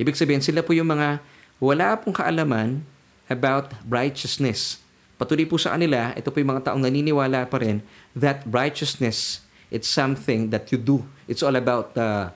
Ibig 0.00 0.16
sabihin, 0.16 0.42
sila 0.42 0.64
po 0.64 0.72
yung 0.72 0.88
mga 0.88 1.20
wala 1.60 1.94
pong 2.00 2.16
kaalaman 2.16 2.80
about 3.28 3.76
righteousness 3.84 4.80
Patuloy 5.18 5.50
po 5.50 5.58
sa 5.58 5.74
kanila, 5.74 6.14
ito 6.14 6.30
po 6.30 6.38
yung 6.38 6.54
mga 6.54 6.70
taong 6.70 6.78
naniniwala 6.78 7.42
pa 7.50 7.58
rin 7.58 7.82
that 8.14 8.46
righteousness, 8.46 9.42
it's 9.66 9.90
something 9.90 10.54
that 10.54 10.70
you 10.70 10.78
do. 10.78 11.02
It's 11.26 11.42
all 11.42 11.58
about 11.58 11.90
uh, 11.98 12.30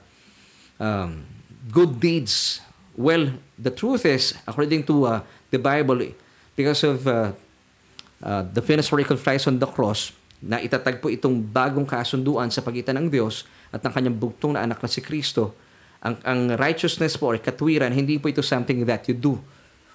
um, 0.82 1.22
good 1.70 2.02
deeds. 2.02 2.58
Well, 2.98 3.38
the 3.54 3.70
truth 3.70 4.02
is, 4.02 4.34
according 4.42 4.82
to 4.90 4.94
uh, 5.06 5.18
the 5.54 5.62
Bible, 5.62 6.02
because 6.58 6.82
of 6.82 7.06
uh, 7.06 7.32
uh, 8.18 8.42
the 8.50 8.60
finished 8.60 8.90
work 8.90 9.08
of 9.14 9.22
Christ 9.22 9.46
on 9.46 9.62
the 9.62 9.70
cross, 9.70 10.10
na 10.42 10.58
itatag 10.58 10.98
po 10.98 11.06
itong 11.06 11.38
bagong 11.38 11.86
kasunduan 11.86 12.50
sa 12.50 12.66
pagitan 12.66 12.98
ng 12.98 13.06
Diyos 13.06 13.46
at 13.70 13.78
ng 13.78 13.94
kanyang 13.94 14.18
bugtong 14.18 14.58
na 14.58 14.66
anak 14.66 14.82
na 14.82 14.90
si 14.90 14.98
Kristo, 14.98 15.54
ang, 16.02 16.18
ang 16.26 16.58
righteousness 16.58 17.14
po 17.14 17.30
or 17.30 17.38
katwiran, 17.38 17.94
hindi 17.94 18.18
po 18.18 18.26
ito 18.26 18.42
something 18.42 18.82
that 18.82 19.06
you 19.06 19.14
do 19.14 19.38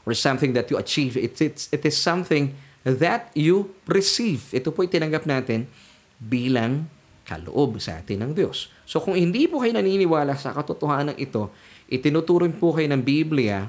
or 0.07 0.15
something 0.15 0.55
that 0.55 0.71
you 0.71 0.79
achieve. 0.79 1.19
It, 1.19 1.35
it's, 1.43 1.67
it 1.67 1.83
is 1.83 1.99
something 1.99 2.55
that 2.87 3.27
you 3.35 3.75
receive. 3.83 4.47
Ito 4.55 4.71
po 4.71 4.87
itinanggap 4.87 5.27
natin 5.27 5.67
bilang 6.15 6.87
kaloob 7.27 7.75
sa 7.83 7.99
atin 7.99 8.23
ng 8.23 8.31
Diyos. 8.31 8.71
So 8.87 9.03
kung 9.03 9.19
hindi 9.19 9.51
po 9.51 9.59
kayo 9.59 9.75
naniniwala 9.75 10.39
sa 10.39 10.55
katotohanan 10.55 11.19
ito, 11.19 11.51
itinuturing 11.91 12.55
po 12.55 12.71
kayo 12.71 12.87
ng 12.87 13.03
Biblia 13.03 13.67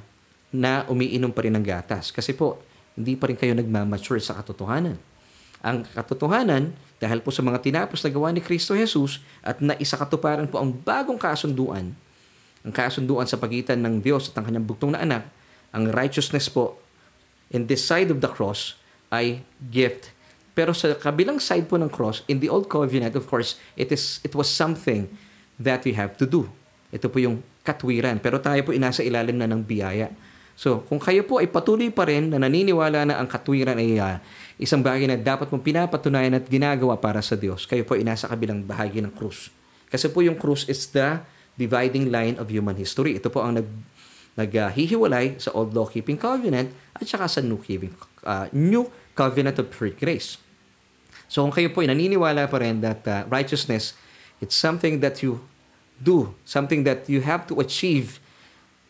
na 0.54 0.86
umiinom 0.86 1.34
pa 1.34 1.42
rin 1.42 1.58
ng 1.58 1.66
gatas. 1.66 2.14
Kasi 2.14 2.38
po, 2.38 2.62
hindi 2.94 3.18
pa 3.18 3.26
rin 3.26 3.34
kayo 3.34 3.52
nagmamature 3.58 4.22
sa 4.22 4.38
katotohanan. 4.38 4.94
Ang 5.58 5.82
katotohanan, 5.90 6.70
dahil 7.02 7.18
po 7.18 7.34
sa 7.34 7.42
mga 7.42 7.58
tinapos 7.62 8.02
na 8.02 8.10
gawa 8.14 8.30
ni 8.30 8.42
Kristo 8.42 8.78
Jesus 8.78 9.22
at 9.42 9.58
naisakatuparan 9.58 10.46
po 10.46 10.62
ang 10.62 10.70
bagong 10.70 11.18
kasunduan, 11.18 11.94
ang 12.62 12.72
kasunduan 12.74 13.26
sa 13.26 13.38
pagitan 13.38 13.78
ng 13.82 14.02
Diyos 14.02 14.30
at 14.30 14.38
ang 14.38 14.50
kanyang 14.50 14.66
bugtong 14.66 14.94
na 14.94 15.02
anak, 15.02 15.22
ang 15.74 15.90
righteousness 15.90 16.50
po 16.50 16.78
in 17.50 17.66
this 17.66 17.82
side 17.82 18.10
of 18.10 18.18
the 18.22 18.30
cross 18.30 18.78
ay 19.14 19.42
gift. 19.70 20.14
Pero 20.58 20.74
sa 20.74 20.90
kabilang 20.98 21.38
side 21.38 21.70
po 21.70 21.78
ng 21.78 21.86
cross, 21.86 22.26
in 22.26 22.42
the 22.42 22.50
old 22.50 22.66
covenant, 22.66 23.14
of 23.14 23.30
course, 23.30 23.62
it 23.78 23.94
is 23.94 24.18
it 24.26 24.34
was 24.34 24.50
something 24.50 25.06
that 25.54 25.86
we 25.86 25.94
have 25.94 26.18
to 26.18 26.26
do. 26.26 26.50
Ito 26.90 27.06
po 27.06 27.22
yung 27.22 27.46
katwiran. 27.62 28.18
Pero 28.18 28.42
tayo 28.42 28.58
po 28.66 28.74
inasa 28.74 29.06
ilalim 29.06 29.38
na 29.38 29.46
ng 29.46 29.62
biyaya. 29.62 30.10
So, 30.58 30.82
kung 30.90 30.98
kayo 30.98 31.22
po 31.22 31.38
ay 31.38 31.46
patuloy 31.46 31.94
pa 31.94 32.02
rin 32.10 32.34
na 32.34 32.42
naniniwala 32.42 33.06
na 33.06 33.22
ang 33.22 33.30
katwiran 33.30 33.78
ay 33.78 34.02
uh, 34.02 34.18
isang 34.58 34.82
bagay 34.82 35.06
na 35.06 35.14
dapat 35.14 35.46
mong 35.46 35.62
pinapatunayan 35.62 36.34
at 36.34 36.50
ginagawa 36.50 36.98
para 36.98 37.22
sa 37.22 37.38
Diyos, 37.38 37.62
kayo 37.62 37.86
po 37.86 37.94
ay 37.94 38.02
nasa 38.02 38.26
kabilang 38.26 38.66
bahagi 38.66 38.98
ng 38.98 39.14
krus. 39.14 39.54
Kasi 39.86 40.10
po 40.10 40.26
yung 40.26 40.34
krus 40.34 40.66
is 40.66 40.90
the 40.90 41.22
dividing 41.54 42.10
line 42.10 42.34
of 42.42 42.50
human 42.50 42.74
history. 42.74 43.14
Ito 43.14 43.30
po 43.30 43.46
ang 43.46 43.62
nag 43.62 43.68
naghihiwalay 44.38 45.38
sa 45.38 45.50
old 45.54 45.74
law-keeping 45.74 46.18
covenant 46.18 46.70
at 46.94 47.06
saka 47.06 47.26
sa 47.26 47.42
new 47.42 47.58
keeping 47.58 47.90
uh, 48.22 48.46
new 48.54 48.86
covenant 49.14 49.58
of 49.58 49.70
free 49.70 49.94
grace. 49.94 50.38
So 51.28 51.44
kung 51.44 51.52
kayo 51.52 51.68
po 51.68 51.84
ay 51.84 51.92
naniniwala 51.92 52.48
pa 52.48 52.58
rin 52.58 52.80
that 52.80 53.04
uh, 53.04 53.28
righteousness, 53.28 53.92
it's 54.40 54.56
something 54.56 55.04
that 55.04 55.20
you 55.20 55.44
do, 56.00 56.32
something 56.48 56.82
that 56.88 57.04
you 57.06 57.20
have 57.20 57.44
to 57.52 57.60
achieve, 57.60 58.18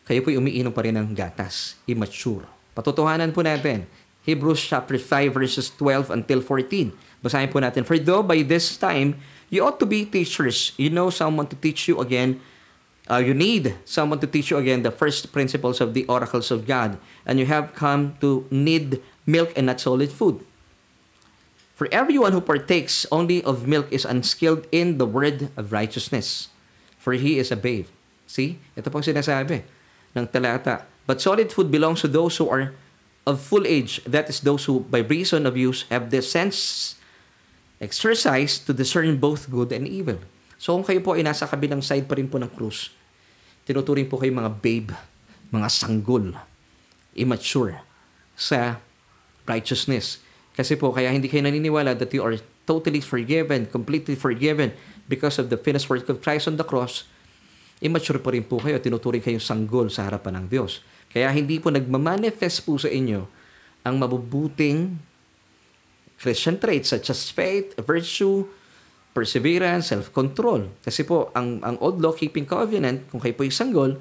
kayo 0.07 0.23
po 0.23 0.31
ay 0.31 0.39
umiinom 0.39 0.71
pa 0.71 0.87
rin 0.87 0.95
ng 0.95 1.11
gatas, 1.11 1.75
immature. 1.85 2.47
Patutuhanan 2.73 3.35
po 3.35 3.43
natin, 3.43 3.83
Hebrews 4.23 4.63
chapter 4.63 4.95
5 4.95 5.35
verses 5.35 5.67
12 5.75 6.15
until 6.15 6.39
14. 6.41 6.95
Basahin 7.19 7.51
po 7.51 7.59
natin, 7.59 7.83
For 7.83 7.99
though 7.99 8.23
by 8.23 8.41
this 8.41 8.79
time 8.79 9.19
you 9.51 9.61
ought 9.61 9.77
to 9.77 9.85
be 9.85 10.07
teachers, 10.07 10.71
you 10.79 10.87
know 10.87 11.11
someone 11.11 11.45
to 11.51 11.59
teach 11.59 11.91
you 11.91 11.99
again 11.99 12.39
Uh, 13.09 13.17
you 13.17 13.33
need 13.33 13.73
someone 13.89 14.21
to 14.21 14.29
teach 14.29 14.53
you 14.53 14.57
again 14.61 14.85
the 14.85 14.93
first 14.93 15.33
principles 15.33 15.81
of 15.81 15.97
the 15.97 16.05
oracles 16.05 16.53
of 16.53 16.69
God, 16.69 17.01
and 17.25 17.41
you 17.41 17.49
have 17.49 17.73
come 17.73 18.13
to 18.21 18.45
need 18.53 19.01
milk 19.25 19.49
and 19.57 19.65
not 19.65 19.81
solid 19.81 20.13
food. 20.13 20.45
For 21.79 21.87
everyone 21.95 22.35
who 22.35 22.43
partakes 22.43 23.07
only 23.07 23.39
of 23.47 23.63
milk 23.63 23.87
is 23.87 24.03
unskilled 24.03 24.67
in 24.67 24.99
the 24.99 25.07
word 25.07 25.47
of 25.55 25.71
righteousness, 25.71 26.51
for 26.99 27.15
he 27.15 27.39
is 27.39 27.55
a 27.55 27.55
babe. 27.55 27.87
See? 28.27 28.59
Ito 28.75 28.91
pong 28.91 29.07
sinasabi 29.07 29.63
ng 30.11 30.27
talata. 30.27 30.83
But 31.07 31.23
solid 31.23 31.55
food 31.55 31.71
belongs 31.71 32.03
to 32.03 32.11
those 32.11 32.35
who 32.35 32.51
are 32.51 32.75
of 33.23 33.39
full 33.39 33.63
age, 33.63 34.03
that 34.03 34.27
is 34.27 34.43
those 34.43 34.67
who 34.67 34.83
by 34.91 35.07
reason 35.07 35.47
of 35.47 35.55
use 35.55 35.87
have 35.87 36.11
the 36.11 36.19
sense 36.19 36.99
exercised 37.79 38.67
to 38.67 38.75
discern 38.75 39.15
both 39.15 39.47
good 39.47 39.71
and 39.71 39.87
evil. 39.87 40.19
So 40.59 40.75
kung 40.75 40.83
kayo 40.83 40.99
po 40.99 41.15
ay 41.15 41.23
nasa 41.23 41.47
kabilang 41.47 41.79
side 41.79 42.11
pa 42.11 42.19
rin 42.19 42.27
po 42.27 42.43
ng 42.43 42.51
krus, 42.51 42.91
tinuturing 43.63 44.11
po 44.11 44.19
kayo 44.19 44.35
mga 44.35 44.51
babe, 44.59 44.91
mga 45.47 45.71
sanggol, 45.71 46.35
immature 47.15 47.79
sa 48.35 48.83
righteousness. 49.47 50.19
Kasi 50.59 50.75
po, 50.75 50.91
kaya 50.91 51.07
hindi 51.07 51.31
kayo 51.31 51.47
naniniwala 51.47 51.95
that 51.95 52.11
you 52.11 52.19
are 52.19 52.35
totally 52.67 52.99
forgiven, 52.99 53.63
completely 53.71 54.19
forgiven 54.19 54.75
because 55.07 55.39
of 55.39 55.47
the 55.47 55.55
finished 55.55 55.87
work 55.87 56.03
of 56.11 56.19
Christ 56.19 56.51
on 56.51 56.59
the 56.59 56.67
cross, 56.67 57.07
immature 57.79 58.19
pa 58.19 58.35
rin 58.35 58.43
po 58.43 58.59
kayo, 58.59 58.75
tinuturing 58.75 59.23
kayong 59.23 59.39
sanggol 59.39 59.87
sa 59.87 60.11
harapan 60.11 60.43
ng 60.43 60.45
Diyos. 60.51 60.83
Kaya 61.07 61.31
hindi 61.31 61.63
po 61.63 61.71
nagmamanifest 61.71 62.67
po 62.67 62.75
sa 62.75 62.91
inyo 62.91 63.23
ang 63.87 63.95
mabubuting 64.03 64.99
Christian 66.19 66.59
traits 66.59 66.91
such 66.91 67.07
as 67.07 67.31
faith, 67.31 67.79
virtue, 67.79 68.43
perseverance, 69.15 69.95
self-control. 69.95 70.83
Kasi 70.83 71.07
po, 71.07 71.31
ang, 71.39 71.63
ang 71.63 71.79
old 71.79 72.03
law-keeping 72.03 72.43
covenant, 72.43 73.07
kung 73.07 73.23
kayo 73.23 73.31
po 73.31 73.47
isang 73.47 73.71
goal, 73.71 73.95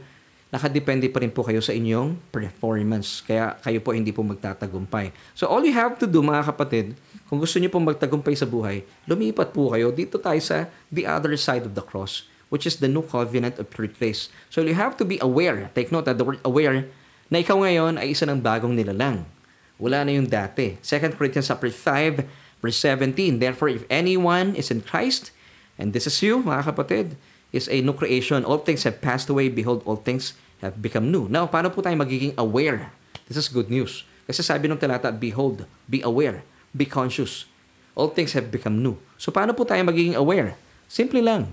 nakadepende 0.49 1.09
pa 1.13 1.21
rin 1.21 1.29
po 1.29 1.45
kayo 1.45 1.61
sa 1.61 1.77
inyong 1.77 2.17
performance. 2.33 3.21
Kaya 3.21 3.57
kayo 3.61 3.79
po 3.85 3.93
hindi 3.93 4.13
po 4.13 4.25
magtatagumpay. 4.25 5.13
So 5.37 5.45
all 5.49 5.61
you 5.65 5.77
have 5.77 6.01
to 6.01 6.09
do 6.09 6.25
mga 6.25 6.49
kapatid, 6.49 6.97
kung 7.29 7.37
gusto 7.37 7.61
niyo 7.61 7.69
po 7.69 7.81
magtagumpay 7.81 8.33
sa 8.33 8.49
buhay, 8.49 8.85
lumipat 9.05 9.53
po 9.53 9.69
kayo 9.73 9.93
dito 9.93 10.17
tayo 10.17 10.41
sa 10.41 10.69
the 10.89 11.05
other 11.05 11.37
side 11.37 11.69
of 11.69 11.77
the 11.77 11.85
cross, 11.85 12.25
which 12.49 12.65
is 12.65 12.81
the 12.81 12.89
new 12.89 13.05
covenant 13.05 13.61
of 13.61 13.69
pure 13.69 13.93
grace. 13.93 14.33
So 14.49 14.65
you 14.65 14.73
have 14.77 14.97
to 14.97 15.05
be 15.05 15.21
aware, 15.21 15.69
take 15.77 15.93
note 15.93 16.09
that 16.09 16.17
the 16.17 16.25
word 16.25 16.41
aware, 16.45 16.89
na 17.29 17.45
ikaw 17.45 17.61
ngayon 17.61 18.01
ay 18.01 18.17
isa 18.17 18.25
ng 18.25 18.41
bagong 18.41 18.73
nilalang. 18.73 19.29
Wala 19.77 20.03
na 20.03 20.17
yung 20.17 20.27
dati. 20.27 20.81
2 20.81 21.15
Corinthians 21.15 21.53
5, 21.53 22.25
Verse 22.59 22.79
17, 22.83 23.39
Therefore, 23.39 23.71
if 23.71 23.87
anyone 23.87 24.59
is 24.59 24.71
in 24.71 24.83
Christ, 24.83 25.31
and 25.79 25.95
this 25.95 26.11
is 26.11 26.19
you, 26.19 26.43
mga 26.43 26.75
kapatid, 26.75 27.15
is 27.55 27.69
a 27.69 27.81
new 27.81 27.97
creation. 27.97 28.45
All 28.45 28.61
things 28.61 28.85
have 28.85 29.01
passed 29.01 29.29
away. 29.33 29.49
Behold, 29.49 29.83
all 29.89 30.01
things 30.01 30.37
have 30.61 30.81
become 30.81 31.09
new. 31.09 31.31
Now, 31.31 31.49
paano 31.49 31.73
po 31.73 31.81
tayo 31.81 31.97
magiging 31.97 32.37
aware? 32.37 32.93
This 33.29 33.41
is 33.41 33.49
good 33.49 33.73
news. 33.73 34.05
Kasi 34.29 34.45
sabi 34.45 34.69
ng 34.69 34.77
talata, 34.77 35.09
Behold, 35.09 35.65
be 35.89 36.05
aware, 36.05 36.45
be 36.77 36.85
conscious. 36.85 37.49
All 37.97 38.13
things 38.13 38.37
have 38.37 38.53
become 38.53 38.79
new. 38.79 39.01
So, 39.17 39.33
paano 39.33 39.57
po 39.57 39.65
tayo 39.65 39.81
magiging 39.83 40.15
aware? 40.15 40.55
Simple 40.87 41.25
lang. 41.25 41.51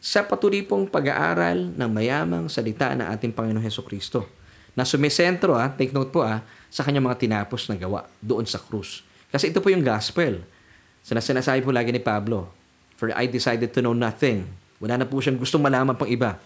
Sa 0.00 0.24
patuloy 0.24 0.64
pong 0.64 0.88
pag-aaral 0.88 1.72
ng 1.76 1.90
mayamang 1.90 2.46
salita 2.48 2.92
ng 2.92 3.06
ating 3.16 3.32
Panginoon 3.32 3.64
Heso 3.64 3.84
Kristo 3.84 4.28
na 4.76 4.84
sumisentro, 4.84 5.56
ha, 5.56 5.72
take 5.72 5.92
note 5.92 6.12
po 6.12 6.20
ha, 6.20 6.44
sa 6.68 6.84
kanyang 6.84 7.08
mga 7.08 7.20
tinapos 7.20 7.64
na 7.72 7.80
gawa 7.80 8.04
doon 8.20 8.44
sa 8.44 8.60
krus. 8.60 9.00
Kasi 9.32 9.48
ito 9.48 9.64
po 9.64 9.72
yung 9.72 9.80
gospel. 9.80 10.44
Sinasabi 11.00 11.64
po 11.64 11.72
lagi 11.72 11.94
ni 11.94 12.02
Pablo, 12.02 12.52
For 12.96 13.12
I 13.12 13.28
decided 13.28 13.72
to 13.76 13.80
know 13.84 13.96
nothing. 13.96 14.48
Wala 14.82 15.00
na 15.00 15.06
po 15.08 15.20
siyang 15.20 15.40
gustong 15.40 15.64
malaman 15.64 15.96
pang 15.96 16.08
iba. 16.08 16.36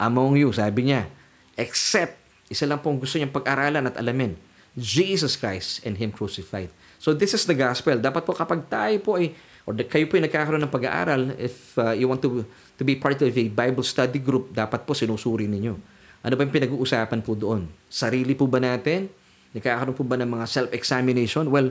Among 0.00 0.40
you, 0.40 0.50
sabi 0.50 0.90
niya, 0.90 1.06
except, 1.54 2.18
isa 2.48 2.64
lang 2.64 2.80
po 2.80 2.90
ang 2.90 2.98
gusto 2.98 3.16
niyang 3.16 3.32
pag-aralan 3.32 3.88
at 3.88 3.96
alamin. 4.00 4.34
Jesus 4.74 5.38
Christ 5.38 5.86
and 5.86 5.94
Him 6.00 6.10
crucified. 6.10 6.68
So 6.98 7.14
this 7.14 7.30
is 7.30 7.46
the 7.46 7.54
gospel. 7.54 8.00
Dapat 8.00 8.26
po 8.26 8.34
kapag 8.34 8.66
tayo 8.66 8.96
po 8.98 9.20
ay, 9.20 9.36
or 9.64 9.76
kayo 9.76 10.04
po 10.10 10.18
ay 10.18 10.26
nagkakaroon 10.26 10.62
ng 10.66 10.72
pag-aaral, 10.72 11.22
if 11.38 11.78
uh, 11.78 11.94
you 11.94 12.10
want 12.10 12.20
to 12.24 12.42
to 12.74 12.82
be 12.82 12.98
part 12.98 13.20
of 13.22 13.30
a 13.30 13.46
Bible 13.52 13.86
study 13.86 14.18
group, 14.18 14.50
dapat 14.50 14.82
po 14.82 14.96
sinusuri 14.98 15.46
ninyo. 15.46 15.78
Ano 16.24 16.32
ba 16.34 16.42
yung 16.42 16.54
pinag-uusapan 16.56 17.20
po 17.22 17.36
doon? 17.36 17.70
Sarili 17.86 18.34
po 18.34 18.48
ba 18.48 18.58
natin? 18.58 19.12
Nagkakaroon 19.54 19.94
po 19.94 20.02
ba 20.02 20.18
ng 20.18 20.26
mga 20.26 20.46
self-examination? 20.48 21.52
Well, 21.52 21.70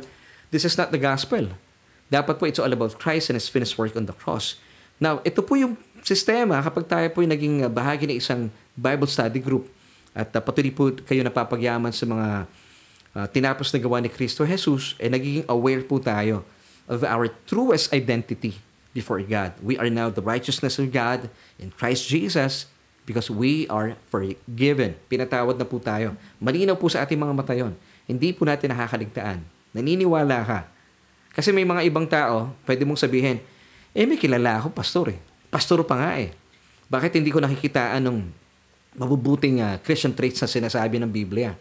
this 0.53 0.63
is 0.63 0.79
not 0.79 0.95
the 0.95 1.01
gospel. 1.01 1.51
Dapat 2.07 2.39
po 2.39 2.47
it's 2.47 2.61
all 2.61 2.71
about 2.71 2.95
Christ 3.01 3.33
and 3.33 3.35
His 3.35 3.49
finished 3.51 3.75
work 3.75 3.97
on 3.99 4.07
the 4.07 4.15
cross. 4.15 4.61
Now, 5.01 5.19
ito 5.27 5.43
po 5.43 5.59
yung 5.59 5.75
sistema 6.03 6.59
kapag 6.59 6.85
tayo 6.85 7.07
po 7.15 7.23
yung 7.23 7.33
naging 7.33 7.55
uh, 7.65 7.71
bahagi 7.71 8.05
ng 8.05 8.19
isang 8.19 8.51
Bible 8.75 9.07
study 9.07 9.39
group 9.39 9.71
at 10.13 10.29
uh, 10.35 10.41
patuloy 10.43 10.69
po 10.69 10.93
kayo 11.07 11.23
napapagyaman 11.25 11.89
sa 11.89 12.05
mga 12.05 12.27
uh, 13.17 13.27
tinapos 13.31 13.73
na 13.73 13.79
gawa 13.81 13.97
ni 14.03 14.11
Kristo 14.11 14.45
Jesus, 14.45 14.93
eh 15.01 15.09
nagiging 15.09 15.47
aware 15.49 15.81
po 15.81 15.97
tayo 15.97 16.45
of 16.85 17.01
our 17.07 17.31
truest 17.47 17.89
identity 17.95 18.59
before 18.91 19.23
God. 19.23 19.55
We 19.63 19.79
are 19.79 19.89
now 19.89 20.13
the 20.13 20.21
righteousness 20.21 20.77
of 20.77 20.93
God 20.93 21.31
in 21.57 21.73
Christ 21.73 22.05
Jesus 22.05 22.69
because 23.07 23.31
we 23.31 23.65
are 23.67 23.97
forgiven. 24.11 24.99
Pinatawad 25.09 25.57
na 25.57 25.65
po 25.65 25.79
tayo. 25.81 26.13
Malinaw 26.37 26.77
po 26.77 26.91
sa 26.91 27.01
ating 27.03 27.17
mga 27.17 27.33
mata 27.33 27.55
yon. 27.55 27.73
Hindi 28.05 28.35
po 28.35 28.43
natin 28.45 28.75
nakakaligtaan. 28.75 29.39
Naniniwala 29.73 30.37
ka. 30.43 30.59
Kasi 31.33 31.49
may 31.49 31.65
mga 31.65 31.81
ibang 31.89 32.05
tao, 32.05 32.53
pwede 32.69 32.85
mong 32.85 33.01
sabihin, 33.01 33.41
eh 33.95 34.05
may 34.05 34.19
kilala 34.21 34.61
ako, 34.61 34.69
pastor 34.69 35.17
eh. 35.17 35.19
Pastor 35.53 35.85
pa 35.85 35.93
nga 36.01 36.11
eh. 36.17 36.33
Bakit 36.89 37.21
hindi 37.21 37.29
ko 37.29 37.37
nakikitaan 37.37 38.01
ng 38.01 38.17
mabubuting 38.97 39.61
uh, 39.61 39.77
Christian 39.85 40.17
traits 40.17 40.41
na 40.41 40.49
sinasabi 40.49 40.97
ng 40.97 41.13
Biblia? 41.13 41.53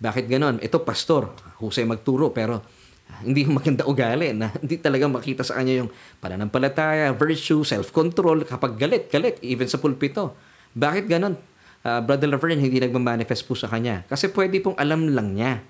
Bakit 0.00 0.24
ganon? 0.24 0.56
Ito, 0.64 0.80
pastor, 0.80 1.28
husay 1.60 1.84
magturo, 1.84 2.32
pero 2.32 2.64
hindi 3.20 3.44
maganda 3.44 3.84
ugali 3.84 4.32
na 4.32 4.48
hindi 4.64 4.80
talaga 4.80 5.04
makita 5.04 5.44
sa 5.44 5.60
kanya 5.60 5.84
yung 5.84 5.90
pananampalataya, 6.24 7.12
virtue, 7.12 7.60
self-control 7.60 8.48
kapag 8.48 8.80
galit, 8.80 9.12
galit, 9.12 9.36
even 9.44 9.68
sa 9.68 9.76
pulpito. 9.76 10.32
Bakit 10.72 11.04
ganon? 11.04 11.36
Uh, 11.84 12.00
Brother 12.00 12.32
Laverne, 12.32 12.56
hindi 12.56 12.80
nagmamanifest 12.80 13.44
po 13.44 13.52
sa 13.52 13.68
kanya. 13.68 14.08
Kasi 14.08 14.32
pwede 14.32 14.56
pong 14.64 14.74
alam 14.80 15.04
lang 15.12 15.36
niya. 15.36 15.60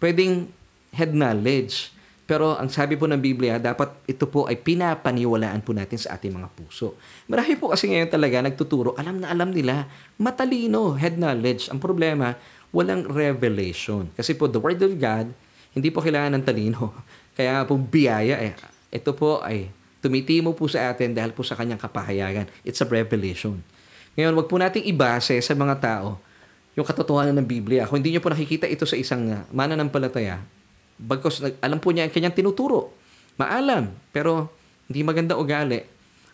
Pwedeng 0.00 0.48
head 0.96 1.12
knowledge. 1.12 1.92
Pero 2.32 2.56
ang 2.56 2.72
sabi 2.72 2.96
po 2.96 3.04
ng 3.04 3.20
Biblia, 3.20 3.60
dapat 3.60 3.92
ito 4.08 4.24
po 4.24 4.48
ay 4.48 4.56
pinapaniwalaan 4.56 5.60
po 5.60 5.76
natin 5.76 6.00
sa 6.00 6.16
ating 6.16 6.32
mga 6.32 6.48
puso. 6.56 6.96
Marami 7.28 7.60
po 7.60 7.68
kasi 7.68 7.92
ngayon 7.92 8.08
talaga 8.08 8.40
nagtuturo, 8.40 8.96
alam 8.96 9.20
na 9.20 9.28
alam 9.28 9.52
nila, 9.52 9.84
matalino, 10.16 10.96
head 10.96 11.20
knowledge. 11.20 11.68
Ang 11.68 11.76
problema, 11.76 12.32
walang 12.72 13.04
revelation. 13.04 14.08
Kasi 14.16 14.32
po, 14.32 14.48
the 14.48 14.56
Word 14.56 14.80
of 14.80 14.96
God, 14.96 15.28
hindi 15.76 15.92
po 15.92 16.00
kailangan 16.00 16.40
ng 16.40 16.44
talino. 16.48 16.96
Kaya 17.36 17.68
po 17.68 17.76
biyaya 17.76 18.40
eh. 18.40 18.56
Ito 18.88 19.12
po 19.12 19.44
ay 19.44 19.68
tumitimo 20.00 20.56
po 20.56 20.64
sa 20.72 20.88
atin 20.88 21.12
dahil 21.12 21.36
po 21.36 21.44
sa 21.44 21.52
kanyang 21.52 21.84
kapahayagan. 21.84 22.48
It's 22.64 22.80
a 22.80 22.88
revelation. 22.88 23.60
Ngayon, 24.16 24.32
wag 24.40 24.48
po 24.48 24.56
nating 24.56 24.88
ibase 24.88 25.36
sa 25.44 25.52
mga 25.52 25.84
tao 25.84 26.16
yung 26.80 26.88
katotohanan 26.88 27.36
ng 27.36 27.44
Biblia. 27.44 27.84
Kung 27.84 28.00
hindi 28.00 28.16
nyo 28.16 28.24
po 28.24 28.32
nakikita 28.32 28.64
ito 28.64 28.88
sa 28.88 28.96
isang 28.96 29.28
uh, 29.28 29.44
mananampalataya, 29.52 30.40
bagkos 31.02 31.42
alam 31.58 31.78
po 31.82 31.90
niya 31.90 32.06
ang 32.06 32.12
kanyang 32.14 32.36
tinuturo. 32.36 32.94
Maalam, 33.36 33.90
pero 34.14 34.52
hindi 34.86 35.02
maganda 35.02 35.34
ugali. 35.34 35.82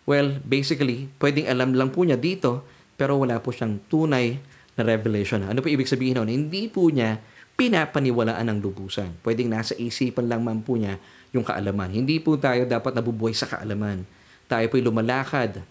Well, 0.05 0.41
basically, 0.41 1.09
pwedeng 1.21 1.49
alam 1.49 1.73
lang 1.77 1.89
po 1.93 2.01
niya 2.05 2.17
dito, 2.17 2.65
pero 2.97 3.17
wala 3.21 3.37
po 3.41 3.53
siyang 3.53 3.81
tunay 3.89 4.41
na 4.77 4.81
revelation. 4.85 5.45
Ano 5.45 5.61
po 5.61 5.69
ibig 5.69 5.89
sabihin 5.89 6.17
nun? 6.17 6.29
Hindi 6.29 6.65
po 6.67 6.89
niya 6.89 7.21
pinapaniwalaan 7.59 8.47
ng 8.47 8.59
lubusan. 8.63 9.19
Pwedeng 9.19 9.51
nasa 9.51 9.75
isipan 9.75 10.31
lang 10.31 10.41
man 10.41 10.63
po 10.63 10.79
niya 10.79 10.95
yung 11.35 11.43
kaalaman. 11.43 11.91
Hindi 11.91 12.17
po 12.23 12.39
tayo 12.39 12.63
dapat 12.63 12.95
nabubuhay 12.95 13.35
sa 13.35 13.45
kaalaman. 13.51 14.07
Tayo 14.47 14.65
po'y 14.71 14.81
lumalakad 14.81 15.61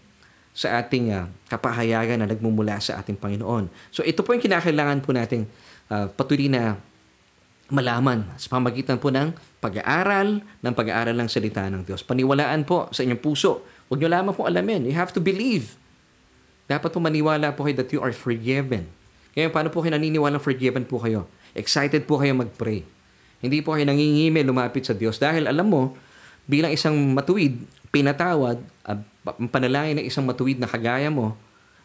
sa 0.53 0.81
ating 0.81 1.11
uh, 1.13 1.25
kapahayagan 1.49 2.21
na 2.21 2.27
nagmumula 2.29 2.77
sa 2.77 3.01
ating 3.01 3.17
Panginoon. 3.17 3.67
So 3.89 4.05
ito 4.05 4.21
po 4.21 4.37
yung 4.37 4.43
kinakailangan 4.43 5.01
po 5.01 5.11
nating 5.13 5.49
uh, 5.89 6.07
patuloy 6.13 6.47
na 6.47 6.77
malaman 7.69 8.25
sa 8.35 8.57
pamagitan 8.57 8.97
po 8.97 9.13
ng 9.13 9.33
pag-aaral, 9.61 10.41
ng 10.41 10.73
pag-aaral 10.73 11.13
ng 11.13 11.29
salita 11.29 11.65
ng 11.69 11.85
Diyos. 11.85 12.01
Paniwalaan 12.01 12.65
po 12.65 12.89
sa 12.89 13.05
inyong 13.05 13.21
puso. 13.21 13.61
Huwag 13.89 14.01
nyo 14.01 14.09
lamang 14.09 14.33
po 14.33 14.49
alamin. 14.49 14.85
You 14.85 14.97
have 14.97 15.13
to 15.13 15.21
believe. 15.21 15.77
Dapat 16.69 16.93
po 16.93 17.01
maniwala 17.01 17.53
po 17.53 17.65
kayo 17.65 17.81
that 17.81 17.89
you 17.89 18.01
are 18.01 18.13
forgiven. 18.13 18.89
Ngayon, 19.33 19.51
paano 19.53 19.69
po 19.73 19.81
kayo 19.81 19.97
naniniwalang 19.97 20.41
forgiven 20.41 20.85
po 20.85 21.01
kayo? 21.01 21.25
Excited 21.57 22.05
po 22.05 22.21
kayo 22.21 22.37
mag-pray. 22.37 22.85
Hindi 23.39 23.63
po 23.63 23.73
kayo 23.73 23.87
nangingime 23.87 24.43
lumapit 24.43 24.85
sa 24.85 24.93
Diyos 24.93 25.17
dahil 25.17 25.47
alam 25.47 25.65
mo, 25.65 25.95
bilang 26.49 26.73
isang 26.73 26.93
matuwid, 27.13 27.61
pinatawad, 27.93 28.59
uh, 28.85 28.99
panalangin 29.49 30.01
ng 30.01 30.05
isang 30.05 30.25
matuwid 30.27 30.57
na 30.57 30.67
kagaya 30.67 31.07
mo, 31.07 31.37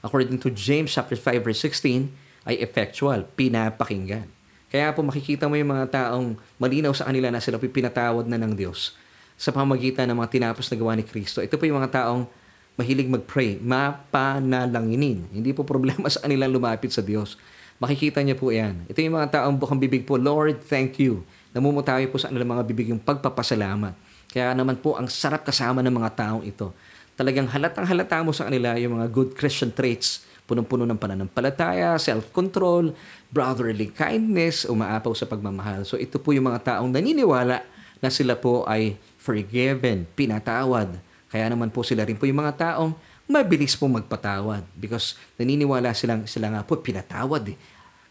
according 0.03 0.41
to 0.41 0.51
James 0.51 0.93
chapter 0.93 1.17
5 1.17 1.45
verse 1.45 1.61
16, 1.63 2.11
ay 2.45 2.61
effectual, 2.61 3.25
pinapakinggan. 3.39 4.34
Kaya 4.75 4.91
po 4.91 5.07
makikita 5.07 5.47
mo 5.47 5.55
yung 5.55 5.71
mga 5.71 5.87
taong 5.87 6.35
malinaw 6.59 6.91
sa 6.91 7.07
kanila 7.07 7.31
na 7.31 7.39
sila 7.39 7.63
pinatawad 7.63 8.27
na 8.27 8.35
ng 8.35 8.59
Diyos 8.59 8.99
sa 9.39 9.55
pamagitan 9.55 10.11
ng 10.11 10.19
mga 10.19 10.35
tinapos 10.35 10.67
na 10.67 10.75
gawa 10.75 10.99
ni 10.99 11.07
Kristo. 11.07 11.39
Ito 11.39 11.55
po 11.55 11.63
yung 11.63 11.79
mga 11.79 12.03
taong 12.03 12.27
mahilig 12.75 13.07
mag-pray, 13.07 13.63
mapanalanginin. 13.63 15.31
Hindi 15.31 15.55
po 15.55 15.63
problema 15.63 16.11
sa 16.15 16.27
kanilang 16.27 16.51
lumapit 16.51 16.91
sa 16.91 17.07
Diyos. 17.07 17.39
Makikita 17.79 18.19
niya 18.27 18.35
po 18.35 18.51
yan. 18.51 18.83
Ito 18.91 18.99
yung 18.99 19.15
mga 19.15 19.39
taong 19.39 19.55
bukang 19.63 19.79
bibig 19.79 20.03
po, 20.03 20.19
Lord, 20.19 20.59
thank 20.67 20.99
you. 20.99 21.23
Namumutawi 21.55 22.11
po 22.11 22.19
sa 22.19 22.35
kanilang 22.35 22.59
mga 22.59 22.67
bibig 22.67 22.91
yung 22.91 22.99
pagpapasalamat. 22.99 23.95
Kaya 24.35 24.59
naman 24.59 24.83
po, 24.83 24.99
ang 24.99 25.07
sarap 25.07 25.47
kasama 25.47 25.87
ng 25.87 25.95
mga 25.95 26.11
taong 26.19 26.43
ito. 26.43 26.75
Talagang 27.15 27.47
halatang 27.47 27.87
halata 27.87 28.27
mo 28.27 28.35
sa 28.35 28.51
kanila 28.51 28.75
yung 28.75 28.99
mga 28.99 29.07
good 29.07 29.39
Christian 29.39 29.71
traits 29.71 30.27
punong-puno 30.45 30.85
ng 30.85 31.01
pananampalataya, 31.01 31.97
self-control, 31.97 32.93
brotherly 33.33 33.89
kindness, 33.89 34.69
umaapaw 34.69 35.17
sa 35.17 35.25
pagmamahal. 35.25 35.89
So 35.89 35.97
ito 35.97 36.21
po 36.21 36.37
yung 36.37 36.53
mga 36.53 36.77
taong 36.77 36.93
naniniwala 36.93 37.65
na 38.05 38.09
sila 38.13 38.37
po 38.37 38.69
ay 38.69 39.01
forgiven, 39.17 40.05
pinatawad. 40.13 41.01
Kaya 41.33 41.49
naman 41.49 41.73
po 41.73 41.81
sila 41.81 42.05
rin 42.05 42.21
po 42.21 42.29
yung 42.29 42.45
mga 42.45 42.55
taong 42.61 42.93
mabilis 43.25 43.73
po 43.73 43.89
magpatawad 43.89 44.69
because 44.77 45.17
naniniwala 45.41 45.97
silang 45.97 46.29
sila 46.29 46.53
nga 46.53 46.61
po 46.61 46.77
pinatawad 46.77 47.57
eh. 47.57 47.57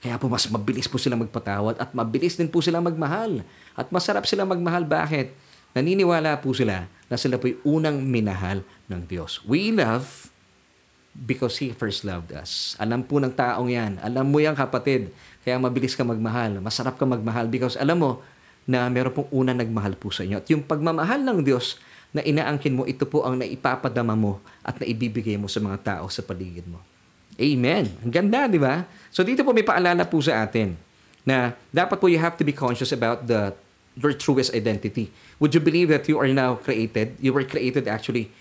Kaya 0.03 0.19
po 0.19 0.27
mas 0.27 0.49
mabilis 0.49 0.89
po 0.89 0.99
sila 0.99 1.15
magpatawad 1.15 1.79
at 1.79 1.95
mabilis 1.95 2.35
din 2.35 2.49
po 2.49 2.59
sila 2.59 2.83
magmahal. 2.83 3.45
At 3.77 3.87
masarap 3.87 4.27
sila 4.27 4.43
magmahal. 4.43 4.83
Bakit? 4.83 5.31
Naniniwala 5.77 6.43
po 6.43 6.51
sila 6.51 6.91
na 7.07 7.15
sila 7.15 7.39
po 7.39 7.47
yung 7.47 7.79
unang 7.79 7.97
minahal 8.03 8.67
ng 8.91 9.01
Diyos. 9.07 9.39
We 9.47 9.71
love 9.71 10.32
because 11.13 11.61
He 11.61 11.71
first 11.71 12.01
loved 12.03 12.33
us. 12.33 12.73
Alam 12.81 13.05
po 13.05 13.21
ng 13.21 13.31
taong 13.31 13.69
yan. 13.69 14.01
Alam 14.01 14.33
mo 14.33 14.41
yan 14.41 14.57
kapatid. 14.57 15.13
Kaya 15.45 15.61
mabilis 15.61 15.93
ka 15.93 16.01
magmahal. 16.01 16.57
Masarap 16.59 16.97
ka 16.97 17.05
magmahal 17.05 17.47
because 17.47 17.77
alam 17.77 18.01
mo 18.01 18.11
na 18.65 18.87
meron 18.87 19.13
pong 19.13 19.29
unang 19.29 19.59
nagmahal 19.59 19.93
po 19.95 20.09
sa 20.09 20.25
inyo. 20.25 20.39
At 20.39 20.47
yung 20.49 20.63
pagmamahal 20.63 21.21
ng 21.21 21.43
Diyos 21.43 21.77
na 22.15 22.23
inaangkin 22.23 22.73
mo, 22.73 22.87
ito 22.87 23.03
po 23.03 23.25
ang 23.27 23.37
naipapadama 23.37 24.15
mo 24.15 24.39
at 24.63 24.79
naibibigay 24.79 25.35
mo 25.35 25.51
sa 25.51 25.59
mga 25.59 25.77
tao 25.81 26.05
sa 26.07 26.23
paligid 26.23 26.65
mo. 26.65 26.79
Amen. 27.35 27.89
Ang 28.05 28.13
ganda, 28.13 28.45
di 28.45 28.61
ba? 28.61 28.85
So 29.09 29.25
dito 29.25 29.41
po 29.41 29.51
may 29.51 29.65
paalala 29.65 30.05
po 30.05 30.21
sa 30.21 30.45
atin 30.45 30.77
na 31.25 31.57
dapat 31.73 31.97
po 31.97 32.05
you 32.07 32.21
have 32.21 32.37
to 32.37 32.45
be 32.45 32.53
conscious 32.53 32.93
about 32.93 33.25
the 33.25 33.51
your 33.97 34.13
truest 34.13 34.53
identity. 34.53 35.13
Would 35.37 35.53
you 35.53 35.61
believe 35.61 35.89
that 35.93 36.09
you 36.09 36.17
are 36.17 36.29
now 36.29 36.57
created? 36.57 37.17
You 37.21 37.33
were 37.33 37.45
created 37.45 37.85
actually 37.85 38.33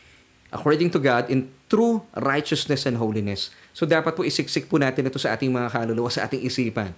according 0.52 0.92
to 0.92 1.00
God 1.00 1.26
in 1.32 1.48
true 1.72 2.04
righteousness 2.14 2.84
and 2.84 3.00
holiness. 3.00 3.48
So 3.72 3.88
dapat 3.88 4.12
po 4.12 4.22
isiksik 4.22 4.68
po 4.68 4.76
natin 4.76 5.08
ito 5.08 5.16
sa 5.16 5.32
ating 5.32 5.48
mga 5.48 5.72
kaluluwa, 5.72 6.12
sa 6.12 6.28
ating 6.28 6.44
isipan. 6.44 6.92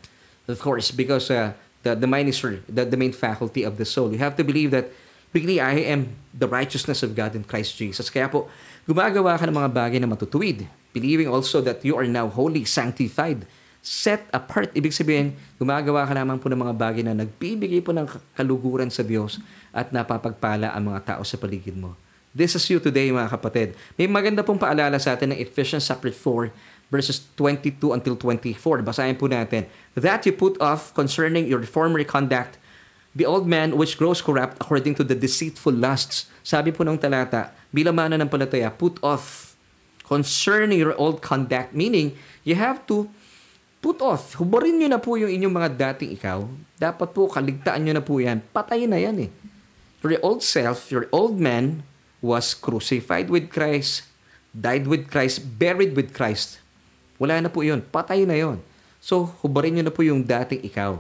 Of 0.51 0.61
course, 0.61 0.91
because 0.91 1.31
uh, 1.31 1.55
the, 1.87 1.95
the 1.95 2.11
mind 2.11 2.29
is 2.29 2.43
the, 2.43 2.85
the 2.85 2.99
main 2.99 3.15
faculty 3.15 3.63
of 3.63 3.79
the 3.79 3.87
soul. 3.87 4.11
You 4.11 4.21
have 4.21 4.37
to 4.37 4.45
believe 4.45 4.75
that 4.75 4.91
really 5.33 5.63
I 5.63 5.87
am 5.89 6.19
the 6.35 6.51
righteousness 6.51 7.01
of 7.07 7.15
God 7.15 7.33
in 7.39 7.47
Christ 7.47 7.79
Jesus. 7.79 8.11
Kaya 8.11 8.29
po, 8.29 8.51
gumagawa 8.85 9.39
ka 9.39 9.47
ng 9.47 9.57
mga 9.57 9.71
bagay 9.71 9.99
na 10.03 10.11
matutuwid. 10.11 10.67
Believing 10.95 11.31
also 11.31 11.59
that 11.63 11.83
you 11.83 11.99
are 11.99 12.07
now 12.07 12.31
holy, 12.31 12.63
sanctified, 12.63 13.47
set 13.83 14.27
apart. 14.31 14.71
Ibig 14.77 14.95
sabihin, 14.95 15.35
gumagawa 15.59 16.07
ka 16.07 16.15
naman 16.15 16.39
po 16.39 16.47
ng 16.47 16.61
mga 16.61 16.75
bagay 16.75 17.03
na 17.03 17.19
nagbibigay 17.19 17.83
po 17.83 17.91
ng 17.91 18.07
kaluguran 18.39 18.89
sa 18.95 19.03
Diyos 19.03 19.43
at 19.75 19.91
napapagpala 19.91 20.71
ang 20.71 20.95
mga 20.95 21.19
tao 21.19 21.23
sa 21.27 21.35
paligid 21.35 21.75
mo. 21.75 21.99
This 22.35 22.59
is 22.59 22.67
you 22.67 22.83
today, 22.83 23.15
mga 23.15 23.31
kapatid. 23.31 23.79
May 23.95 24.11
maganda 24.11 24.43
pong 24.43 24.59
paalala 24.59 24.99
sa 24.99 25.15
atin 25.15 25.31
ng 25.31 25.39
Ephesians 25.39 25.87
chapter 25.87 26.11
4, 26.11 26.51
verses 26.91 27.23
22 27.39 27.95
until 27.95 28.19
24. 28.19 28.83
Basahin 28.83 29.15
po 29.15 29.31
natin. 29.31 29.71
That 29.95 30.27
you 30.27 30.35
put 30.35 30.59
off 30.59 30.91
concerning 30.99 31.47
your 31.47 31.63
former 31.63 32.03
conduct, 32.03 32.59
the 33.15 33.23
old 33.23 33.47
man 33.47 33.79
which 33.79 33.95
grows 33.95 34.19
corrupt 34.19 34.59
according 34.59 34.99
to 34.99 35.07
the 35.07 35.15
deceitful 35.15 35.79
lusts. 35.79 36.27
Sabi 36.43 36.75
po 36.75 36.83
ng 36.83 36.99
talata, 36.99 37.55
bilang 37.71 38.03
mana 38.03 38.19
ng 38.19 38.27
palataya, 38.27 38.75
put 38.75 38.99
off 38.99 39.55
concerning 40.03 40.83
your 40.83 40.99
old 40.99 41.23
conduct. 41.23 41.71
Meaning, 41.71 42.19
you 42.43 42.59
have 42.59 42.83
to 42.91 43.07
Put 43.85 44.01
off. 44.01 44.41
Hubarin 44.41 44.81
nyo 44.81 44.89
na 44.89 44.97
po 44.97 45.21
yung 45.21 45.29
inyong 45.29 45.53
mga 45.61 45.69
dating 45.77 46.17
ikaw. 46.17 46.49
Dapat 46.81 47.13
po, 47.13 47.29
kaligtaan 47.29 47.85
nyo 47.85 47.93
na 47.93 48.01
po 48.01 48.17
yan. 48.17 48.41
Patay 48.49 48.89
na 48.89 48.97
yan 48.97 49.29
eh. 49.29 49.31
Your 50.01 50.17
old 50.25 50.41
self, 50.41 50.89
your 50.89 51.05
old 51.13 51.37
man, 51.37 51.85
was 52.25 52.57
crucified 52.57 53.29
with 53.29 53.53
Christ, 53.53 54.09
died 54.57 54.89
with 54.89 55.13
Christ, 55.13 55.45
buried 55.61 55.93
with 55.93 56.17
Christ. 56.17 56.65
Wala 57.21 57.45
na 57.45 57.53
po 57.53 57.61
yun. 57.61 57.85
Patay 57.85 58.25
na 58.25 58.41
yon. 58.41 58.65
So, 59.05 59.37
hubarin 59.45 59.77
nyo 59.77 59.85
na 59.85 59.93
po 59.93 60.01
yung 60.01 60.25
dating 60.25 60.65
ikaw. 60.65 60.97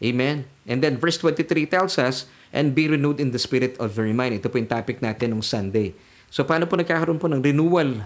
Amen? 0.00 0.48
And 0.64 0.80
then 0.80 0.96
verse 0.96 1.20
23 1.20 1.68
tells 1.68 2.00
us, 2.00 2.24
and 2.56 2.72
be 2.72 2.88
renewed 2.88 3.20
in 3.20 3.36
the 3.36 3.40
spirit 3.40 3.76
of 3.76 3.92
your 3.92 4.08
mind. 4.16 4.40
Ito 4.40 4.48
po 4.48 4.56
yung 4.56 4.70
topic 4.70 5.04
natin 5.04 5.36
ng 5.36 5.44
Sunday. 5.44 5.92
So, 6.32 6.40
paano 6.40 6.64
po 6.64 6.80
nagkakaroon 6.80 7.20
po 7.20 7.28
ng 7.28 7.44
renewal 7.44 8.00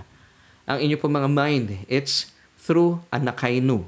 ang 0.66 0.78
inyo 0.82 0.98
po 0.98 1.06
mga 1.06 1.30
mind? 1.30 1.86
It's 1.86 2.34
through 2.58 2.98
anakainu. 3.14 3.86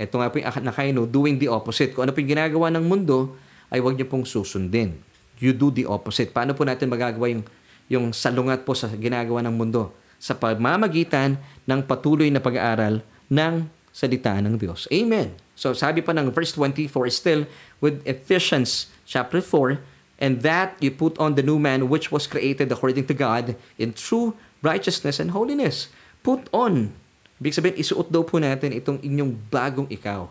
Ito 0.00 0.14
nga 0.16 0.32
po 0.32 0.40
yung 0.40 0.48
anakainu, 0.48 1.04
doing 1.04 1.36
the 1.36 1.52
opposite. 1.52 1.92
Kung 1.92 2.08
ano 2.08 2.16
po 2.16 2.24
yung 2.24 2.32
ginagawa 2.32 2.72
ng 2.72 2.84
mundo, 2.88 3.36
ay 3.68 3.84
huwag 3.84 4.00
niyo 4.00 4.08
pong 4.08 4.24
susundin. 4.24 4.96
You 5.38 5.52
do 5.52 5.68
the 5.68 5.84
opposite. 5.84 6.32
Paano 6.32 6.56
po 6.56 6.64
natin 6.64 6.88
magagawa 6.88 7.28
yung, 7.28 7.44
yung 7.88 8.12
salungat 8.12 8.62
po 8.62 8.76
sa 8.76 8.88
ginagawa 8.92 9.42
ng 9.44 9.54
mundo? 9.56 9.92
Sa 10.20 10.36
pamamagitan 10.36 11.40
ng 11.64 11.80
patuloy 11.84 12.28
na 12.28 12.40
pag-aaral 12.40 13.02
ng 13.28 13.54
salita 13.92 14.36
ng 14.38 14.54
Diyos. 14.54 14.86
Amen. 14.94 15.34
So 15.58 15.74
sabi 15.74 16.06
pa 16.06 16.14
ng 16.14 16.30
verse 16.30 16.54
24 16.54 17.10
still 17.10 17.42
with 17.82 17.98
Ephesians 18.06 18.86
chapter 19.02 19.42
4, 19.42 19.82
and 20.18 20.42
that 20.42 20.74
you 20.82 20.90
put 20.90 21.14
on 21.18 21.34
the 21.38 21.42
new 21.42 21.58
man 21.58 21.90
which 21.90 22.10
was 22.10 22.26
created 22.26 22.70
according 22.70 23.06
to 23.06 23.14
God 23.14 23.54
in 23.78 23.94
true 23.94 24.34
righteousness 24.62 25.22
and 25.22 25.30
holiness. 25.30 25.90
Put 26.26 26.50
on. 26.50 26.94
Ibig 27.38 27.54
sabihin, 27.54 27.78
isuot 27.78 28.10
daw 28.10 28.26
po 28.26 28.42
natin 28.42 28.74
itong 28.74 28.98
inyong 28.98 29.32
bagong 29.46 29.86
ikaw. 29.86 30.26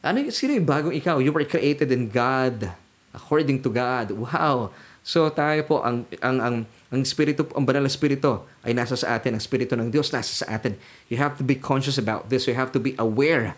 Ano, 0.00 0.24
sino 0.32 0.56
yung 0.56 0.68
bagong 0.68 0.96
ikaw? 0.96 1.20
You 1.20 1.32
were 1.32 1.44
created 1.44 1.92
in 1.92 2.08
God, 2.08 2.72
according 3.12 3.60
to 3.64 3.68
God. 3.68 4.12
Wow! 4.16 4.72
So 5.04 5.28
tayo 5.28 5.60
po, 5.68 5.84
ang, 5.84 6.08
ang, 6.24 6.40
ang, 6.40 6.56
ang 6.64 7.00
spirito, 7.04 7.44
ang 7.52 7.68
banal 7.68 7.84
na 7.84 7.92
spirito 7.92 8.48
ay 8.64 8.72
nasa 8.72 8.96
sa 8.96 9.20
atin. 9.20 9.36
Ang 9.36 9.44
spirito 9.44 9.76
ng 9.76 9.92
Diyos 9.92 10.08
nasa 10.08 10.32
sa 10.32 10.48
atin. 10.48 10.80
You 11.12 11.20
have 11.20 11.36
to 11.36 11.44
be 11.44 11.60
conscious 11.60 12.00
about 12.00 12.32
this. 12.32 12.48
You 12.48 12.56
have 12.56 12.72
to 12.72 12.80
be 12.80 12.96
aware 12.96 13.52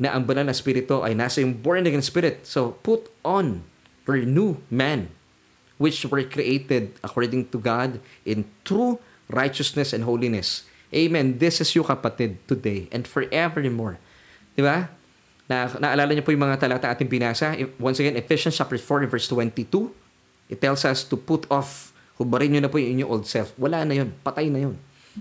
na 0.00 0.16
ang 0.16 0.24
banal 0.24 0.48
na 0.48 0.56
spirito 0.56 1.04
ay 1.04 1.12
nasa 1.12 1.44
yung 1.44 1.60
born 1.60 1.84
again 1.84 2.00
spirit. 2.00 2.48
So 2.48 2.80
put 2.80 3.12
on 3.20 3.68
your 4.08 4.24
new 4.24 4.56
man, 4.72 5.12
which 5.76 6.08
were 6.08 6.24
created 6.24 6.96
according 7.04 7.52
to 7.52 7.60
God 7.60 8.00
in 8.24 8.48
true 8.64 8.96
righteousness 9.28 9.92
and 9.92 10.08
holiness. 10.08 10.64
Amen. 10.96 11.36
This 11.36 11.60
is 11.60 11.68
you 11.76 11.84
kapatid 11.84 12.40
today 12.48 12.88
and 12.88 13.04
forevermore. 13.04 14.00
Di 14.56 14.64
ba? 14.64 14.88
Na, 15.44 15.68
naalala 15.76 16.16
niyo 16.16 16.24
po 16.24 16.32
yung 16.32 16.48
mga 16.48 16.56
talata 16.56 16.88
ating 16.88 17.12
binasa. 17.12 17.52
Once 17.76 18.00
again, 18.00 18.16
Ephesians 18.16 18.56
chapter 18.56 18.80
4 18.80 19.04
verse 19.12 19.28
22. 19.28 20.05
It 20.46 20.62
tells 20.62 20.86
us 20.86 21.02
to 21.06 21.18
put 21.18 21.46
off. 21.50 21.94
Hubarin 22.16 22.56
nyo 22.56 22.60
na 22.64 22.70
po 22.72 22.80
yung 22.80 22.96
inyong 22.96 23.10
old 23.10 23.26
self. 23.28 23.52
Wala 23.60 23.84
na 23.84 24.00
yun. 24.00 24.14
Patay 24.24 24.48
na 24.48 24.64
yun. 24.64 24.76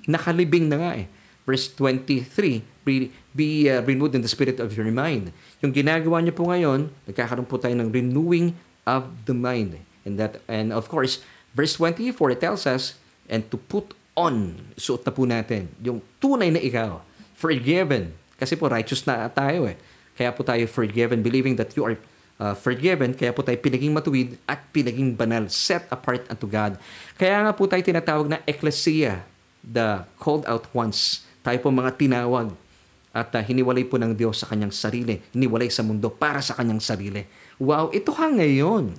Nakalibing 0.08 0.72
na 0.72 0.78
nga 0.80 0.92
eh. 0.96 1.08
Verse 1.46 1.70
23, 1.78 2.66
be, 2.82 3.14
be 3.36 3.70
uh, 3.70 3.84
renewed 3.86 4.18
in 4.18 4.26
the 4.26 4.32
spirit 4.32 4.58
of 4.58 4.74
your 4.74 4.90
mind. 4.90 5.30
Yung 5.62 5.76
ginagawa 5.76 6.24
niyo 6.24 6.34
po 6.34 6.50
ngayon, 6.50 6.90
nagkakaroon 7.06 7.46
po 7.46 7.62
tayo 7.62 7.78
ng 7.78 7.94
renewing 7.94 8.58
of 8.88 9.06
the 9.30 9.36
mind. 9.36 9.78
And 10.06 10.18
that 10.18 10.42
and 10.50 10.74
of 10.74 10.90
course, 10.90 11.22
verse 11.54 11.78
24 11.78 12.38
it 12.38 12.42
tells 12.42 12.66
us 12.66 12.98
and 13.30 13.46
to 13.50 13.58
put 13.58 13.94
on, 14.18 14.58
suot 14.80 15.04
na 15.04 15.12
po 15.12 15.28
natin 15.28 15.70
yung 15.82 16.02
tunay 16.18 16.50
na 16.50 16.62
ikaw, 16.62 17.04
forgiven. 17.36 18.16
Kasi 18.40 18.56
po 18.56 18.72
righteous 18.72 19.04
na 19.06 19.28
tayo 19.30 19.68
eh. 19.70 19.78
Kaya 20.16 20.32
po 20.32 20.48
tayo 20.48 20.64
forgiven, 20.72 21.20
believing 21.20 21.60
that 21.60 21.76
you 21.76 21.84
are 21.84 22.00
uh, 22.40 22.56
forgiven, 22.56 23.16
kaya 23.16 23.32
po 23.32 23.44
tayo 23.44 23.58
pinaging 23.60 23.94
matuwid 23.96 24.36
at 24.48 24.62
pinaging 24.72 25.16
banal, 25.16 25.48
set 25.48 25.88
apart 25.92 26.28
unto 26.28 26.48
God. 26.48 26.80
Kaya 27.16 27.46
nga 27.46 27.52
po 27.56 27.68
tayo 27.68 27.82
tinatawag 27.82 28.28
na 28.28 28.40
ecclesia, 28.44 29.24
the 29.64 30.04
called 30.20 30.46
out 30.46 30.68
ones. 30.76 31.26
Tayo 31.42 31.58
po 31.62 31.70
mga 31.70 31.94
tinawag 31.96 32.54
at 33.16 33.32
uh, 33.32 33.40
hiniwalay 33.40 33.88
po 33.88 33.96
ng 33.96 34.12
Diyos 34.12 34.44
sa 34.44 34.50
kanyang 34.52 34.76
sarili, 34.76 35.24
hiniwalay 35.32 35.72
sa 35.72 35.86
mundo 35.88 36.12
para 36.12 36.44
sa 36.44 36.52
kanyang 36.58 36.84
sarili. 36.84 37.24
Wow, 37.56 37.96
ito 37.96 38.12
ka 38.12 38.28
ngayon. 38.28 38.92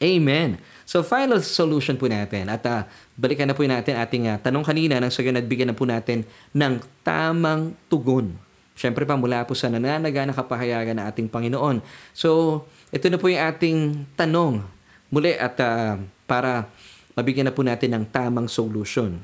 Amen. 0.00 0.56
So 0.88 1.04
final 1.04 1.44
solution 1.44 2.00
po 2.00 2.08
natin 2.08 2.48
at 2.48 2.64
uh, 2.64 2.88
balikan 3.20 3.44
na 3.44 3.52
po 3.52 3.66
natin 3.68 4.00
ating 4.00 4.32
uh, 4.32 4.40
tanong 4.40 4.64
kanina 4.64 4.96
nang 4.96 5.12
sa 5.12 5.20
at 5.20 5.44
bigyan 5.44 5.68
na 5.68 5.76
po 5.76 5.84
natin 5.84 6.24
ng 6.56 6.80
tamang 7.04 7.76
tugon. 7.92 8.32
Siyempre 8.80 9.04
pa 9.04 9.12
mula 9.12 9.44
po 9.44 9.52
sa 9.52 9.68
nananaga 9.68 10.24
na 10.24 10.32
kapahayagan 10.32 10.96
ng 10.96 11.04
ating 11.12 11.28
Panginoon. 11.28 11.84
So 12.16 12.64
ito 12.88 13.12
na 13.12 13.20
po 13.20 13.28
yung 13.28 13.44
ating 13.44 14.08
tanong 14.16 14.64
muli 15.12 15.36
at 15.36 15.60
uh, 15.60 16.00
para 16.24 16.64
mabigyan 17.12 17.44
na 17.44 17.52
po 17.52 17.60
natin 17.60 17.92
ng 17.92 18.04
tamang 18.08 18.48
solution. 18.48 19.20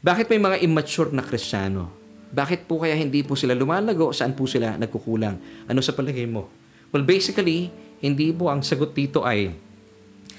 Bakit 0.00 0.32
may 0.32 0.40
mga 0.40 0.56
immature 0.64 1.12
na 1.12 1.20
Kristiyano? 1.20 1.92
Bakit 2.32 2.64
po 2.64 2.80
kaya 2.80 2.96
hindi 2.96 3.20
po 3.20 3.36
sila 3.36 3.52
lumalago? 3.52 4.16
Saan 4.16 4.32
po 4.32 4.48
sila 4.48 4.80
nagkukulang? 4.80 5.68
Ano 5.68 5.84
sa 5.84 5.92
palagay 5.92 6.24
mo? 6.24 6.48
Well, 6.88 7.04
basically, 7.04 7.68
hindi 8.00 8.32
po 8.32 8.48
ang 8.48 8.64
sagot 8.64 8.96
dito 8.96 9.28
ay 9.28 9.52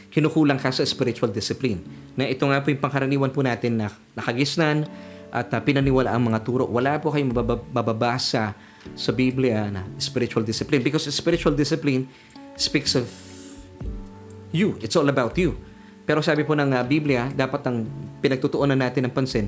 kinukulang 0.10 0.58
ka 0.58 0.74
sa 0.74 0.82
spiritual 0.82 1.30
discipline. 1.30 1.82
Na 2.18 2.26
ito 2.26 2.42
nga 2.50 2.58
po 2.66 2.74
yung 2.74 2.82
pangkaraniwan 2.82 3.30
po 3.30 3.46
natin 3.46 3.78
na 3.78 3.94
nakagisnan 4.18 4.90
at 5.30 5.50
uh, 5.54 5.62
pinaniwala 5.62 6.14
ang 6.14 6.30
mga 6.30 6.42
turo. 6.42 6.66
Wala 6.66 6.98
po 6.98 7.14
kayong 7.14 7.34
mababasa 7.70 8.54
sa 8.96 9.12
Biblia 9.14 9.70
na 9.70 9.86
spiritual 10.02 10.42
discipline 10.42 10.82
because 10.82 11.06
spiritual 11.10 11.54
discipline 11.54 12.10
speaks 12.58 12.98
of 12.98 13.06
you. 14.50 14.76
It's 14.82 14.98
all 14.98 15.08
about 15.08 15.38
you. 15.38 15.58
Pero 16.10 16.26
sabi 16.26 16.42
po 16.42 16.58
ng 16.58 16.74
uh, 16.74 16.82
Biblia, 16.82 17.30
dapat 17.30 17.62
ang 17.70 17.86
pinagtutuunan 18.20 18.78
natin 18.78 19.06
ng 19.06 19.14
pansin 19.14 19.46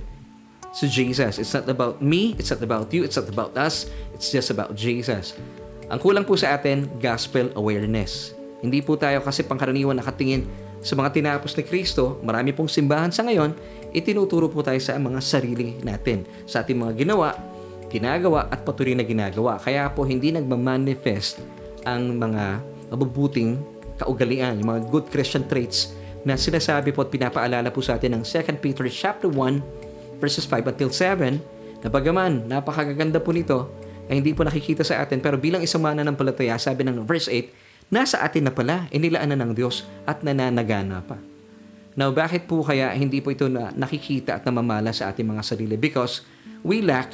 si 0.71 0.88
Jesus. 0.88 1.41
It's 1.41 1.51
not 1.51 1.67
about 1.67 1.99
me, 1.99 2.38
it's 2.39 2.53
not 2.53 2.63
about 2.63 2.93
you, 2.95 3.03
it's 3.03 3.19
not 3.19 3.27
about 3.27 3.57
us, 3.59 3.91
it's 4.15 4.32
just 4.32 4.53
about 4.53 4.77
Jesus. 4.77 5.36
Ang 5.91 5.99
kulang 5.99 6.23
po 6.23 6.39
sa 6.39 6.55
atin, 6.55 6.88
gospel 7.03 7.51
awareness. 7.59 8.32
Hindi 8.63 8.79
po 8.79 8.95
tayo 8.95 9.19
kasi 9.19 9.43
pangkaraniwan 9.43 9.99
nakatingin 9.99 10.47
sa 10.79 10.95
mga 10.95 11.11
tinapos 11.11 11.51
ni 11.57 11.63
Kristo. 11.67 12.21
Marami 12.23 12.55
pong 12.55 12.71
simbahan 12.71 13.11
sa 13.11 13.27
ngayon, 13.27 13.51
itinuturo 13.92 14.48
po 14.48 14.64
tayo 14.64 14.80
sa 14.80 14.96
mga 14.96 15.20
sarili 15.20 15.80
natin, 15.84 16.24
sa 16.48 16.64
ating 16.64 16.80
mga 16.80 16.94
ginawa, 17.06 17.36
ginagawa 17.92 18.48
at 18.48 18.64
patuloy 18.64 18.96
na 18.96 19.04
ginagawa. 19.04 19.60
Kaya 19.60 19.92
po 19.92 20.08
hindi 20.08 20.32
nagmamanifest 20.32 21.44
ang 21.84 22.16
mga 22.16 22.64
mabubuting 22.92 23.60
kaugalian, 24.00 24.58
yung 24.64 24.70
mga 24.72 24.82
good 24.89 25.06
Christian 25.12 25.46
traits 25.46 25.94
na 26.24 26.38
sinasabi 26.38 26.94
po 26.94 27.04
at 27.06 27.10
pinapaalala 27.12 27.70
po 27.74 27.82
sa 27.82 27.98
atin 27.98 28.18
ng 28.20 28.24
2 28.24 28.62
Peter 28.62 28.86
chapter 28.89 29.30
1 29.30 30.22
verses 30.22 30.46
5 30.46 30.70
until 30.70 30.89
7 30.94 31.42
na 31.82 31.88
bagaman 31.89 32.46
napakaganda 32.46 33.18
po 33.18 33.34
nito 33.34 33.74
ay 34.06 34.22
hindi 34.22 34.38
po 34.38 34.46
nakikita 34.46 34.86
sa 34.86 35.02
atin 35.02 35.18
pero 35.18 35.42
bilang 35.42 35.66
isang 35.66 35.82
mananampalataya 35.82 36.62
sabi 36.62 36.86
ng 36.86 37.10
verse 37.10 37.26
8 37.26 37.89
nasa 37.92 38.24
atin 38.24 38.48
na 38.48 38.54
pala, 38.54 38.88
inilaan 38.94 39.34
na 39.34 39.38
ng 39.42 39.52
Diyos 39.52 39.84
at 40.08 40.24
nananagana 40.24 41.04
pa. 41.04 41.30
Now, 41.96 42.10
bakit 42.16 42.48
po 42.48 42.64
kaya 42.64 42.92
hindi 42.96 43.20
po 43.20 43.36
ito 43.36 43.52
na 43.52 43.72
nakikita 43.76 44.39
at 44.39 44.44
namamala 44.48 44.96
sa 44.96 45.12
ating 45.12 45.28
mga 45.28 45.44
sarili? 45.44 45.76
Because 45.76 46.24
we 46.64 46.80
lack 46.80 47.12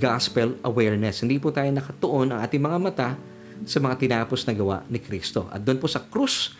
gospel 0.00 0.56
awareness. 0.64 1.20
Hindi 1.20 1.36
po 1.36 1.52
tayo 1.52 1.68
nakatuon 1.68 2.32
ang 2.32 2.40
ating 2.40 2.62
mga 2.62 2.78
mata 2.80 3.08
sa 3.68 3.78
mga 3.78 3.94
tinapos 4.00 4.48
na 4.48 4.52
gawa 4.56 4.76
ni 4.88 4.98
Kristo. 4.98 5.46
At 5.52 5.62
doon 5.62 5.76
po 5.76 5.86
sa 5.86 6.02
krus 6.02 6.56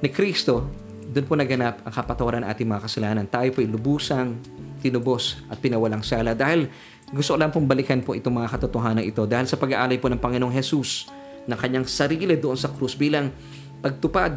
ni 0.00 0.08
Kristo, 0.08 0.70
doon 1.10 1.26
po 1.26 1.34
naganap 1.34 1.82
ang 1.82 1.92
kapatawaran 1.92 2.46
ng 2.46 2.50
ating 2.54 2.68
mga 2.68 2.82
kasalanan. 2.86 3.24
Tayo 3.26 3.50
po 3.50 3.60
lubusang 3.64 4.38
tinubos 4.78 5.42
at 5.50 5.58
pinawalang 5.58 6.06
sala. 6.06 6.38
Dahil 6.38 6.70
gusto 7.10 7.34
ko 7.34 7.38
lang 7.40 7.50
pong 7.50 7.66
balikan 7.66 7.98
po 8.06 8.14
itong 8.14 8.38
mga 8.38 8.54
katotohanan 8.54 9.02
ito. 9.02 9.26
Dahil 9.26 9.50
sa 9.50 9.58
pag-aalay 9.58 9.98
po 9.98 10.06
ng 10.06 10.20
Panginoong 10.22 10.54
Jesus, 10.54 11.10
ng 11.48 11.56
kanyang 11.56 11.88
sarili 11.88 12.36
doon 12.36 12.60
sa 12.60 12.68
krus 12.68 12.92
bilang 12.92 13.32
pagtupad 13.80 14.36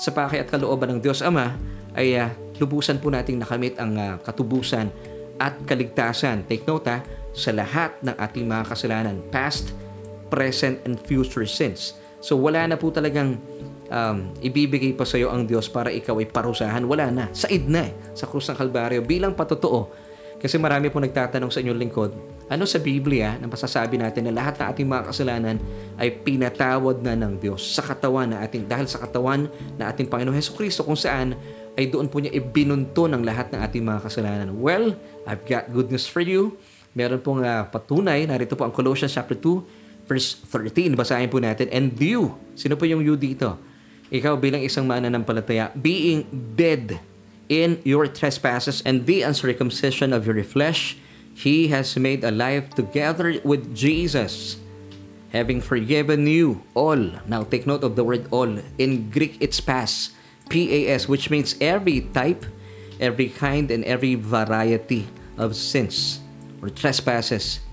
sa 0.00 0.16
paki 0.16 0.40
at 0.40 0.48
kalooban 0.48 0.96
ng 0.96 1.00
Diyos 1.04 1.20
Ama 1.20 1.60
ay 1.92 2.16
uh, 2.16 2.32
lubusan 2.56 2.96
po 2.96 3.12
nating 3.12 3.36
nakamit 3.36 3.76
ang 3.76 3.92
uh, 4.00 4.16
katubusan 4.24 4.88
at 5.36 5.60
kaligtasan. 5.68 6.48
Take 6.48 6.64
note 6.64 6.88
ha, 6.88 7.04
sa 7.36 7.52
lahat 7.52 8.00
ng 8.00 8.16
ating 8.16 8.48
mga 8.48 8.64
kasalanan, 8.64 9.20
past, 9.28 9.76
present, 10.32 10.80
and 10.88 10.96
future 11.04 11.44
sins. 11.44 12.00
So 12.24 12.40
wala 12.40 12.64
na 12.64 12.80
po 12.80 12.88
talagang 12.88 13.36
um, 13.92 14.32
ibibigay 14.40 14.96
pa 14.96 15.04
sa 15.04 15.20
iyo 15.20 15.28
ang 15.28 15.44
Diyos 15.44 15.68
para 15.68 15.92
ikaw 15.92 16.16
ay 16.20 16.28
parusahan. 16.28 16.84
Wala 16.84 17.12
na. 17.12 17.24
Said 17.36 17.68
na 17.68 17.88
eh, 17.88 17.92
sa 18.16 18.24
krus 18.24 18.48
ng 18.48 18.56
Kalbaryo 18.56 19.04
bilang 19.04 19.36
patotoo. 19.36 19.92
Kasi 20.40 20.56
marami 20.56 20.88
po 20.88 21.00
nagtatanong 21.00 21.52
sa 21.52 21.60
inyong 21.60 21.80
lingkod, 21.80 22.12
ano 22.50 22.66
sa 22.66 22.82
Biblia 22.82 23.38
na 23.38 23.46
masasabi 23.46 23.94
natin 23.94 24.26
na 24.26 24.34
lahat 24.34 24.58
ng 24.58 24.66
ating 24.74 24.88
mga 24.90 25.02
kasalanan 25.06 25.56
ay 26.02 26.10
pinatawad 26.10 26.98
na 26.98 27.14
ng 27.14 27.38
Diyos 27.38 27.62
sa 27.62 27.86
katawan 27.86 28.34
na 28.34 28.42
ating 28.42 28.66
dahil 28.66 28.90
sa 28.90 28.98
katawan 28.98 29.46
na 29.78 29.86
ating 29.86 30.10
Panginoon 30.10 30.34
Heso 30.34 30.58
Kristo 30.58 30.82
kung 30.82 30.98
saan 30.98 31.38
ay 31.78 31.86
doon 31.86 32.10
po 32.10 32.18
niya 32.18 32.34
ibinunto 32.34 33.06
ng 33.06 33.22
lahat 33.22 33.54
ng 33.54 33.62
ating 33.62 33.86
mga 33.86 34.02
kasalanan. 34.02 34.50
Well, 34.58 34.98
I've 35.22 35.46
got 35.46 35.70
good 35.70 35.94
news 35.94 36.10
for 36.10 36.18
you. 36.18 36.58
meron 36.94 37.22
pong 37.22 37.46
uh, 37.46 37.66
patunay. 37.70 38.26
Narito 38.26 38.58
po 38.58 38.66
ang 38.66 38.74
Colossians 38.74 39.14
chapter 39.14 39.38
2, 39.38 40.10
verse 40.10 40.38
13. 40.50 40.98
Basahin 40.98 41.30
po 41.30 41.38
natin. 41.38 41.70
And 41.70 41.94
you, 41.94 42.34
sino 42.58 42.74
po 42.74 42.86
yung 42.86 43.02
you 43.02 43.14
dito? 43.14 43.54
Ikaw 44.10 44.34
bilang 44.42 44.62
isang 44.66 44.90
mananampalataya, 44.90 45.70
being 45.78 46.26
dead 46.58 46.98
in 47.46 47.78
your 47.86 48.10
trespasses 48.10 48.82
and 48.82 49.06
the 49.06 49.22
uncircumcision 49.22 50.10
of 50.10 50.26
your 50.26 50.38
flesh, 50.42 50.98
He 51.40 51.72
has 51.72 51.96
made 51.96 52.20
alive 52.20 52.76
together 52.76 53.40
with 53.40 53.72
Jesus, 53.72 54.60
having 55.32 55.64
forgiven 55.64 56.28
you 56.28 56.60
all. 56.76 57.00
Now 57.24 57.48
take 57.48 57.64
note 57.64 57.80
of 57.80 57.96
the 57.96 58.04
word 58.04 58.28
all. 58.28 58.60
In 58.76 59.08
Greek, 59.08 59.40
it's 59.40 59.56
pas, 59.56 60.12
P-A-S, 60.52 61.08
which 61.08 61.32
means 61.32 61.56
every 61.56 62.04
type, 62.12 62.44
every 63.00 63.32
kind, 63.32 63.72
and 63.72 63.80
every 63.88 64.20
variety 64.20 65.08
of 65.40 65.56
sins 65.56 66.20
or 66.60 66.68
trespasses. 66.68 67.64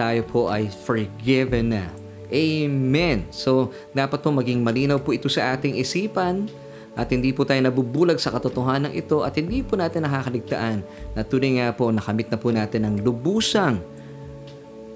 Tayo 0.00 0.24
po 0.24 0.48
ay 0.48 0.72
forgiven 0.72 1.76
na. 1.76 1.92
Amen. 2.32 3.28
So, 3.28 3.76
dapat 3.92 4.24
po 4.24 4.32
maging 4.32 4.64
malinaw 4.64 5.04
po 5.04 5.12
ito 5.12 5.28
sa 5.28 5.52
ating 5.52 5.76
isipan 5.76 6.48
at 6.96 7.12
hindi 7.12 7.30
po 7.36 7.44
tayo 7.44 7.60
nabubulag 7.60 8.16
sa 8.16 8.32
katotohanan 8.32 8.96
ito 8.96 9.20
at 9.20 9.36
hindi 9.36 9.60
po 9.60 9.76
natin 9.76 10.08
nakakaligtaan 10.08 10.80
na 11.12 11.20
tunay 11.20 11.60
nga 11.60 11.76
po 11.76 11.92
nakamit 11.92 12.32
na 12.32 12.40
po 12.40 12.48
natin 12.48 12.88
ang 12.88 12.96
lubusang 13.04 13.84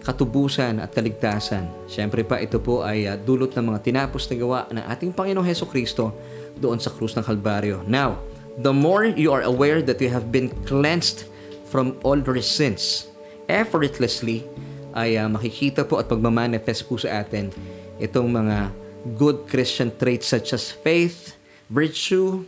katubusan 0.00 0.80
at 0.80 0.96
kaligtasan. 0.96 1.68
Siyempre 1.84 2.24
pa 2.24 2.40
ito 2.40 2.56
po 2.56 2.80
ay 2.80 3.04
uh, 3.04 3.20
dulot 3.20 3.52
ng 3.52 3.68
mga 3.68 3.80
tinapos 3.84 4.24
na 4.32 4.36
gawa 4.40 4.60
ng 4.72 4.84
ating 4.88 5.12
Panginoong 5.12 5.44
Heso 5.44 5.68
Kristo 5.68 6.16
doon 6.56 6.80
sa 6.80 6.88
krus 6.88 7.12
ng 7.14 7.24
Kalbaryo. 7.24 7.84
Now, 7.84 8.16
the 8.56 8.72
more 8.72 9.04
you 9.04 9.30
are 9.30 9.44
aware 9.44 9.84
that 9.84 10.00
you 10.00 10.08
have 10.08 10.32
been 10.32 10.48
cleansed 10.64 11.28
from 11.68 12.00
all 12.00 12.16
your 12.16 12.40
sins, 12.40 13.12
effortlessly 13.46 14.48
ay 14.96 15.20
uh, 15.20 15.28
makikita 15.28 15.84
po 15.84 16.00
at 16.00 16.08
pagmamanifest 16.08 16.88
po 16.88 16.96
sa 16.98 17.22
atin 17.22 17.52
itong 18.00 18.32
mga 18.32 18.72
good 19.20 19.46
Christian 19.46 19.92
traits 20.00 20.32
such 20.32 20.56
as 20.56 20.72
faith, 20.72 21.36
virtue, 21.70 22.44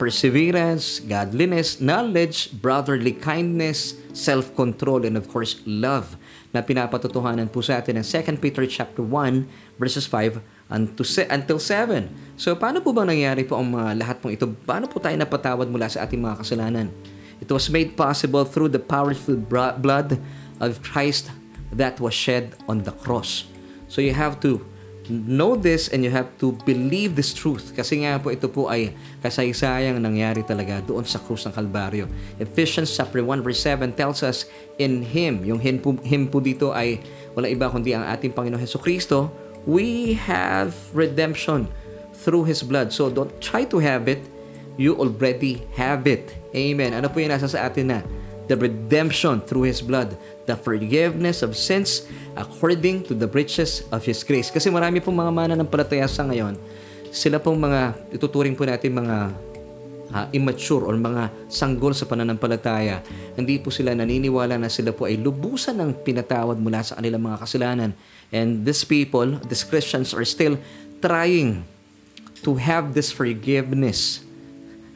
perseverance, 0.00 1.02
godliness, 1.04 1.76
knowledge, 1.76 2.54
brotherly 2.56 3.12
kindness, 3.12 4.00
self-control, 4.16 5.04
and 5.04 5.18
of 5.18 5.28
course, 5.28 5.60
love 5.68 6.16
na 6.56 6.64
pinapatutuhanan 6.64 7.52
po 7.52 7.60
sa 7.60 7.82
atin 7.82 8.00
ng 8.00 8.06
2 8.06 8.40
Peter 8.40 8.64
chapter 8.64 9.04
1 9.04 9.44
verses 9.76 10.08
5 10.08 10.40
until 10.70 11.58
7. 11.60 12.08
So, 12.40 12.56
paano 12.56 12.80
po 12.80 12.94
bang 12.94 13.12
nangyari 13.12 13.44
po 13.44 13.60
ang 13.60 13.74
mga 13.74 14.00
lahat 14.00 14.16
pong 14.22 14.38
ito? 14.38 14.48
Paano 14.64 14.88
po 14.88 15.02
tayo 15.02 15.18
napatawad 15.18 15.68
mula 15.68 15.90
sa 15.90 16.06
ating 16.06 16.22
mga 16.22 16.40
kasalanan? 16.46 16.88
It 17.42 17.50
was 17.50 17.68
made 17.68 17.98
possible 17.98 18.46
through 18.46 18.70
the 18.72 18.80
powerful 18.80 19.34
blood 19.76 20.16
of 20.62 20.80
Christ 20.80 21.34
that 21.74 22.00
was 22.00 22.14
shed 22.14 22.54
on 22.70 22.86
the 22.86 22.94
cross. 23.04 23.50
So 23.90 24.00
you 24.00 24.14
have 24.14 24.38
to 24.46 24.62
know 25.10 25.58
this 25.58 25.90
and 25.90 26.06
you 26.06 26.14
have 26.14 26.30
to 26.38 26.54
believe 26.64 27.18
this 27.18 27.34
truth 27.34 27.74
kasi 27.74 28.06
nga 28.06 28.16
po 28.22 28.30
ito 28.30 28.46
po 28.46 28.70
ay 28.70 28.94
kasaysayang 29.20 29.98
nangyari 29.98 30.46
talaga 30.46 30.80
doon 30.80 31.02
sa 31.02 31.18
krus 31.20 31.44
ng 31.44 31.52
Kalbaryo. 31.52 32.06
Ephesians 32.38 32.94
chapter 32.94 33.20
1 33.20 33.42
verse 33.44 33.60
7 33.66 33.92
tells 33.92 34.22
us 34.22 34.46
in 34.78 35.04
Him, 35.04 35.44
yung 35.44 35.60
him 35.60 35.76
po, 35.82 35.98
him 36.00 36.30
po 36.30 36.40
dito 36.40 36.72
ay 36.72 37.02
wala 37.34 37.50
iba 37.50 37.68
kundi 37.68 37.92
ang 37.92 38.06
ating 38.06 38.32
Panginoon 38.32 38.62
Heso 38.62 38.80
Kristo, 38.80 39.28
we 39.68 40.16
have 40.16 40.72
redemption 40.96 41.68
through 42.16 42.48
His 42.48 42.62
blood. 42.64 42.92
So 42.92 43.10
don't 43.10 43.32
try 43.42 43.64
to 43.68 43.78
have 43.80 44.08
it, 44.08 44.24
you 44.80 44.96
already 44.96 45.64
have 45.76 46.06
it. 46.08 46.32
Amen. 46.56 46.96
Ano 46.96 47.12
po 47.12 47.20
yung 47.20 47.32
nasa 47.32 47.48
sa 47.48 47.68
atin 47.68 47.92
na? 47.92 48.00
The 48.50 48.58
redemption 48.58 49.44
through 49.46 49.70
His 49.70 49.80
blood 49.84 50.18
the 50.50 50.58
forgiveness 50.58 51.46
of 51.46 51.54
sins 51.54 52.10
according 52.34 53.06
to 53.06 53.14
the 53.14 53.30
riches 53.30 53.86
of 53.94 54.02
His 54.02 54.26
grace. 54.26 54.50
Kasi 54.50 54.66
marami 54.66 54.98
pong 54.98 55.14
mga 55.14 55.30
mananampalataya 55.30 56.10
sa 56.10 56.26
ngayon, 56.26 56.58
sila 57.14 57.38
pong 57.38 57.62
mga, 57.62 58.10
ituturing 58.10 58.58
po 58.58 58.66
natin 58.66 58.98
mga 58.98 59.16
uh, 60.10 60.26
immature 60.34 60.82
or 60.82 60.94
mga 60.98 61.30
sanggol 61.46 61.94
sa 61.94 62.06
pananampalataya. 62.06 63.02
Hindi 63.38 63.62
po 63.62 63.70
sila 63.70 63.94
naniniwala 63.94 64.58
na 64.58 64.66
sila 64.66 64.90
po 64.90 65.06
ay 65.06 65.18
lubusan 65.18 65.78
ng 65.78 66.02
pinatawad 66.02 66.58
mula 66.58 66.82
sa 66.82 66.98
kanilang 66.98 67.22
mga 67.22 67.38
kasalanan. 67.46 67.90
And 68.34 68.66
these 68.66 68.82
people, 68.82 69.38
these 69.46 69.62
Christians 69.66 70.14
are 70.14 70.26
still 70.26 70.58
trying 71.02 71.66
to 72.42 72.50
have 72.58 72.94
this 72.94 73.10
forgiveness. 73.10 74.22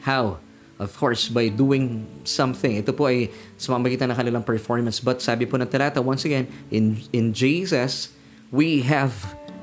How? 0.03 0.39
Of 0.75 0.91
course, 0.99 1.31
by 1.31 1.47
doing 1.47 2.03
something. 2.27 2.75
Ito 2.75 2.91
po 2.91 3.07
ay 3.07 3.31
sa 3.55 3.71
mamagitan 3.71 4.11
ng 4.11 4.17
kanilang 4.19 4.43
performance. 4.43 4.99
But 4.99 5.23
sabi 5.23 5.47
po 5.47 5.55
ng 5.55 5.71
talata, 5.71 6.03
once 6.03 6.27
again, 6.27 6.51
in, 6.67 6.99
in 7.15 7.31
Jesus, 7.31 8.11
we 8.51 8.83
have, 8.83 9.15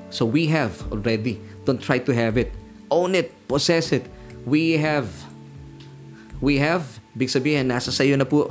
so 0.09 0.25
we 0.25 0.49
have 0.49 0.81
already. 0.89 1.37
Don't 1.69 1.85
try 1.85 2.01
to 2.01 2.13
have 2.17 2.41
it. 2.41 2.49
Own 2.89 3.13
it. 3.13 3.29
Possess 3.45 3.93
it. 3.93 4.09
We 4.49 4.81
have, 4.81 5.13
we 6.41 6.57
have, 6.65 6.99
big 7.13 7.29
sabihin, 7.29 7.69
nasa 7.69 7.93
sayo 7.93 8.17
na 8.17 8.25
po 8.25 8.49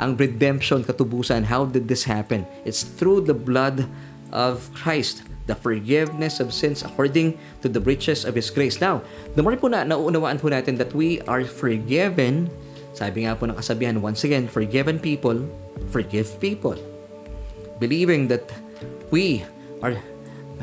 ang 0.00 0.16
redemption, 0.16 0.80
katubusan. 0.88 1.44
How 1.44 1.68
did 1.68 1.92
this 1.92 2.08
happen? 2.08 2.48
It's 2.64 2.88
through 2.88 3.28
the 3.28 3.36
blood 3.36 3.84
of 3.84 3.88
Christ 4.74 5.24
the 5.48 5.56
forgiveness 5.56 6.38
of 6.38 6.52
sins 6.52 6.84
according 6.84 7.40
to 7.64 7.72
the 7.72 7.80
riches 7.80 8.28
of 8.28 8.36
His 8.36 8.52
grace. 8.52 8.78
Now, 8.78 9.00
the 9.34 9.40
more 9.40 9.56
po 9.56 9.72
na 9.72 9.82
nauunawaan 9.82 10.38
po 10.38 10.52
natin 10.52 10.76
that 10.76 10.92
we 10.92 11.24
are 11.24 11.42
forgiven, 11.42 12.52
sabi 12.92 13.24
nga 13.24 13.34
po 13.34 13.48
ng 13.48 13.56
kasabihan, 13.56 13.98
once 14.04 14.22
again, 14.28 14.44
forgiven 14.46 15.00
people, 15.00 15.40
forgive 15.88 16.28
people. 16.38 16.76
Believing 17.80 18.28
that 18.28 18.44
we 19.08 19.42
are 19.80 19.96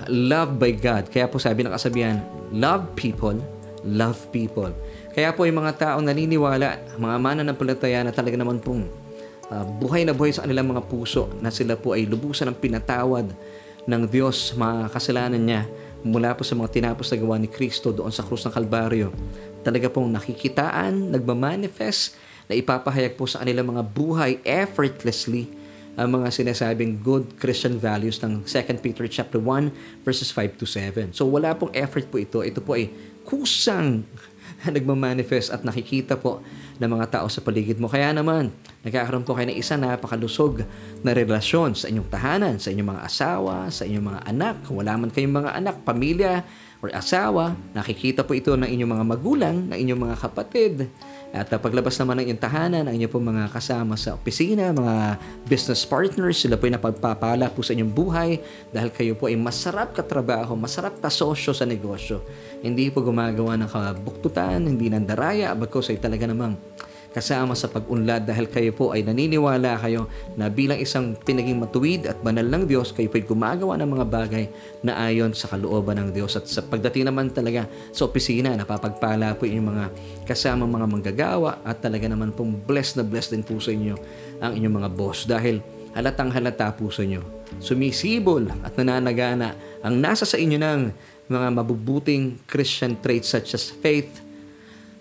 loved 0.06 0.62
by 0.62 0.72
God. 0.78 1.10
Kaya 1.10 1.26
po 1.26 1.42
sabi 1.42 1.66
ng 1.66 1.74
kasabihan, 1.74 2.22
love 2.54 2.86
people, 2.94 3.42
love 3.82 4.22
people. 4.30 4.70
Kaya 5.18 5.34
po 5.34 5.50
yung 5.50 5.66
mga 5.66 5.82
taong 5.82 6.06
naniniwala, 6.06 6.78
mga 7.02 7.16
mananampalataya 7.18 8.06
na 8.06 8.14
talaga 8.14 8.38
naman 8.38 8.62
pong 8.62 8.86
uh, 9.52 9.66
buhay 9.82 10.06
na 10.06 10.14
buhay 10.14 10.34
sa 10.34 10.46
kanilang 10.46 10.72
mga 10.72 10.86
puso 10.86 11.30
na 11.42 11.50
sila 11.54 11.78
po 11.78 11.94
ay 11.94 12.06
lubusan 12.10 12.50
ng 12.50 12.58
pinatawad 12.58 13.30
ng 13.86 14.02
Diyos 14.10 14.58
mga 14.58 14.90
kasalanan 14.90 15.42
niya 15.42 15.64
mula 16.06 16.38
po 16.38 16.46
sa 16.46 16.54
mga 16.54 16.70
tinapos 16.70 17.10
na 17.10 17.18
gawa 17.18 17.36
ni 17.42 17.50
Kristo 17.50 17.90
doon 17.90 18.14
sa 18.14 18.22
krus 18.22 18.46
ng 18.46 18.54
Kalbaryo. 18.54 19.10
Talaga 19.66 19.90
pong 19.90 20.14
nakikitaan, 20.14 21.10
nagmamanifest, 21.10 22.14
na 22.46 22.54
ipapahayag 22.54 23.18
po 23.18 23.26
sa 23.26 23.42
kanilang 23.42 23.74
mga 23.74 23.84
buhay 23.90 24.38
effortlessly 24.46 25.50
ang 25.96 26.12
mga 26.22 26.28
sinasabing 26.28 27.00
good 27.00 27.40
Christian 27.40 27.80
values 27.80 28.20
ng 28.20 28.44
2 28.44 28.84
Peter 28.84 29.08
chapter 29.08 29.40
1 29.40 30.06
verses 30.06 30.30
5 30.30 30.60
to 30.60 30.68
7. 30.68 31.16
So 31.16 31.26
wala 31.26 31.56
pong 31.56 31.72
effort 31.72 32.06
po 32.12 32.20
ito. 32.20 32.44
Ito 32.44 32.60
po 32.60 32.76
ay 32.76 32.92
kusang 33.24 34.04
nagmamanifest 34.76 35.50
at 35.56 35.64
nakikita 35.64 36.20
po 36.20 36.44
ng 36.76 36.90
mga 36.92 37.20
tao 37.20 37.28
sa 37.32 37.40
paligid 37.40 37.80
mo. 37.80 37.88
Kaya 37.88 38.12
naman, 38.12 38.52
nagkakaroon 38.84 39.24
po 39.24 39.36
kayo 39.36 39.48
ng 39.52 39.60
isa 39.60 39.80
napakalusog 39.80 40.64
na 41.02 41.12
relasyon 41.16 41.74
sa 41.76 41.88
inyong 41.88 42.10
tahanan, 42.12 42.56
sa 42.60 42.72
inyong 42.72 42.90
mga 42.96 43.04
asawa, 43.04 43.56
sa 43.72 43.84
inyong 43.88 44.06
mga 44.16 44.22
anak. 44.28 44.58
Wala 44.68 44.94
man 45.00 45.10
kayong 45.12 45.36
mga 45.46 45.52
anak, 45.56 45.76
pamilya, 45.88 46.44
or 46.84 46.92
asawa, 46.94 47.58
nakikita 47.74 48.22
po 48.22 48.38
ito 48.38 48.54
ng 48.54 48.68
inyong 48.68 48.92
mga 48.94 49.06
magulang, 49.08 49.58
ng 49.72 49.78
inyong 49.78 50.02
mga 50.06 50.18
kapatid, 50.22 50.86
at 51.36 51.52
paglabas 51.60 52.00
naman 52.00 52.24
ng 52.24 52.32
iyong 52.32 52.40
tahanan, 52.40 52.88
ang 52.88 52.96
inyong 52.96 53.12
po 53.12 53.20
mga 53.20 53.52
kasama 53.52 54.00
sa 54.00 54.16
opisina, 54.16 54.72
mga 54.72 55.20
business 55.44 55.84
partners, 55.84 56.40
sila 56.40 56.56
po 56.56 56.64
ay 56.64 56.80
napagpapala 56.80 57.52
po 57.52 57.60
sa 57.60 57.76
inyong 57.76 57.92
buhay 57.92 58.40
dahil 58.72 58.88
kayo 58.96 59.20
po 59.20 59.28
ay 59.28 59.36
masarap 59.36 59.92
katrabaho, 59.92 60.56
masarap 60.56 60.96
kasosyo 61.04 61.52
sa 61.52 61.68
negosyo. 61.68 62.24
Hindi 62.64 62.88
po 62.88 63.04
gumagawa 63.04 63.60
ng 63.60 63.68
kabuktutan, 63.68 64.64
hindi 64.64 64.88
nandaraya, 64.88 65.52
bagkos 65.52 65.92
ay 65.92 66.00
talaga 66.00 66.24
namang 66.24 66.56
kasama 67.16 67.56
sa 67.56 67.72
pag-unlad 67.72 68.28
dahil 68.28 68.52
kayo 68.52 68.76
po 68.76 68.92
ay 68.92 69.08
naniniwala 69.08 69.80
kayo 69.80 70.12
na 70.36 70.52
bilang 70.52 70.76
isang 70.76 71.16
pinaging 71.16 71.64
matuwid 71.64 72.12
at 72.12 72.20
banal 72.20 72.44
ng 72.44 72.68
Diyos, 72.68 72.92
kayo 72.92 73.08
po 73.08 73.16
ay 73.16 73.24
gumagawa 73.24 73.80
ng 73.80 73.88
mga 73.96 74.06
bagay 74.12 74.44
na 74.84 75.00
ayon 75.00 75.32
sa 75.32 75.48
kalooban 75.48 75.96
ng 75.96 76.10
Diyos. 76.12 76.36
At 76.36 76.52
sa 76.52 76.60
pagdating 76.60 77.08
naman 77.08 77.32
talaga 77.32 77.72
sa 77.96 78.04
opisina, 78.04 78.52
napapagpala 78.52 79.32
po 79.40 79.48
yung 79.48 79.72
mga 79.72 79.96
kasama 80.28 80.68
mga 80.68 80.92
manggagawa 80.92 81.64
at 81.64 81.80
talaga 81.80 82.12
naman 82.12 82.36
pong 82.36 82.60
blessed 82.68 83.00
na 83.00 83.08
blessed 83.08 83.40
din 83.40 83.48
po 83.48 83.64
sa 83.64 83.72
inyo 83.72 83.96
ang 84.44 84.52
inyong 84.52 84.76
mga 84.84 84.90
boss 84.92 85.24
dahil 85.24 85.64
halatang 85.96 86.36
halata 86.36 86.76
po 86.76 86.92
sa 86.92 87.08
inyo. 87.08 87.24
Sumisibol 87.64 88.52
at 88.60 88.76
nananagana 88.76 89.56
ang 89.80 89.96
nasa 89.96 90.28
sa 90.28 90.36
inyo 90.36 90.60
ng 90.60 90.82
mga 91.32 91.48
mabubuting 91.64 92.44
Christian 92.44 93.00
traits 93.00 93.32
such 93.32 93.56
as 93.56 93.72
faith, 93.72 94.25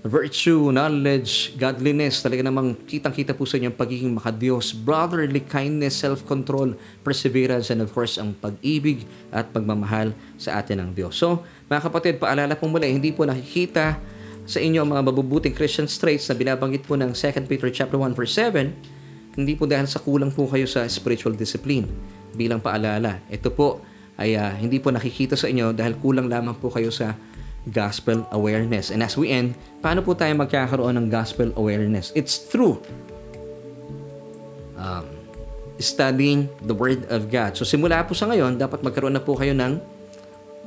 virtue, 0.04 0.68
knowledge, 0.68 1.56
godliness, 1.56 2.20
talaga 2.20 2.44
namang 2.44 2.76
kitang-kita 2.84 3.32
po 3.32 3.48
sa 3.48 3.56
inyo 3.56 3.72
ang 3.72 3.78
pagiging 3.80 4.12
makadiyos, 4.12 4.76
brotherly 4.76 5.40
kindness, 5.40 5.96
self-control, 5.96 6.76
perseverance, 7.00 7.72
and 7.72 7.80
of 7.80 7.88
course, 7.88 8.20
ang 8.20 8.36
pag-ibig 8.36 9.08
at 9.32 9.48
pagmamahal 9.48 10.12
sa 10.36 10.60
atin 10.60 10.84
ng 10.84 10.90
Diyos. 10.92 11.16
So, 11.16 11.40
mga 11.72 11.88
kapatid, 11.88 12.14
paalala 12.20 12.52
po 12.52 12.68
muli, 12.68 12.92
hindi 12.92 13.16
po 13.16 13.24
nakikita 13.24 13.96
sa 14.44 14.60
inyo 14.60 14.84
ang 14.84 14.92
mga 14.92 15.08
mabubuting 15.08 15.56
Christian 15.56 15.88
traits 15.88 16.28
na 16.28 16.36
binabanggit 16.36 16.84
po 16.84 17.00
ng 17.00 17.16
2 17.16 17.48
Peter 17.48 17.72
chapter 17.72 17.96
1 17.96 18.12
verse 18.12 18.36
7 18.36 18.94
hindi 19.34 19.58
po 19.58 19.66
dahil 19.66 19.90
sa 19.90 19.98
kulang 19.98 20.30
po 20.30 20.46
kayo 20.46 20.64
sa 20.70 20.86
spiritual 20.86 21.34
discipline. 21.34 21.90
Bilang 22.34 22.62
paalala, 22.62 23.18
ito 23.26 23.50
po 23.50 23.82
ay 24.14 24.38
uh, 24.38 24.54
hindi 24.54 24.78
po 24.78 24.94
nakikita 24.94 25.34
sa 25.34 25.50
inyo 25.50 25.74
dahil 25.74 25.98
kulang 25.98 26.30
lamang 26.30 26.54
po 26.54 26.70
kayo 26.70 26.94
sa 26.94 27.18
gospel 27.72 28.28
awareness. 28.34 28.92
And 28.92 29.00
as 29.00 29.16
we 29.16 29.32
end, 29.32 29.56
paano 29.80 30.04
po 30.04 30.12
tayo 30.12 30.36
magkakaroon 30.36 31.00
ng 31.00 31.06
gospel 31.08 31.52
awareness? 31.56 32.12
It's 32.12 32.36
through 32.36 32.84
um, 34.76 35.06
studying 35.80 36.52
the 36.68 36.76
Word 36.76 37.08
of 37.08 37.32
God. 37.32 37.56
So 37.56 37.64
simula 37.64 38.04
po 38.04 38.12
sa 38.12 38.28
ngayon, 38.28 38.60
dapat 38.60 38.84
magkaroon 38.84 39.16
na 39.16 39.22
po 39.22 39.38
kayo 39.38 39.56
ng 39.56 39.80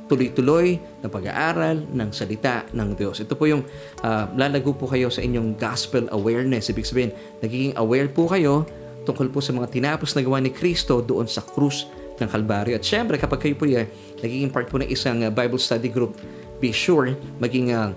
tuloy-tuloy 0.08 0.80
na 1.04 1.08
pag-aaral 1.12 1.84
ng 1.84 2.10
salita 2.16 2.64
ng 2.72 2.96
Diyos. 2.96 3.20
Ito 3.20 3.36
po 3.36 3.44
yung 3.44 3.62
uh, 4.00 4.24
lalago 4.34 4.72
po 4.72 4.88
kayo 4.88 5.12
sa 5.12 5.20
inyong 5.20 5.60
gospel 5.60 6.08
awareness. 6.10 6.72
Ibig 6.72 6.88
sabihin, 6.88 7.12
nagiging 7.44 7.76
aware 7.76 8.08
po 8.08 8.24
kayo 8.24 8.64
tungkol 9.04 9.28
po 9.28 9.44
sa 9.44 9.52
mga 9.52 9.68
tinapos 9.68 10.16
na 10.16 10.24
gawa 10.24 10.40
ni 10.40 10.48
Kristo 10.48 11.04
doon 11.04 11.28
sa 11.28 11.44
krus 11.44 11.88
ng 12.18 12.28
Kalbaryo. 12.28 12.80
At 12.80 12.84
syempre, 12.84 13.20
kapag 13.20 13.44
kayo 13.44 13.54
po 13.54 13.68
ay 13.68 13.86
nagiging 14.24 14.50
part 14.50 14.66
po 14.66 14.80
ng 14.80 14.88
isang 14.88 15.22
uh, 15.22 15.30
Bible 15.30 15.60
study 15.60 15.92
group, 15.92 16.16
be 16.58 16.74
sure 16.74 17.14
maging 17.38 17.72
uh, 17.72 17.94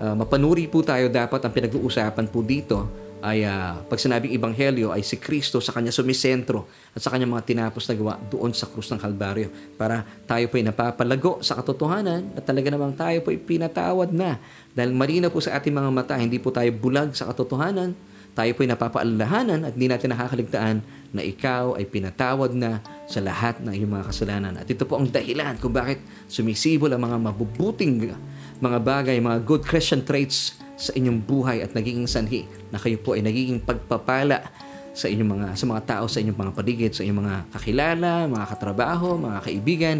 uh, 0.00 0.14
mapanuri 0.16 0.68
po 0.68 0.84
tayo 0.84 1.08
dapat 1.08 1.40
ang 1.42 1.52
pinag-uusapan 1.52 2.26
po 2.28 2.44
dito 2.44 3.02
ay 3.22 3.46
uh, 3.46 3.78
pag 3.86 4.02
sinabing 4.02 4.34
ebanghelyo 4.34 4.90
ay 4.90 5.06
si 5.06 5.14
Kristo 5.14 5.62
sa 5.62 5.70
kanya 5.70 5.94
sumisentro 5.94 6.66
at 6.90 6.98
sa 6.98 7.14
kanya 7.14 7.30
mga 7.30 7.46
tinapos 7.46 7.86
na 7.86 7.94
gawa 7.94 8.14
doon 8.26 8.50
sa 8.50 8.66
krus 8.66 8.90
ng 8.90 8.98
Kalbaryo. 8.98 9.46
Para 9.78 10.02
tayo 10.26 10.50
po 10.50 10.58
ay 10.58 10.66
napapalago 10.66 11.38
sa 11.38 11.54
katotohanan 11.54 12.34
at 12.34 12.42
talaga 12.42 12.74
namang 12.74 12.98
tayo 12.98 13.22
po 13.22 13.30
ay 13.30 13.38
pinatawad 13.38 14.10
na. 14.10 14.42
Dahil 14.74 14.90
marina 14.90 15.30
po 15.30 15.38
sa 15.38 15.54
ating 15.54 15.70
mga 15.70 15.90
mata 15.94 16.18
hindi 16.18 16.42
po 16.42 16.50
tayo 16.50 16.74
bulag 16.74 17.14
sa 17.14 17.30
katotohanan 17.30 17.94
tayo 18.32 18.50
po 18.56 18.64
ay 18.64 18.72
napapaalalahanan 18.72 19.68
at 19.68 19.76
hindi 19.76 19.92
natin 19.92 20.16
nakakaligtaan 20.16 20.76
na 21.12 21.20
ikaw 21.20 21.76
ay 21.76 21.84
pinatawad 21.84 22.56
na 22.56 22.80
sa 23.04 23.20
lahat 23.20 23.60
ng 23.60 23.72
iyong 23.76 23.92
mga 23.92 24.08
kasalanan. 24.08 24.52
At 24.56 24.64
ito 24.64 24.88
po 24.88 24.96
ang 24.96 25.04
dahilan 25.04 25.60
kung 25.60 25.76
bakit 25.76 26.00
sumisibol 26.32 26.88
ang 26.88 27.04
mga 27.04 27.16
mabubuting 27.28 28.16
mga 28.62 28.78
bagay, 28.80 29.20
mga 29.20 29.44
good 29.44 29.68
Christian 29.68 30.00
traits 30.00 30.56
sa 30.80 30.96
inyong 30.96 31.20
buhay 31.20 31.60
at 31.60 31.76
nagiging 31.76 32.08
sanhi 32.08 32.48
na 32.72 32.80
kayo 32.80 32.96
po 32.96 33.12
ay 33.12 33.20
nagiging 33.20 33.60
pagpapala 33.60 34.48
sa 34.92 35.08
inyong 35.08 35.30
mga 35.36 35.46
sa 35.56 35.64
mga 35.68 35.82
tao 35.84 36.04
sa 36.08 36.20
inyong 36.20 36.38
mga 36.40 36.52
paligid, 36.56 36.92
sa 36.96 37.02
inyong 37.04 37.20
mga 37.20 37.36
kakilala, 37.52 38.12
mga 38.28 38.46
katrabaho, 38.48 39.20
mga 39.20 39.38
kaibigan 39.44 39.98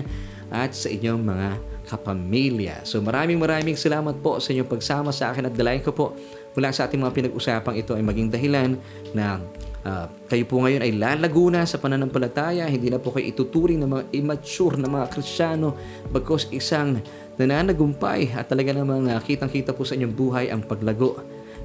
at 0.48 0.72
sa 0.72 0.88
inyong 0.88 1.20
mga 1.20 1.48
kapamilya. 1.92 2.88
So 2.88 3.04
maraming 3.04 3.36
maraming 3.36 3.76
salamat 3.76 4.24
po 4.24 4.40
sa 4.40 4.56
inyong 4.56 4.70
pagsama 4.72 5.12
sa 5.12 5.28
akin 5.28 5.52
at 5.52 5.54
dalayan 5.54 5.84
ko 5.84 5.92
po 5.92 6.16
mula 6.56 6.72
sa 6.72 6.88
ating 6.88 7.00
mga 7.00 7.12
pinag-usapang 7.12 7.76
ito 7.76 7.92
ay 7.92 8.00
maging 8.00 8.32
dahilan 8.32 8.80
na 9.12 9.44
uh, 9.84 10.08
kayo 10.32 10.44
po 10.48 10.64
ngayon 10.64 10.80
ay 10.80 10.92
lalago 10.96 11.52
na 11.52 11.68
sa 11.68 11.76
pananampalataya, 11.76 12.64
hindi 12.64 12.88
na 12.88 12.96
po 12.96 13.12
kayo 13.12 13.28
ituturing 13.28 13.80
ng 13.84 13.90
mga 13.92 14.04
immature 14.16 14.80
na 14.80 14.88
mga 14.88 15.06
Kristiyano 15.12 15.76
bagkos 16.08 16.48
isang 16.48 16.96
nananagumpay 17.36 18.32
at 18.32 18.48
talaga 18.48 18.72
namang 18.72 19.12
uh, 19.12 19.20
kitang-kita 19.20 19.76
po 19.76 19.84
sa 19.84 19.92
inyong 19.96 20.14
buhay 20.16 20.48
ang 20.48 20.64
paglago 20.64 21.20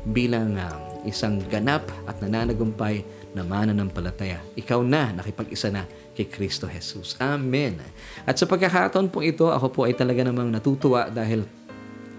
bilang 0.07 0.55
uh, 0.59 0.75
isang 1.07 1.39
ganap 1.47 1.87
at 2.03 2.19
nananagumpay 2.19 3.03
na 3.31 3.43
mananampalataya. 3.43 4.43
Ikaw 4.55 4.79
na 4.83 5.13
nakipag-isa 5.15 5.71
na 5.71 5.87
kay 6.17 6.25
Kristo 6.25 6.65
Jesus. 6.65 7.13
Amen. 7.21 7.77
At 8.25 8.41
sa 8.41 8.49
pagkakataon 8.49 9.13
po 9.13 9.21
ito, 9.21 9.53
ako 9.53 9.67
po 9.69 9.79
ay 9.85 9.93
talaga 9.93 10.25
namang 10.25 10.49
natutuwa 10.49 11.13
dahil 11.13 11.45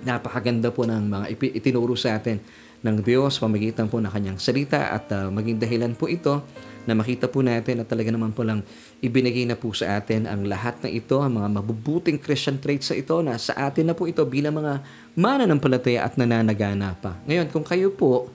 napakaganda 0.06 0.70
po 0.70 0.86
ng 0.86 1.10
mga 1.10 1.26
itinuro 1.58 1.98
sa 1.98 2.14
atin 2.14 2.38
ng 2.78 3.02
Diyos 3.02 3.42
pamagitan 3.42 3.90
po 3.90 3.98
ng 3.98 4.06
kanyang 4.06 4.38
salita 4.38 4.94
at 4.94 5.10
uh, 5.10 5.26
maging 5.34 5.58
dahilan 5.58 5.98
po 5.98 6.06
ito 6.06 6.46
na 6.86 6.94
makita 6.94 7.26
po 7.26 7.42
natin 7.42 7.82
at 7.82 7.90
talaga 7.90 8.14
naman 8.14 8.30
po 8.30 8.46
lang 8.46 8.62
ibinigay 9.02 9.44
na 9.50 9.58
po 9.58 9.74
sa 9.74 9.98
atin 9.98 10.30
ang 10.30 10.46
lahat 10.46 10.78
na 10.86 10.88
ito, 10.88 11.18
ang 11.18 11.42
mga 11.42 11.58
mabubuting 11.58 12.22
Christian 12.22 12.62
traits 12.62 12.88
sa 12.88 12.94
ito 12.94 13.18
na 13.18 13.34
sa 13.34 13.66
atin 13.66 13.90
na 13.90 13.94
po 13.98 14.06
ito 14.06 14.22
bilang 14.22 14.62
mga 14.62 14.80
mananampalataya 15.18 16.06
at 16.06 16.14
nananagana 16.14 16.94
pa. 16.96 17.18
Ngayon, 17.26 17.50
kung 17.50 17.66
kayo 17.66 17.90
po 17.90 18.30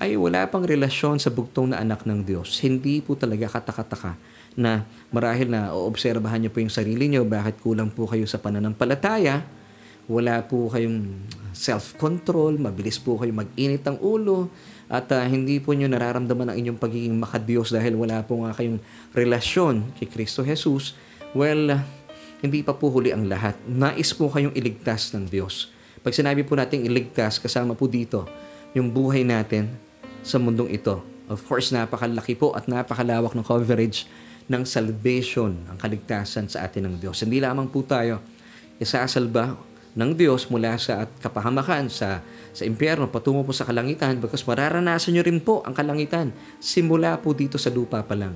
ay 0.00 0.16
wala 0.16 0.48
pang 0.48 0.64
relasyon 0.64 1.20
sa 1.20 1.28
bugtong 1.28 1.74
na 1.74 1.82
anak 1.82 2.06
ng 2.08 2.24
Diyos, 2.24 2.62
hindi 2.62 3.04
po 3.04 3.18
talaga 3.18 3.58
katakataka 3.58 4.16
na 4.58 4.86
marahil 5.14 5.50
na 5.50 5.70
oobserbahan 5.74 6.42
niyo 6.42 6.50
po 6.50 6.62
yung 6.62 6.72
sarili 6.72 7.06
niyo, 7.06 7.26
bakit 7.26 7.58
kulang 7.62 7.90
po 7.90 8.06
kayo 8.06 8.26
sa 8.26 8.42
pananampalataya, 8.42 9.46
wala 10.10 10.42
po 10.42 10.66
kayong 10.66 11.22
self-control, 11.54 12.58
mabilis 12.58 12.98
po 12.98 13.14
kayo 13.18 13.30
mag-init 13.30 13.86
ang 13.86 13.98
ulo, 14.02 14.50
at 14.90 15.06
uh, 15.14 15.22
hindi 15.22 15.62
po 15.62 15.70
nyo 15.70 15.86
nararamdaman 15.86 16.50
ang 16.50 16.56
inyong 16.58 16.78
pagiging 16.82 17.14
makadiyos 17.14 17.70
dahil 17.70 17.94
wala 17.94 18.26
po 18.26 18.42
nga 18.42 18.50
kayong 18.50 18.82
relasyon 19.14 19.94
kay 19.94 20.10
Kristo 20.10 20.42
Jesus, 20.42 20.98
well, 21.30 21.78
uh, 21.78 21.82
hindi 22.42 22.66
pa 22.66 22.74
po 22.74 22.90
huli 22.90 23.14
ang 23.14 23.30
lahat. 23.30 23.54
Nais 23.70 24.10
po 24.16 24.26
kayong 24.32 24.56
iligtas 24.56 25.14
ng 25.14 25.30
Diyos. 25.30 25.70
Pag 26.00 26.16
sinabi 26.16 26.42
po 26.42 26.58
natin 26.58 26.82
iligtas, 26.82 27.38
kasama 27.38 27.76
po 27.78 27.86
dito 27.86 28.26
yung 28.74 28.90
buhay 28.90 29.22
natin 29.22 29.70
sa 30.24 30.40
mundong 30.40 30.72
ito. 30.72 31.04
Of 31.30 31.46
course, 31.46 31.70
napakalaki 31.70 32.34
po 32.34 32.56
at 32.56 32.66
napakalawak 32.66 33.36
ng 33.36 33.46
coverage 33.46 34.10
ng 34.50 34.66
salvation, 34.66 35.54
ang 35.70 35.78
kaligtasan 35.78 36.50
sa 36.50 36.66
atin 36.66 36.90
ng 36.90 36.94
Diyos. 36.98 37.22
Hindi 37.22 37.38
lamang 37.38 37.70
po 37.70 37.86
tayo 37.86 38.18
isasalba 38.82 39.54
ng 39.94 40.10
Diyos 40.18 40.50
mula 40.50 40.74
sa 40.74 41.06
at 41.06 41.10
kapahamakan 41.22 41.86
sa 41.86 42.18
sa 42.50 42.62
impyerno 42.66 43.06
patungo 43.06 43.46
po 43.46 43.54
sa 43.54 43.62
kalangitan 43.62 44.18
because 44.18 44.42
mararanasan 44.42 45.14
nyo 45.14 45.22
rin 45.22 45.38
po 45.38 45.62
ang 45.62 45.74
kalangitan 45.74 46.34
simula 46.58 47.14
po 47.22 47.30
dito 47.30 47.62
sa 47.62 47.70
lupa 47.70 48.02
pa 48.02 48.18
lang. 48.18 48.34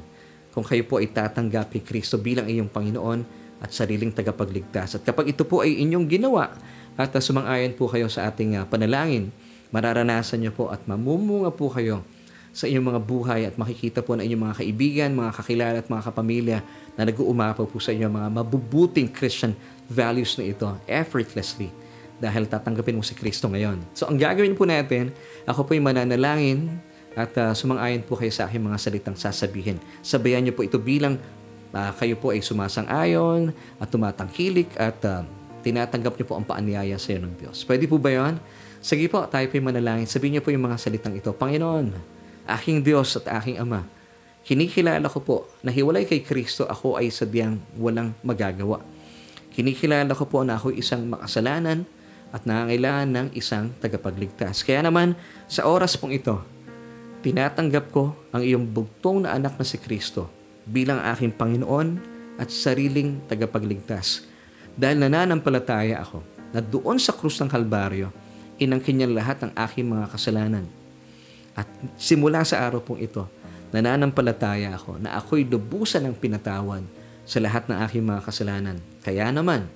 Kung 0.54 0.62
kayo 0.62 0.86
po 0.86 1.02
ay 1.02 1.10
tatanggap 1.10 1.74
kay 1.74 1.82
Kristo 1.82 2.14
bilang 2.22 2.46
iyong 2.46 2.70
Panginoon 2.70 3.26
at 3.58 3.74
sariling 3.74 4.14
tagapagligtas. 4.14 4.98
At 4.98 5.02
kapag 5.02 5.34
ito 5.34 5.42
po 5.42 5.66
ay 5.66 5.82
inyong 5.82 6.06
ginawa 6.06 6.54
at 6.94 7.10
sumang-ayon 7.10 7.74
po 7.74 7.90
kayo 7.90 8.06
sa 8.06 8.30
ating 8.30 8.54
uh, 8.54 8.62
panalangin, 8.70 9.34
mararanasan 9.74 10.46
nyo 10.46 10.54
po 10.54 10.70
at 10.70 10.86
mamumunga 10.86 11.50
po 11.50 11.74
kayo 11.74 12.06
sa 12.54 12.70
inyong 12.70 12.86
mga 12.94 13.00
buhay 13.02 13.40
at 13.50 13.58
makikita 13.58 13.98
po 13.98 14.14
ng 14.14 14.22
inyong 14.22 14.42
mga 14.46 14.56
kaibigan, 14.62 15.10
mga 15.10 15.32
kakilala 15.34 15.76
at 15.82 15.90
mga 15.90 16.02
kapamilya 16.06 16.58
na 16.94 17.02
nag-uumapaw 17.10 17.66
po 17.66 17.82
sa 17.82 17.90
inyong 17.90 18.14
mga 18.14 18.28
mabubuting 18.30 19.10
Christian 19.10 19.58
values 19.90 20.38
na 20.38 20.46
ito 20.46 20.70
effortlessly 20.86 21.74
dahil 22.22 22.46
tatanggapin 22.46 22.94
mo 22.94 23.02
si 23.02 23.18
Kristo 23.18 23.50
ngayon. 23.50 23.82
So 23.90 24.06
ang 24.06 24.22
gagawin 24.22 24.54
po 24.54 24.70
natin, 24.70 25.10
ako 25.50 25.66
po 25.66 25.70
ay 25.74 25.82
mananalangin 25.82 26.70
at 27.18 27.34
uh, 27.34 27.50
sumang-ayon 27.50 28.06
po 28.06 28.14
kayo 28.14 28.30
sa 28.30 28.46
aking 28.46 28.62
mga 28.62 28.78
salitang 28.78 29.18
sasabihin. 29.18 29.82
Sabayan 29.98 30.46
niyo 30.46 30.54
po 30.54 30.62
ito 30.62 30.78
bilang 30.78 31.18
uh, 31.74 31.90
kayo 31.98 32.14
po 32.14 32.30
ay 32.30 32.38
sumasang-ayon 32.38 33.50
at 33.82 33.90
tumatangkilik 33.90 34.70
at 34.78 34.98
uh, 35.02 35.26
tinatanggap 35.66 36.14
niyo 36.14 36.26
po 36.30 36.38
ang 36.38 36.46
paanyaya 36.46 36.94
sa 37.02 37.18
iyo 37.18 37.26
ng 37.26 37.34
Diyos. 37.34 37.66
Pwede 37.66 37.90
po 37.90 37.98
ba 37.98 38.14
yon? 38.14 38.38
Sige 38.78 39.10
po, 39.10 39.26
tayo 39.26 39.48
po 39.50 39.58
ay 39.58 39.64
manalangin. 39.64 40.06
Sabihin 40.06 40.38
niyo 40.38 40.42
po 40.44 40.54
yung 40.54 40.70
mga 40.70 40.76
salitang 40.76 41.16
ito. 41.16 41.32
Panginoon, 41.34 42.13
aking 42.44 42.84
Diyos 42.84 43.16
at 43.20 43.28
aking 43.40 43.60
Ama, 43.60 43.84
kinikilala 44.44 45.08
ko 45.08 45.20
po 45.20 45.36
na 45.64 45.72
hiwalay 45.72 46.04
kay 46.04 46.20
Kristo 46.20 46.68
ako 46.68 47.00
ay 47.00 47.08
sadyang 47.08 47.56
walang 47.80 48.12
magagawa. 48.20 48.84
Kinikilala 49.54 50.12
ko 50.12 50.26
po 50.28 50.42
na 50.42 50.58
ako 50.58 50.74
isang 50.74 51.06
makasalanan 51.08 51.86
at 52.34 52.42
nangangailangan 52.42 53.08
ng 53.08 53.28
isang 53.38 53.70
tagapagligtas. 53.78 54.66
Kaya 54.66 54.82
naman, 54.82 55.14
sa 55.46 55.70
oras 55.70 55.94
pong 55.94 56.18
ito, 56.18 56.42
tinatanggap 57.22 57.94
ko 57.94 58.10
ang 58.34 58.42
iyong 58.42 58.66
bugtong 58.66 59.22
na 59.22 59.38
anak 59.38 59.54
na 59.54 59.64
si 59.64 59.78
Kristo 59.78 60.26
bilang 60.66 60.98
aking 60.98 61.30
Panginoon 61.30 62.02
at 62.36 62.50
sariling 62.50 63.22
tagapagligtas. 63.30 64.26
Dahil 64.74 64.98
nananampalataya 65.06 66.02
ako 66.02 66.26
na 66.50 66.58
doon 66.58 66.98
sa 66.98 67.14
krus 67.14 67.38
ng 67.38 67.46
Kalbaryo, 67.46 68.10
inangkin 68.58 68.98
niya 68.98 69.08
lahat 69.10 69.46
ng 69.46 69.52
aking 69.54 69.86
mga 69.86 70.06
kasalanan. 70.10 70.66
At 71.54 71.70
simula 71.94 72.42
sa 72.42 72.66
araw 72.66 72.82
pong 72.82 73.02
ito, 73.02 73.26
nananampalataya 73.70 74.74
ako 74.74 74.98
na 74.98 75.18
ako'y 75.18 75.46
lubusan 75.46 76.06
ng 76.06 76.14
pinatawad 76.18 76.82
sa 77.24 77.38
lahat 77.40 77.66
ng 77.70 77.78
aking 77.88 78.04
mga 78.04 78.20
kasalanan. 78.22 78.76
Kaya 79.00 79.30
naman, 79.30 79.66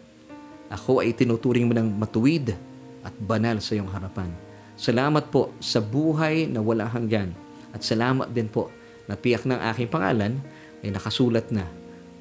ako 0.68 1.00
ay 1.00 1.16
tinuturing 1.16 1.64
mo 1.64 1.74
ng 1.74 1.96
matuwid 1.96 2.52
at 3.02 3.14
banal 3.16 3.56
sa 3.62 3.78
iyong 3.78 3.88
harapan. 3.88 4.28
Salamat 4.78 5.32
po 5.32 5.50
sa 5.58 5.82
buhay 5.82 6.46
na 6.46 6.62
walang 6.62 6.92
hanggan 6.92 7.34
at 7.72 7.82
salamat 7.82 8.30
din 8.30 8.46
po 8.46 8.70
na 9.08 9.16
tiyak 9.16 9.48
ng 9.48 9.58
aking 9.74 9.88
pangalan 9.88 10.38
ay 10.84 10.92
nakasulat 10.92 11.48
na 11.50 11.66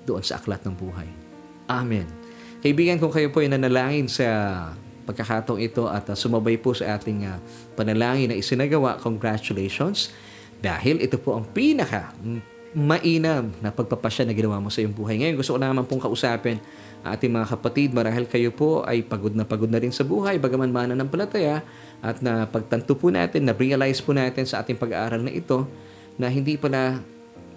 doon 0.07 0.23
sa 0.23 0.39
aklat 0.39 0.63
ng 0.63 0.73
buhay. 0.73 1.05
Amen. 1.67 2.07
Kaibigan, 2.63 2.97
kung 2.97 3.13
kayo 3.13 3.29
po 3.29 3.43
ay 3.43 3.51
nanalangin 3.51 4.09
sa 4.09 4.25
pagkakataong 5.05 5.61
ito 5.61 5.85
at 5.87 6.07
uh, 6.09 6.15
sumabay 6.15 6.57
po 6.57 6.73
sa 6.73 6.97
ating 6.97 7.27
uh, 7.27 7.37
panalangin 7.78 8.34
na 8.34 8.36
isinagawa, 8.36 8.97
congratulations. 8.97 10.09
Dahil 10.57 11.05
ito 11.05 11.21
po 11.21 11.38
ang 11.38 11.45
pinaka 11.45 12.17
mainam 12.73 13.53
na 13.61 13.69
pagpapasya 13.69 14.25
na 14.25 14.34
ginawa 14.34 14.57
mo 14.57 14.73
sa 14.73 14.82
iyong 14.82 14.93
buhay. 14.93 15.21
Ngayon, 15.21 15.36
gusto 15.38 15.53
ko 15.55 15.59
naman 15.61 15.86
pong 15.86 16.01
kausapin 16.01 16.57
ating 17.05 17.32
mga 17.32 17.47
kapatid, 17.55 17.89
marahil 17.95 18.28
kayo 18.28 18.51
po 18.51 18.84
ay 18.84 19.05
pagod 19.05 19.32
na 19.32 19.47
pagod 19.47 19.69
na 19.69 19.80
rin 19.80 19.93
sa 19.93 20.03
buhay, 20.03 20.41
bagaman 20.41 20.73
mana 20.73 20.93
ng 20.97 21.07
palataya, 21.07 21.63
at 22.03 22.19
na 22.19 22.43
pagtanto 22.43 22.97
po 22.99 23.07
natin, 23.07 23.47
na 23.47 23.55
realize 23.55 24.03
po 24.03 24.11
natin 24.11 24.43
sa 24.43 24.59
ating 24.65 24.75
pag-aaral 24.75 25.23
na 25.23 25.32
ito, 25.32 25.63
na 26.19 26.28
hindi 26.28 26.59
pala 26.59 26.99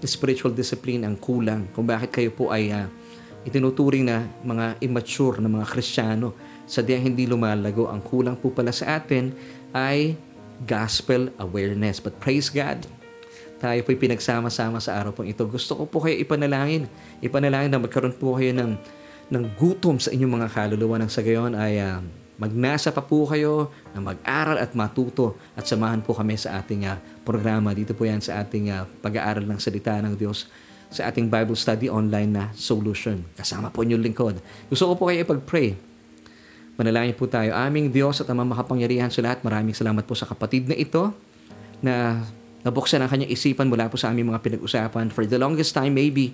spiritual 0.04 0.54
discipline 0.54 1.02
ang 1.02 1.18
kulang. 1.18 1.66
Kung 1.74 1.84
bakit 1.84 2.14
kayo 2.14 2.30
po 2.30 2.48
ay 2.52 2.70
uh, 2.70 2.86
itinuturing 3.44 4.04
na 4.04 4.28
mga 4.44 4.80
immature 4.84 5.40
na 5.40 5.48
mga 5.48 5.66
Kristiyano. 5.68 6.36
Sadyang 6.70 7.10
hindi 7.12 7.24
lumalago. 7.26 7.88
Ang 7.88 8.04
kulang 8.04 8.36
po 8.38 8.52
pala 8.52 8.70
sa 8.70 9.00
atin 9.00 9.32
ay 9.72 10.18
gospel 10.68 11.32
awareness 11.40 12.02
but 12.02 12.16
praise 12.20 12.52
God 12.52 12.84
tayo 13.60 13.84
po'y 13.84 14.00
pinagsama-sama 14.00 14.80
sa 14.80 14.96
araw 14.96 15.12
pong 15.12 15.28
ito. 15.28 15.44
Gusto 15.44 15.76
ko 15.76 15.84
po 15.84 16.00
kayo 16.00 16.16
ipanalangin. 16.16 16.88
Ipanalangin 17.20 17.68
na 17.68 17.76
magkaroon 17.76 18.16
po 18.16 18.40
kayo 18.40 18.56
ng, 18.56 18.72
ng 19.28 19.44
gutom 19.60 20.00
sa 20.00 20.08
inyong 20.08 20.40
mga 20.40 20.48
kaluluwa 20.48 20.96
ng 20.96 21.12
sa 21.12 21.20
gayon 21.20 21.52
ay 21.52 21.76
uh, 21.76 22.00
magnasa 22.40 22.88
pa 22.88 23.04
po 23.04 23.28
kayo 23.28 23.68
na 23.92 24.00
mag-aral 24.00 24.56
at 24.56 24.72
matuto 24.72 25.36
at 25.52 25.68
samahan 25.68 26.00
po 26.00 26.16
kami 26.16 26.40
sa 26.40 26.56
ating 26.56 26.88
uh, 26.88 26.96
programa. 27.20 27.76
Dito 27.76 27.92
po 27.92 28.08
yan 28.08 28.24
sa 28.24 28.40
ating 28.40 28.72
uh, 28.72 28.88
pag-aaral 29.04 29.44
ng 29.44 29.60
salita 29.60 30.00
ng 30.00 30.16
Diyos 30.16 30.48
sa 30.88 31.12
ating 31.12 31.28
Bible 31.28 31.54
study 31.54 31.92
online 31.92 32.32
na 32.32 32.44
solution. 32.56 33.20
Kasama 33.36 33.68
po 33.68 33.84
inyong 33.84 34.02
lingkod. 34.02 34.40
Gusto 34.72 34.88
ko 34.88 34.92
po 34.96 35.02
kayo 35.12 35.20
ipag-pray. 35.20 35.89
Manalangin 36.80 37.12
po 37.12 37.28
tayo. 37.28 37.52
Aming 37.52 37.92
Diyos 37.92 38.24
at 38.24 38.28
Amang 38.32 38.48
makapangyarihan 38.56 39.12
sa 39.12 39.20
lahat, 39.20 39.44
maraming 39.44 39.76
salamat 39.76 40.00
po 40.08 40.16
sa 40.16 40.24
kapatid 40.24 40.64
na 40.64 40.72
ito 40.72 41.12
na 41.84 42.24
nabuksan 42.64 43.04
ang 43.04 43.12
kanyang 43.12 43.28
isipan 43.28 43.68
mula 43.68 43.92
po 43.92 44.00
sa 44.00 44.08
aming 44.08 44.32
mga 44.32 44.40
pinag-usapan. 44.40 45.12
For 45.12 45.28
the 45.28 45.36
longest 45.36 45.76
time, 45.76 45.92
maybe, 45.92 46.32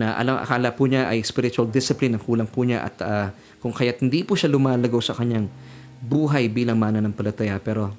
na 0.00 0.16
alam, 0.16 0.40
akala 0.40 0.72
po 0.72 0.88
niya 0.88 1.12
ay 1.12 1.20
spiritual 1.20 1.68
discipline 1.68 2.16
ang 2.16 2.24
kulang 2.24 2.48
po 2.48 2.64
niya 2.64 2.88
at 2.88 2.96
uh, 3.04 3.28
kung 3.60 3.76
kaya't 3.76 4.00
hindi 4.00 4.24
po 4.24 4.32
siya 4.32 4.48
lumalago 4.48 4.96
sa 5.04 5.12
kanyang 5.12 5.52
buhay 6.00 6.48
bilang 6.48 6.80
mananampalataya. 6.80 7.60
Pero 7.60 7.92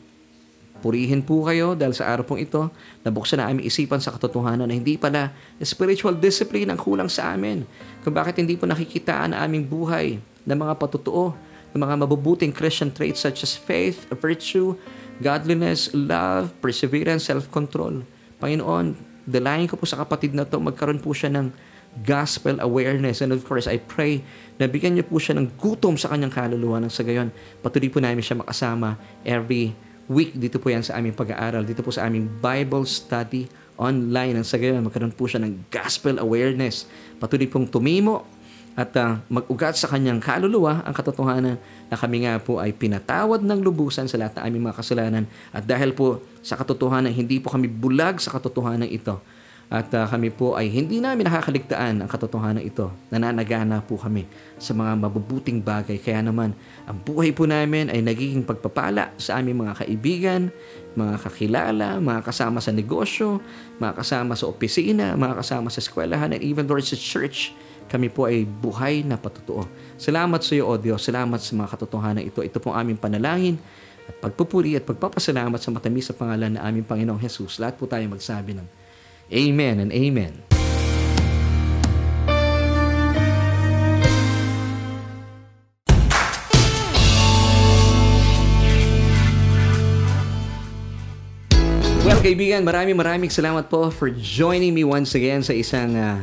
purihin 0.82 1.22
po 1.22 1.46
kayo 1.46 1.78
dahil 1.78 1.94
sa 1.94 2.10
araw 2.10 2.26
pong 2.26 2.42
ito, 2.42 2.74
nabuksan 3.06 3.38
na 3.38 3.54
aming 3.54 3.70
isipan 3.70 4.02
sa 4.02 4.10
katotohanan 4.18 4.66
na 4.66 4.74
hindi 4.74 4.98
pala 4.98 5.30
spiritual 5.62 6.18
discipline 6.18 6.74
ang 6.74 6.82
kulang 6.82 7.06
sa 7.06 7.38
amin. 7.38 7.62
Kung 8.02 8.18
bakit 8.18 8.42
hindi 8.42 8.58
po 8.58 8.66
nakikitaan 8.66 9.38
ang 9.38 9.46
aming 9.46 9.70
buhay 9.70 10.18
ng 10.42 10.58
mga 10.58 10.74
patutuo, 10.82 11.53
ng 11.74 11.80
mga 11.82 12.06
mabubuting 12.06 12.54
Christian 12.54 12.94
traits 12.94 13.26
such 13.26 13.42
as 13.42 13.58
faith, 13.58 14.06
virtue, 14.14 14.78
godliness, 15.20 15.90
love, 15.94 16.54
perseverance, 16.62 17.28
self-control. 17.28 18.06
Panginoon, 18.38 18.94
dalayan 19.26 19.66
ko 19.66 19.78
po 19.78 19.90
sa 19.90 20.02
kapatid 20.02 20.38
na 20.38 20.46
to, 20.46 20.62
magkaroon 20.62 21.02
po 21.02 21.12
siya 21.12 21.34
ng 21.34 21.50
gospel 22.02 22.58
awareness. 22.58 23.22
And 23.22 23.30
of 23.30 23.46
course, 23.46 23.70
I 23.70 23.78
pray 23.78 24.26
na 24.58 24.66
bigyan 24.66 24.98
niyo 24.98 25.06
po 25.06 25.22
siya 25.22 25.38
ng 25.38 25.58
gutom 25.62 25.94
sa 25.98 26.10
kanyang 26.10 26.34
kaluluwa 26.34 26.82
ng 26.82 26.90
sa 26.90 27.06
gayon. 27.06 27.30
Patuloy 27.62 27.90
po 27.94 28.02
namin 28.02 28.26
siya 28.26 28.42
makasama 28.42 28.98
every 29.22 29.78
week 30.10 30.36
dito 30.36 30.60
po 30.60 30.74
yan 30.74 30.84
sa 30.84 31.00
aming 31.00 31.16
pag-aaral, 31.16 31.64
dito 31.64 31.80
po 31.86 31.94
sa 31.94 32.10
aming 32.10 32.28
Bible 32.42 32.84
study 32.84 33.48
online. 33.80 34.36
Ang 34.42 34.48
sa 34.48 34.58
gayon, 34.58 34.82
magkaroon 34.84 35.14
po 35.14 35.30
siya 35.30 35.46
ng 35.46 35.70
gospel 35.70 36.18
awareness. 36.20 36.90
Patuloy 37.22 37.48
pong 37.48 37.70
tumimo 37.70 38.26
at 38.74 38.90
uh, 38.98 39.22
mag-ugat 39.30 39.78
sa 39.78 39.86
kanyang 39.90 40.18
kaluluwa 40.18 40.82
ang 40.82 40.94
katotohanan 40.98 41.62
na 41.90 41.96
kami 41.98 42.26
nga 42.26 42.42
po 42.42 42.58
ay 42.58 42.74
pinatawad 42.74 43.46
ng 43.46 43.60
lubusan 43.62 44.10
sa 44.10 44.18
lahat 44.18 44.42
ng 44.42 44.44
aming 44.50 44.64
mga 44.70 44.78
kasalanan 44.82 45.26
at 45.54 45.64
dahil 45.66 45.94
po 45.94 46.26
sa 46.42 46.58
katotohanan 46.58 47.14
hindi 47.14 47.38
po 47.38 47.54
kami 47.54 47.70
bulag 47.70 48.18
sa 48.18 48.34
katotohanan 48.34 48.90
ito 48.90 49.22
at 49.74 49.90
uh, 49.98 50.06
kami 50.06 50.30
po 50.30 50.54
ay 50.54 50.70
hindi 50.70 51.02
namin 51.02 51.26
nakakaligtaan 51.26 52.06
ang 52.06 52.10
katotohanan 52.10 52.62
ito. 52.62 52.94
Nananagana 53.10 53.82
po 53.82 53.98
kami 53.98 54.30
sa 54.62 54.78
mga 54.78 55.02
mabubuting 55.02 55.66
bagay. 55.66 55.98
Kaya 55.98 56.22
naman, 56.22 56.54
ang 56.86 56.98
buhay 57.02 57.34
po 57.34 57.50
namin 57.50 57.90
ay 57.90 58.06
nagiging 58.06 58.46
pagpapala 58.46 59.10
sa 59.18 59.42
aming 59.42 59.66
mga 59.66 59.82
kaibigan, 59.82 60.54
mga 60.94 61.16
kakilala, 61.26 61.98
mga 61.98 62.22
kasama 62.22 62.62
sa 62.62 62.70
negosyo, 62.70 63.42
mga 63.82 63.98
kasama 63.98 64.38
sa 64.38 64.46
opisina, 64.46 65.18
mga 65.18 65.42
kasama 65.42 65.74
sa 65.74 65.82
eskwelahan, 65.82 66.38
and 66.38 66.46
even 66.46 66.70
though 66.70 66.78
sa 66.78 66.94
church 66.94 67.50
kami 67.88 68.08
po 68.10 68.26
ay 68.28 68.44
buhay 68.48 69.04
na 69.06 69.20
patutuo. 69.20 69.68
Salamat 70.00 70.42
sa 70.44 70.54
iyo, 70.58 70.68
O 70.70 70.76
Diyos. 70.76 71.04
Salamat 71.04 71.40
sa 71.40 71.54
mga 71.56 71.70
katotohanan 71.74 72.24
ito. 72.24 72.42
Ito 72.42 72.60
pong 72.60 72.76
aming 72.76 73.00
panalangin 73.00 73.56
at 74.08 74.16
pagpupuri 74.20 74.76
at 74.76 74.84
pagpapasalamat 74.84 75.60
sa 75.60 75.72
matamis 75.72 76.12
sa 76.12 76.16
pangalan 76.18 76.60
na 76.60 76.64
aming 76.68 76.84
Panginoong 76.84 77.22
Jesus. 77.24 77.60
Lahat 77.60 77.80
po 77.80 77.88
tayo 77.88 78.04
magsabi 78.12 78.56
ng 78.60 78.68
Amen 79.32 79.80
and 79.80 79.92
Amen. 79.96 80.54
Well, 92.04 92.20
kaibigan, 92.20 92.68
maraming 92.68 93.00
maraming 93.00 93.32
salamat 93.32 93.72
po 93.72 93.88
for 93.88 94.12
joining 94.12 94.76
me 94.76 94.84
once 94.84 95.16
again 95.16 95.40
sa 95.40 95.56
isang 95.56 95.96
uh, 95.96 96.20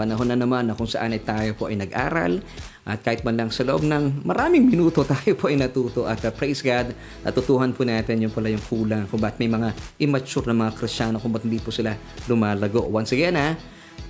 panahon 0.00 0.32
na 0.32 0.40
naman 0.40 0.64
na 0.64 0.72
kung 0.72 0.88
saan 0.88 1.12
ay 1.12 1.20
tayo 1.20 1.52
po 1.52 1.68
ay 1.68 1.76
nag-aral. 1.76 2.40
At 2.88 3.04
kahit 3.04 3.20
man 3.20 3.36
lang 3.36 3.52
sa 3.52 3.68
loob 3.68 3.84
ng 3.84 4.24
maraming 4.24 4.64
minuto 4.64 5.04
tayo 5.12 5.36
po 5.36 5.52
ay 5.52 5.60
natuto. 5.60 6.08
At 6.08 6.24
uh, 6.24 6.32
praise 6.32 6.64
God, 6.64 6.96
natutuhan 7.20 7.76
po 7.76 7.84
natin 7.84 8.24
yung 8.24 8.32
pala 8.32 8.48
yung 8.48 8.64
kulang 8.64 9.04
kung 9.12 9.20
ba't 9.20 9.36
may 9.36 9.52
mga 9.52 9.76
immature 10.00 10.48
na 10.48 10.56
mga 10.56 10.72
Krisyano 10.80 11.20
kung 11.20 11.36
ba't 11.36 11.44
hindi 11.44 11.60
po 11.60 11.68
sila 11.68 11.92
lumalago. 12.24 12.88
Once 12.88 13.12
again 13.12 13.36
ha, 13.36 13.52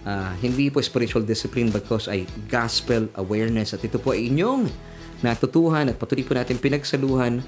uh, 0.06 0.32
hindi 0.38 0.70
po 0.70 0.78
spiritual 0.78 1.26
discipline 1.26 1.74
because 1.74 2.06
ay 2.06 2.22
gospel 2.46 3.10
awareness. 3.18 3.74
At 3.74 3.82
ito 3.82 3.98
po 3.98 4.14
ay 4.14 4.30
inyong 4.30 4.70
natutuhan 5.26 5.90
at 5.90 5.98
patuloy 5.98 6.22
po 6.22 6.38
natin 6.38 6.62
pinagsaluhan. 6.62 7.42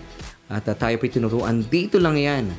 At 0.50 0.66
uh, 0.66 0.74
tayo 0.74 0.98
po 0.98 1.06
tinuruan. 1.06 1.62
Dito 1.70 2.02
lang 2.02 2.18
yan 2.18 2.50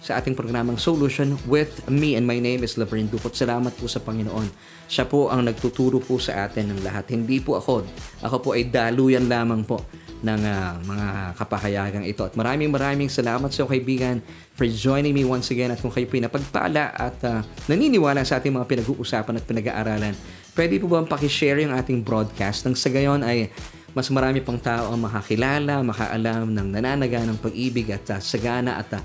sa 0.00 0.16
ating 0.16 0.32
programang 0.32 0.80
Solution 0.80 1.36
with 1.44 1.84
me 1.92 2.16
and 2.16 2.24
my 2.24 2.40
name 2.40 2.64
is 2.64 2.80
Laverne 2.80 3.06
Dukot. 3.12 3.36
Salamat 3.36 3.76
po 3.76 3.84
sa 3.84 4.00
Panginoon. 4.00 4.48
Siya 4.88 5.04
po 5.04 5.28
ang 5.28 5.44
nagtuturo 5.44 6.00
po 6.00 6.16
sa 6.16 6.48
atin 6.48 6.72
ng 6.72 6.80
lahat. 6.80 7.12
Hindi 7.12 7.38
po 7.38 7.60
ako. 7.60 7.84
Ako 8.24 8.36
po 8.40 8.48
ay 8.56 8.72
daluyan 8.72 9.28
lamang 9.28 9.60
po 9.62 9.84
ng 10.24 10.40
uh, 10.40 10.72
mga 10.84 11.06
kapahayagang 11.36 12.04
ito. 12.08 12.24
At 12.24 12.32
maraming 12.32 12.72
maraming 12.72 13.12
salamat 13.12 13.52
sa 13.52 13.68
kaibigan 13.68 14.24
for 14.56 14.64
joining 14.64 15.12
me 15.12 15.24
once 15.24 15.52
again. 15.52 15.68
At 15.68 15.84
kung 15.84 15.92
kayo 15.92 16.08
pinapagpala 16.08 16.96
at 16.96 17.16
uh, 17.24 17.40
naniniwala 17.68 18.24
sa 18.24 18.40
ating 18.40 18.56
mga 18.56 18.66
pinag-uusapan 18.68 19.36
at 19.36 19.44
pinag-aaralan, 19.44 20.16
pwede 20.56 20.80
po 20.80 20.88
ba 20.88 21.04
pakishare 21.04 21.60
yung 21.60 21.76
ating 21.76 22.00
broadcast 22.00 22.64
nang 22.64 22.76
sa 22.76 22.88
gayon 22.88 23.20
ay 23.20 23.52
mas 23.90 24.06
marami 24.08 24.38
pang 24.38 24.58
tao 24.60 24.94
ang 24.94 25.02
makakilala, 25.02 25.82
makaalam 25.82 26.46
ng 26.54 26.68
nananaga 26.78 27.26
ng 27.26 27.38
pag-ibig 27.42 27.90
at 27.90 28.06
uh, 28.14 28.20
sagana 28.22 28.78
at 28.78 28.88
uh, 28.96 29.02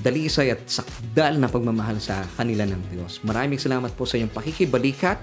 dalisay 0.00 0.52
at 0.52 0.60
sakdal 0.66 1.36
na 1.36 1.46
pagmamahal 1.46 2.00
sa 2.00 2.24
kanila 2.36 2.64
ng 2.66 2.82
Diyos. 2.90 3.20
Maraming 3.22 3.60
salamat 3.60 3.92
po 3.94 4.08
sa 4.08 4.16
iyong 4.16 4.32
pakikibalikat 4.32 5.20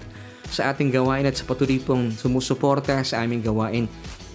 sa 0.48 0.72
ating 0.72 0.94
gawain 0.94 1.28
at 1.28 1.36
sa 1.36 1.44
patuloy 1.44 1.82
pong 1.82 2.16
sumusuporta 2.16 3.04
sa 3.04 3.26
aming 3.26 3.44
gawain. 3.44 3.86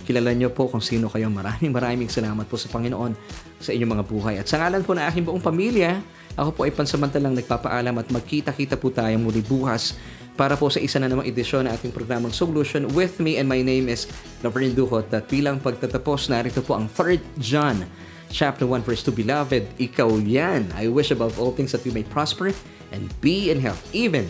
Kilala 0.03 0.35
niyo 0.35 0.51
po 0.51 0.67
kung 0.67 0.83
sino 0.83 1.07
kayo. 1.07 1.31
Maraming 1.31 1.73
maraming 1.73 2.11
salamat 2.11 2.45
po 2.51 2.59
sa 2.59 2.67
Panginoon 2.69 3.15
sa 3.63 3.71
inyong 3.71 3.93
mga 3.97 4.05
buhay. 4.05 4.35
At 4.43 4.51
sa 4.51 4.59
ngalan 4.59 4.83
po 4.83 4.99
ng 4.99 5.05
aking 5.07 5.25
buong 5.31 5.41
pamilya, 5.41 6.03
ako 6.35 6.51
po 6.53 6.61
ay 6.67 6.73
pansamantalang 6.75 7.39
nagpapaalam 7.39 7.95
at 8.03 8.09
magkita-kita 8.11 8.75
po 8.81 8.91
tayo 8.91 9.15
muli 9.21 9.45
bukas 9.45 9.95
para 10.33 10.57
po 10.57 10.73
sa 10.73 10.81
isa 10.81 10.97
na 10.97 11.13
namang 11.13 11.29
edisyon 11.29 11.69
ng 11.69 11.73
ating 11.77 11.93
programang 11.93 12.33
Solution 12.33 12.89
with 12.97 13.21
me 13.21 13.37
and 13.37 13.45
my 13.45 13.61
name 13.61 13.93
is 13.93 14.09
Laverne 14.41 14.73
Duhot 14.73 15.13
at 15.13 15.29
bilang 15.29 15.61
pagtatapos 15.61 16.33
narito 16.33 16.65
po 16.65 16.73
ang 16.73 16.89
3rd 16.89 17.21
John 17.37 17.85
chapter 18.33 18.67
1 18.67 18.83
verse 18.83 19.05
2, 19.05 19.13
Beloved, 19.13 19.79
ikaw 19.79 20.17
yan. 20.25 20.73
I 20.75 20.89
wish 20.89 21.13
above 21.13 21.39
all 21.39 21.53
things 21.53 21.71
that 21.73 21.85
you 21.85 21.93
may 21.93 22.03
prosper 22.03 22.51
and 22.91 23.13
be 23.21 23.53
in 23.53 23.61
health, 23.61 23.85
even 23.95 24.27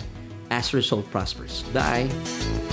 as 0.50 0.68
soul 0.84 1.02
prospers. 1.08 1.64
Die. 1.72 2.71